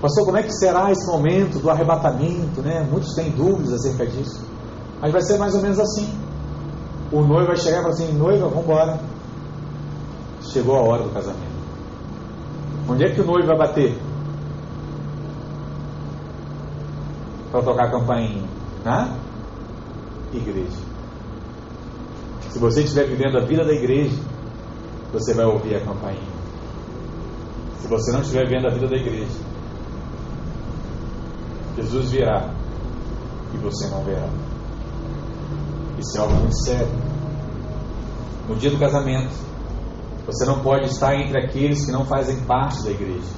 Pastor, 0.00 0.26
como 0.26 0.36
é 0.36 0.42
que 0.42 0.52
será 0.52 0.90
esse 0.90 1.06
momento 1.06 1.58
do 1.58 1.70
arrebatamento? 1.70 2.60
Né? 2.60 2.86
Muitos 2.90 3.14
têm 3.14 3.30
dúvidas 3.30 3.72
acerca 3.72 4.06
disso. 4.06 4.44
Mas 5.00 5.12
vai 5.12 5.22
ser 5.22 5.38
mais 5.38 5.54
ou 5.54 5.62
menos 5.62 5.78
assim. 5.78 6.08
O 7.12 7.22
noivo 7.22 7.46
vai 7.46 7.56
chegar 7.56 7.78
e 7.78 7.82
falar 7.82 7.94
assim: 7.94 8.12
noiva, 8.12 8.48
vamos 8.48 8.64
embora. 8.64 9.00
Chegou 10.42 10.76
a 10.76 10.82
hora 10.82 11.02
do 11.02 11.10
casamento. 11.10 11.56
Onde 12.88 13.04
é 13.04 13.10
que 13.10 13.20
o 13.20 13.24
noivo 13.24 13.46
vai 13.46 13.58
bater? 13.58 13.98
Para 17.50 17.62
tocar 17.62 17.86
a 17.86 17.90
campainha? 17.90 18.44
Na 18.84 19.16
igreja. 20.32 20.78
Se 22.50 22.58
você 22.58 22.82
estiver 22.82 23.06
vivendo 23.06 23.38
a 23.38 23.44
vida 23.44 23.64
da 23.64 23.72
igreja, 23.72 24.16
você 25.12 25.34
vai 25.34 25.46
ouvir 25.46 25.76
a 25.76 25.84
campainha. 25.84 26.36
Se 27.78 27.88
você 27.88 28.12
não 28.12 28.20
estiver 28.20 28.46
vivendo 28.46 28.66
a 28.66 28.70
vida 28.70 28.88
da 28.88 28.96
igreja, 28.96 29.45
Jesus 31.76 32.10
virá 32.10 32.50
e 33.54 33.58
você 33.58 33.88
não 33.88 34.02
verá. 34.02 34.28
Isso 35.98 36.16
é 36.16 36.20
algo 36.20 36.34
muito 36.34 36.56
sério. 36.64 36.88
No 38.48 38.56
dia 38.56 38.70
do 38.70 38.78
casamento, 38.78 39.34
você 40.26 40.44
não 40.44 40.60
pode 40.60 40.86
estar 40.86 41.14
entre 41.14 41.38
aqueles 41.38 41.84
que 41.84 41.92
não 41.92 42.04
fazem 42.04 42.40
parte 42.44 42.82
da 42.82 42.90
igreja. 42.90 43.28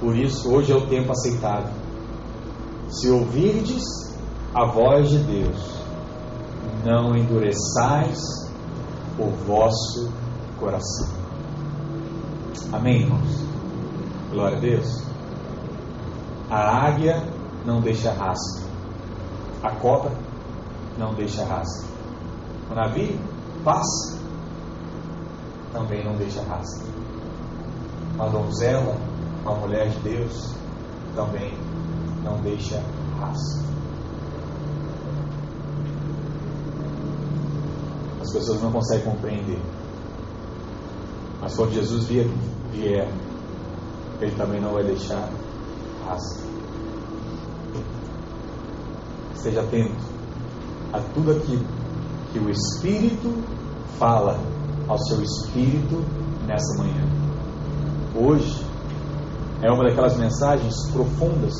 Por 0.00 0.16
isso, 0.16 0.50
hoje 0.52 0.72
é 0.72 0.74
o 0.76 0.86
tempo 0.86 1.12
aceitável. 1.12 1.72
Se 2.88 3.08
ouvirdes 3.08 3.82
a 4.54 4.66
voz 4.66 5.10
de 5.10 5.18
Deus, 5.18 5.76
não 6.84 7.16
endureçais 7.16 8.20
o 9.18 9.30
vosso 9.46 10.10
coração. 10.58 11.08
Amém, 12.72 13.02
irmãos? 13.02 13.44
Glória 14.30 14.58
a 14.58 14.60
Deus. 14.60 15.05
A 16.48 16.86
águia 16.86 17.22
não 17.64 17.80
deixa 17.80 18.12
rastro. 18.12 18.66
A 19.62 19.70
cobra 19.76 20.12
não 20.96 21.12
deixa 21.14 21.44
rastro. 21.44 21.88
O 22.70 22.74
navio 22.74 23.18
passa, 23.64 24.18
também 25.72 26.04
não 26.04 26.14
deixa 26.14 26.40
rastro. 26.42 26.86
Uma 28.14 28.28
donzela, 28.30 28.96
uma 29.42 29.54
mulher 29.56 29.88
de 29.88 29.98
Deus, 30.00 30.54
também 31.16 31.52
não 32.22 32.40
deixa 32.42 32.80
rastro. 33.18 33.66
As 38.20 38.32
pessoas 38.32 38.62
não 38.62 38.70
conseguem 38.70 39.04
compreender. 39.04 39.60
Mas 41.40 41.54
quando 41.54 41.72
Jesus 41.72 42.06
vier, 42.06 42.26
vier 42.72 43.08
Ele 44.20 44.34
também 44.36 44.60
não 44.60 44.72
vai 44.72 44.82
deixar 44.82 45.28
rastro. 46.06 46.46
Esteja 49.34 49.60
atento 49.60 50.04
a 50.92 51.00
tudo 51.14 51.32
aquilo 51.32 51.64
que 52.32 52.38
o 52.38 52.48
Espírito 52.48 53.42
fala 53.98 54.38
ao 54.88 54.98
seu 54.98 55.20
espírito 55.22 56.04
nessa 56.46 56.78
manhã. 56.78 57.04
Hoje 58.14 58.64
é 59.62 59.70
uma 59.70 59.84
daquelas 59.84 60.16
mensagens 60.16 60.74
profundas 60.92 61.52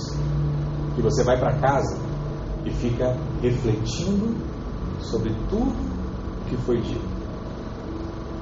que 0.94 1.03
você 1.03 1.24
vai 1.24 1.38
para 1.38 1.59
casa 1.59 1.99
e 2.64 2.70
fica 2.70 3.16
refletindo 3.42 4.36
sobre 5.01 5.34
tudo 5.49 5.74
que 6.49 6.57
foi 6.59 6.80
dito. 6.80 7.16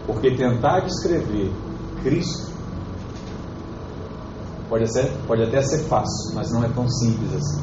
Porque 0.07 0.37
tentar 0.37 0.81
descrever 0.81 1.51
Cristo 2.03 2.54
pode, 4.75 4.93
ser, 4.93 5.09
pode 5.29 5.41
até 5.45 5.63
ser 5.63 5.85
fácil, 5.85 6.35
mas 6.35 6.51
não 6.51 6.65
é 6.65 6.69
tão 6.69 6.89
simples 6.89 7.33
assim. 7.33 7.63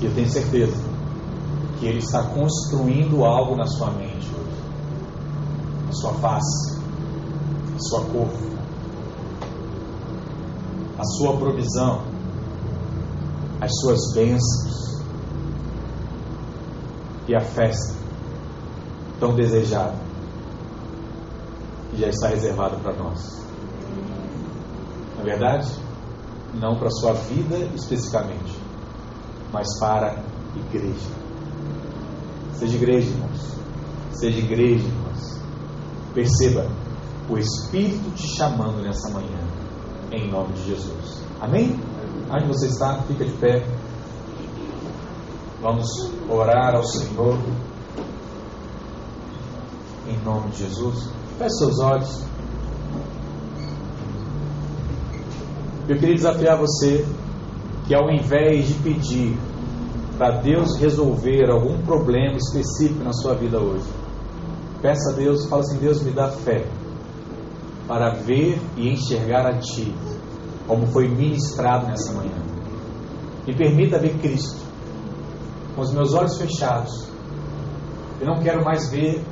E 0.00 0.04
eu 0.04 0.14
tenho 0.14 0.30
certeza 0.30 0.76
que 1.76 1.86
Ele 1.86 1.98
está 1.98 2.22
construindo 2.22 3.24
algo 3.24 3.56
na 3.56 3.66
sua 3.66 3.90
mente 3.90 4.28
hoje, 4.32 4.62
na 5.86 5.92
sua 5.92 6.14
face, 6.14 6.80
na 7.72 7.78
sua 7.80 8.04
cor, 8.04 8.28
a 10.98 11.04
sua 11.04 11.36
provisão, 11.36 12.04
as 13.60 13.72
suas 13.80 14.14
bênçãos 14.14 15.02
e 17.26 17.34
a 17.34 17.40
festa 17.40 17.96
tão 19.18 19.34
desejada 19.34 19.96
que 21.90 21.96
já 21.96 22.06
está 22.06 22.28
reservada 22.28 22.76
para 22.76 22.92
nós. 22.92 23.47
Verdade, 25.28 25.70
não 26.54 26.78
para 26.78 26.88
a 26.88 26.90
sua 26.90 27.12
vida 27.12 27.58
especificamente, 27.74 28.58
mas 29.52 29.66
para 29.78 30.12
a 30.12 30.58
igreja. 30.58 31.06
Seja 32.54 32.76
igreja, 32.76 33.10
irmãos. 33.10 33.58
Seja 34.12 34.38
igreja, 34.38 34.86
irmãos. 34.86 35.42
Perceba 36.14 36.66
o 37.28 37.36
Espírito 37.36 38.10
te 38.14 38.26
chamando 38.38 38.80
nessa 38.80 39.10
manhã, 39.10 39.38
em 40.10 40.30
nome 40.30 40.54
de 40.54 40.64
Jesus. 40.64 41.22
Amém? 41.42 41.78
Onde 42.30 42.46
você 42.46 42.68
está, 42.68 43.02
fica 43.02 43.22
de 43.22 43.32
pé. 43.32 43.66
Vamos 45.60 45.88
orar 46.26 46.74
ao 46.74 46.84
Senhor. 46.84 47.38
Em 50.06 50.16
nome 50.24 50.48
de 50.52 50.60
Jesus. 50.60 51.10
Feche 51.36 51.58
seus 51.58 51.78
olhos. 51.80 52.24
Eu 55.88 55.96
queria 55.96 56.14
desafiar 56.14 56.58
você 56.58 57.06
que 57.86 57.94
ao 57.94 58.10
invés 58.10 58.68
de 58.68 58.74
pedir 58.74 59.38
para 60.18 60.42
Deus 60.42 60.76
resolver 60.76 61.50
algum 61.50 61.80
problema 61.82 62.36
específico 62.36 63.02
na 63.02 63.12
sua 63.14 63.34
vida 63.34 63.58
hoje, 63.58 63.88
peça 64.82 65.12
a 65.12 65.14
Deus, 65.14 65.46
fala 65.46 65.62
assim: 65.62 65.78
Deus 65.78 66.02
me 66.02 66.10
dá 66.10 66.28
fé 66.28 66.66
para 67.86 68.10
ver 68.10 68.60
e 68.76 68.90
enxergar 68.90 69.46
a 69.46 69.58
Ti, 69.58 69.94
como 70.66 70.86
foi 70.88 71.08
ministrado 71.08 71.86
nessa 71.86 72.12
manhã. 72.12 72.36
Me 73.46 73.56
permita 73.56 73.98
ver 73.98 74.18
Cristo 74.18 74.60
com 75.74 75.80
os 75.80 75.90
meus 75.92 76.12
olhos 76.12 76.36
fechados. 76.36 77.08
Eu 78.20 78.26
não 78.26 78.42
quero 78.42 78.62
mais 78.62 78.90
ver 78.90 79.24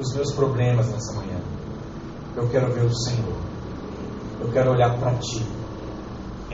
os 0.00 0.12
meus 0.12 0.32
problemas 0.32 0.90
nessa 0.90 1.12
manhã. 1.14 1.38
Eu 2.34 2.48
quero 2.48 2.72
ver 2.72 2.84
o 2.84 2.92
Senhor. 2.92 3.36
Eu 4.40 4.50
quero 4.50 4.72
olhar 4.72 4.98
para 4.98 5.14
Ti, 5.18 5.46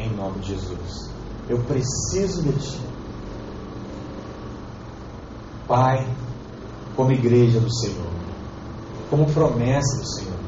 em 0.01 0.17
nome 0.17 0.41
de 0.41 0.55
Jesus. 0.55 1.11
Eu 1.49 1.59
preciso 1.65 2.43
de 2.43 2.53
Ti. 2.53 2.81
Pai, 5.67 6.07
como 6.97 7.13
igreja 7.13 7.61
do 7.61 7.73
Senhor, 7.73 8.11
como 9.09 9.27
promessa 9.33 9.99
do 9.99 10.07
Senhor, 10.07 10.39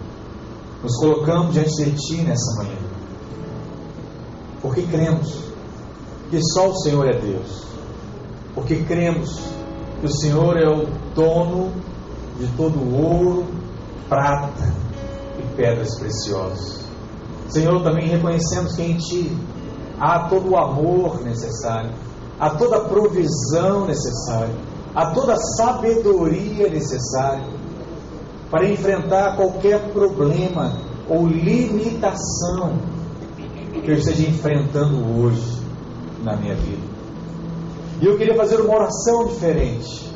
nos 0.83 0.97
colocamos 0.97 1.55
diante 1.55 1.85
de 1.85 1.93
Ti 1.93 2.23
nessa 2.23 2.63
manhã, 2.63 2.79
porque 4.61 4.83
cremos 4.83 5.43
que 6.31 6.41
só 6.43 6.71
o 6.71 6.77
Senhor 6.79 7.07
é 7.09 7.19
Deus, 7.21 7.67
porque 8.55 8.83
cremos 8.85 9.39
que 10.01 10.07
o 10.07 10.13
Senhor 10.13 10.57
é 10.57 10.69
o 10.69 10.87
dono 11.15 11.73
de 12.39 12.47
todo 12.57 12.81
ouro, 12.95 13.47
prata 14.09 14.75
e 15.39 15.57
pedras 15.57 15.99
preciosas. 15.99 16.82
Senhor, 17.53 17.83
também 17.83 18.09
reconhecemos 18.09 18.75
que 18.75 18.83
em 18.83 18.97
Ti 18.97 19.37
há 20.01 20.29
todo 20.29 20.51
o 20.51 20.57
amor 20.57 21.23
necessário, 21.23 21.91
há 22.39 22.51
toda 22.51 22.77
a 22.77 22.81
provisão 22.81 23.87
necessária 23.87 24.55
a 24.95 25.11
toda 25.13 25.33
a 25.35 25.37
sabedoria 25.37 26.69
necessária 26.69 27.47
para 28.51 28.69
enfrentar 28.69 29.37
qualquer 29.37 29.91
problema 29.93 30.77
ou 31.09 31.27
limitação 31.27 32.79
que 33.73 33.91
eu 33.91 33.95
esteja 33.95 34.29
enfrentando 34.29 35.19
hoje 35.19 35.61
na 36.23 36.37
minha 36.37 36.55
vida. 36.55 36.93
E 38.01 38.07
eu 38.07 38.17
queria 38.19 38.37
fazer 38.37 38.61
uma 38.61 38.75
oração 38.75 39.27
diferente. 39.27 40.13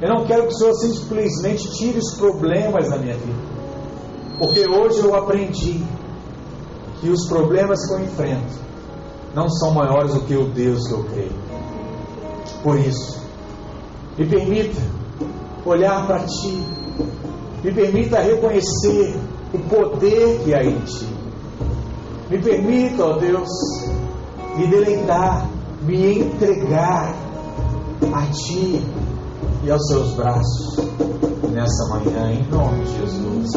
Eu 0.00 0.08
não 0.08 0.24
quero 0.24 0.46
que 0.46 0.54
o 0.54 0.56
Senhor 0.56 0.74
simplesmente 0.74 1.70
tire 1.76 1.98
os 1.98 2.14
problemas 2.14 2.88
da 2.88 2.96
minha 2.96 3.14
vida. 3.14 3.38
Porque 4.38 4.60
hoje 4.66 5.00
eu 5.00 5.14
aprendi 5.14 5.84
que 7.00 7.08
os 7.08 7.26
problemas 7.28 7.86
que 7.86 7.94
eu 7.94 8.00
enfrento 8.00 8.60
não 9.34 9.48
são 9.48 9.72
maiores 9.72 10.14
do 10.14 10.20
que 10.22 10.34
o 10.34 10.48
Deus 10.48 10.86
que 10.86 10.92
eu 10.92 11.04
creio. 11.04 11.40
Por 12.62 12.78
isso, 12.78 13.20
me 14.18 14.26
permita 14.26 14.80
olhar 15.64 16.06
para 16.06 16.20
Ti. 16.26 16.64
Me 17.62 17.72
permita 17.72 18.20
reconhecer 18.20 19.16
o 19.52 19.58
poder 19.58 20.40
que 20.44 20.54
há 20.54 20.64
em 20.64 20.78
Ti. 20.80 21.08
Me 22.28 22.38
permita, 22.38 23.04
ó 23.04 23.18
Deus, 23.18 23.48
me 24.56 24.66
deleitar, 24.66 25.48
me 25.82 26.18
entregar 26.18 27.14
a 28.12 28.26
Ti 28.26 28.84
e 29.64 29.70
aos 29.70 29.86
Seus 29.88 30.14
braços 30.14 30.76
nessa 31.50 31.88
manhã, 31.88 32.32
em 32.32 32.46
nome 32.50 32.84
de 32.84 32.96
Jesus. 32.98 33.50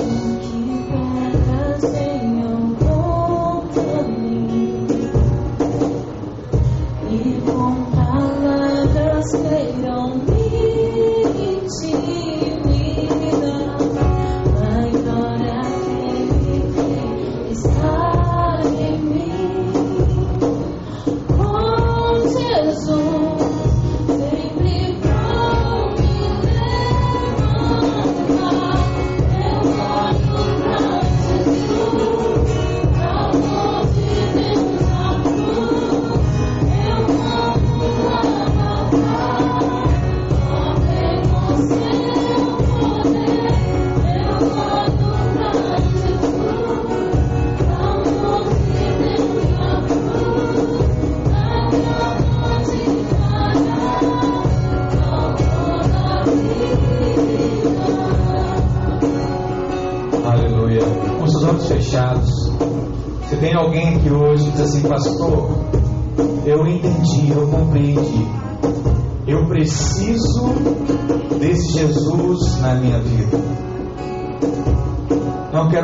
Stay 9.26 9.86
on 9.88 10.32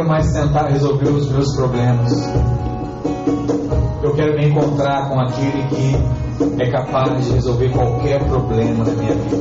mais 0.10 0.34
tentar 0.34 0.70
resolver 0.70 1.08
os 1.08 1.30
meus 1.30 1.56
problemas. 1.56 2.12
Eu 4.02 4.12
quero 4.16 4.36
me 4.36 4.50
encontrar 4.50 5.08
com 5.08 5.20
aquele 5.20 5.68
que 5.68 6.64
é 6.64 6.72
capaz 6.72 7.24
de 7.24 7.34
resolver 7.34 7.70
qualquer 7.70 8.24
problema 8.26 8.84
da 8.84 8.92
minha 8.92 9.14
vida. 9.14 9.38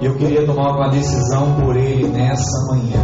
E 0.00 0.06
eu 0.06 0.16
queria 0.16 0.44
tomar 0.44 0.76
uma 0.76 0.88
decisão 0.88 1.54
por 1.60 1.76
ele 1.76 2.08
nessa 2.08 2.72
manhã. 2.72 3.00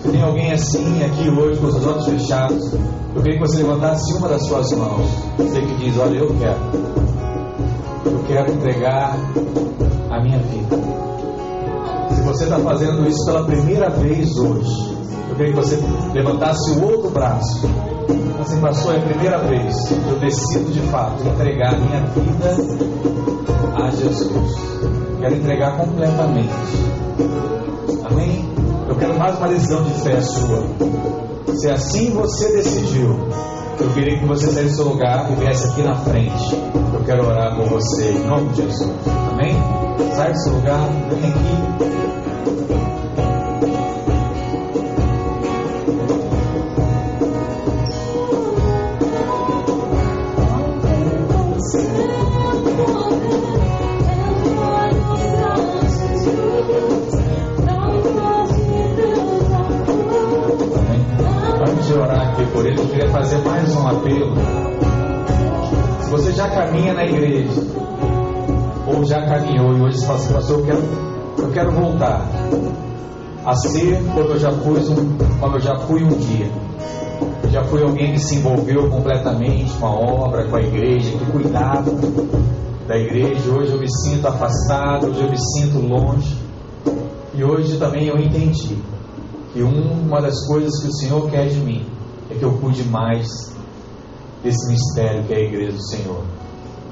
Se 0.00 0.08
tem 0.08 0.20
alguém 0.20 0.52
assim 0.52 1.04
aqui 1.04 1.30
hoje 1.30 1.60
com 1.60 1.66
os 1.68 1.86
olhos 1.86 2.04
fechados, 2.06 2.74
eu 3.14 3.22
queria 3.22 3.38
que 3.38 3.46
você 3.46 3.58
levantasse 3.58 4.12
uma 4.14 4.28
das 4.28 4.44
suas 4.46 4.72
mãos. 4.72 5.08
Você 5.38 5.60
que 5.60 5.74
diz: 5.76 5.96
Olha, 5.96 6.18
eu 6.18 6.34
quero. 6.40 6.60
Eu 8.04 8.24
quero 8.26 8.52
entregar 8.52 9.16
a 10.10 10.20
minha 10.20 10.38
vida. 10.38 11.11
Você 12.32 12.44
está 12.44 12.58
fazendo 12.58 13.06
isso 13.06 13.24
pela 13.26 13.44
primeira 13.44 13.90
vez 13.90 14.36
hoje, 14.38 14.96
eu 15.28 15.36
queria 15.36 15.52
que 15.52 15.58
você 15.58 15.78
levantasse 16.14 16.70
o 16.70 16.84
outro 16.84 17.10
braço. 17.10 17.68
Assim, 18.40 18.60
pastor, 18.60 18.94
é 18.94 18.98
a 18.98 19.02
primeira 19.02 19.38
vez 19.38 19.88
que 19.88 19.94
eu 19.94 20.18
decido 20.18 20.72
de 20.72 20.80
fato 20.90 21.22
entregar 21.26 21.78
minha 21.78 22.00
vida 22.00 22.56
a 23.76 23.90
Jesus 23.90 24.72
quero 25.22 25.36
entregar 25.36 25.76
completamente. 25.76 26.52
Amém? 28.04 28.44
Eu 28.88 28.96
quero 28.96 29.16
mais 29.16 29.38
uma 29.38 29.46
lição 29.46 29.84
de 29.84 29.90
fé 30.02 30.20
sua. 30.20 30.64
Se 31.54 31.70
assim 31.70 32.12
você 32.12 32.56
decidiu, 32.56 33.28
eu 33.78 33.90
queria 33.94 34.18
que 34.18 34.26
você 34.26 34.50
saísse 34.50 34.70
do 34.70 34.76
seu 34.76 34.88
lugar 34.88 35.30
e 35.30 35.36
viesse 35.36 35.68
aqui 35.68 35.82
na 35.82 35.94
frente. 35.94 36.56
Eu 36.92 37.04
quero 37.04 37.26
orar 37.26 37.54
por 37.56 37.66
você 37.68 38.10
em 38.10 38.26
nome 38.26 38.48
de 38.48 38.62
Jesus. 38.62 38.90
Amém? 39.30 39.54
Sai 40.16 40.32
do 40.32 40.38
seu 40.40 40.52
lugar, 40.54 40.88
vem 41.08 41.30
aqui. 41.30 42.01
E 70.00 70.06
fala 70.06 70.18
assim, 70.18 70.32
pastor, 70.32 70.58
eu 70.58 70.64
quero, 70.64 70.82
eu 71.38 71.50
quero 71.52 71.72
voltar 71.72 72.28
a 73.44 73.54
ser 73.56 74.02
como 74.14 74.20
eu 74.20 74.38
já 74.38 74.52
fui 74.52 74.80
um, 74.80 75.18
como 75.38 75.56
eu 75.56 75.60
já 75.60 75.76
fui 75.80 76.02
um 76.02 76.08
dia. 76.08 76.50
Já 77.50 77.64
fui 77.64 77.82
alguém 77.82 78.12
que 78.12 78.18
se 78.20 78.36
envolveu 78.36 78.88
completamente 78.88 79.72
com 79.74 79.86
a 79.86 79.90
obra, 79.90 80.48
com 80.48 80.56
a 80.56 80.62
igreja, 80.62 81.10
que 81.18 81.32
cuidava 81.32 81.90
da 82.86 82.96
igreja. 82.96 83.50
Hoje 83.50 83.72
eu 83.72 83.78
me 83.78 83.90
sinto 83.90 84.26
afastado, 84.26 85.08
hoje 85.08 85.20
eu 85.20 85.30
me 85.30 85.38
sinto 85.38 85.78
longe. 85.78 86.36
E 87.34 87.44
hoje 87.44 87.76
também 87.78 88.06
eu 88.06 88.16
entendi 88.16 88.78
que 89.52 89.62
uma 89.62 90.20
das 90.20 90.46
coisas 90.46 90.80
que 90.80 90.88
o 90.88 90.92
Senhor 90.92 91.30
quer 91.30 91.48
de 91.48 91.60
mim 91.60 91.86
é 92.30 92.34
que 92.34 92.44
eu 92.44 92.52
cuide 92.58 92.84
mais 92.84 93.26
desse 94.42 94.70
mistério 94.70 95.24
que 95.24 95.34
é 95.34 95.36
a 95.36 95.40
igreja 95.40 95.72
do 95.72 95.82
Senhor. 95.82 96.24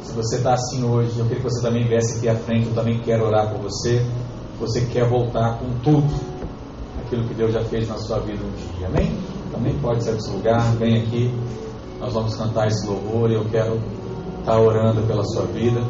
Se 0.02 0.12
você 0.14 0.36
está 0.36 0.54
assim 0.54 0.84
hoje, 0.84 1.18
eu 1.18 1.24
queria 1.26 1.42
que 1.42 1.50
você 1.50 1.62
também 1.62 1.86
viesse 1.86 2.18
aqui 2.18 2.28
à 2.28 2.34
frente, 2.34 2.68
eu 2.68 2.74
também 2.74 2.98
quero 3.00 3.26
orar 3.26 3.50
por 3.50 3.60
você. 3.62 4.04
Você 4.58 4.82
quer 4.86 5.08
voltar 5.08 5.58
com 5.58 5.70
tudo 5.82 6.10
aquilo 7.04 7.26
que 7.26 7.34
Deus 7.34 7.52
já 7.52 7.62
fez 7.64 7.88
na 7.88 7.96
sua 7.98 8.20
vida 8.20 8.38
um 8.44 8.78
dia. 8.78 8.86
Amém? 8.86 9.12
Também 9.52 9.76
pode 9.78 10.02
ser 10.04 10.14
desse 10.14 10.30
lugar, 10.30 10.62
vem 10.76 11.02
aqui. 11.02 11.34
Nós 11.98 12.12
vamos 12.14 12.34
cantar 12.36 12.68
esse 12.68 12.86
louvor 12.86 13.30
e 13.30 13.34
eu 13.34 13.44
quero 13.50 13.74
estar 14.38 14.52
tá 14.52 14.60
orando 14.60 15.02
pela 15.02 15.24
sua 15.24 15.44
vida. 15.46 15.80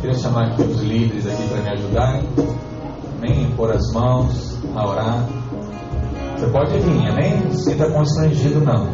Queria 0.00 0.18
chamar 0.18 0.48
aqui 0.48 0.62
os 0.62 0.80
líderes 0.82 1.26
aqui 1.26 1.48
para 1.48 1.62
me 1.62 1.70
ajudarem. 1.70 2.28
Amém? 3.16 3.50
Pôr 3.56 3.70
as 3.70 3.92
mãos, 3.94 4.58
a 4.74 4.88
orar. 4.88 5.28
Você 6.36 6.46
pode 6.48 6.78
vir, 6.78 7.08
amém? 7.08 7.40
Não 7.40 7.50
se 7.52 7.70
sinta 7.70 7.90
constrangido, 7.90 8.60
não. 8.60 8.88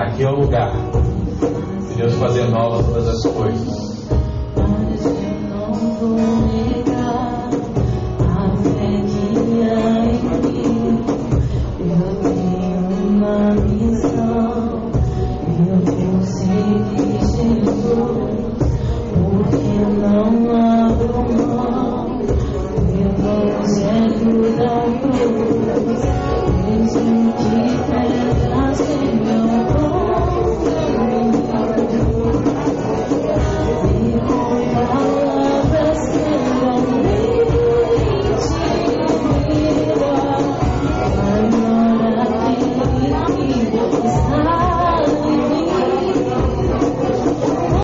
Aqui 0.00 0.22
é 0.22 0.28
o 0.28 0.40
lugar. 0.40 0.72
Deus 1.96 2.14
fazer 2.14 2.48
nova 2.48 2.82
todas 2.82 3.08
as 3.08 3.32
coisas. 3.32 3.97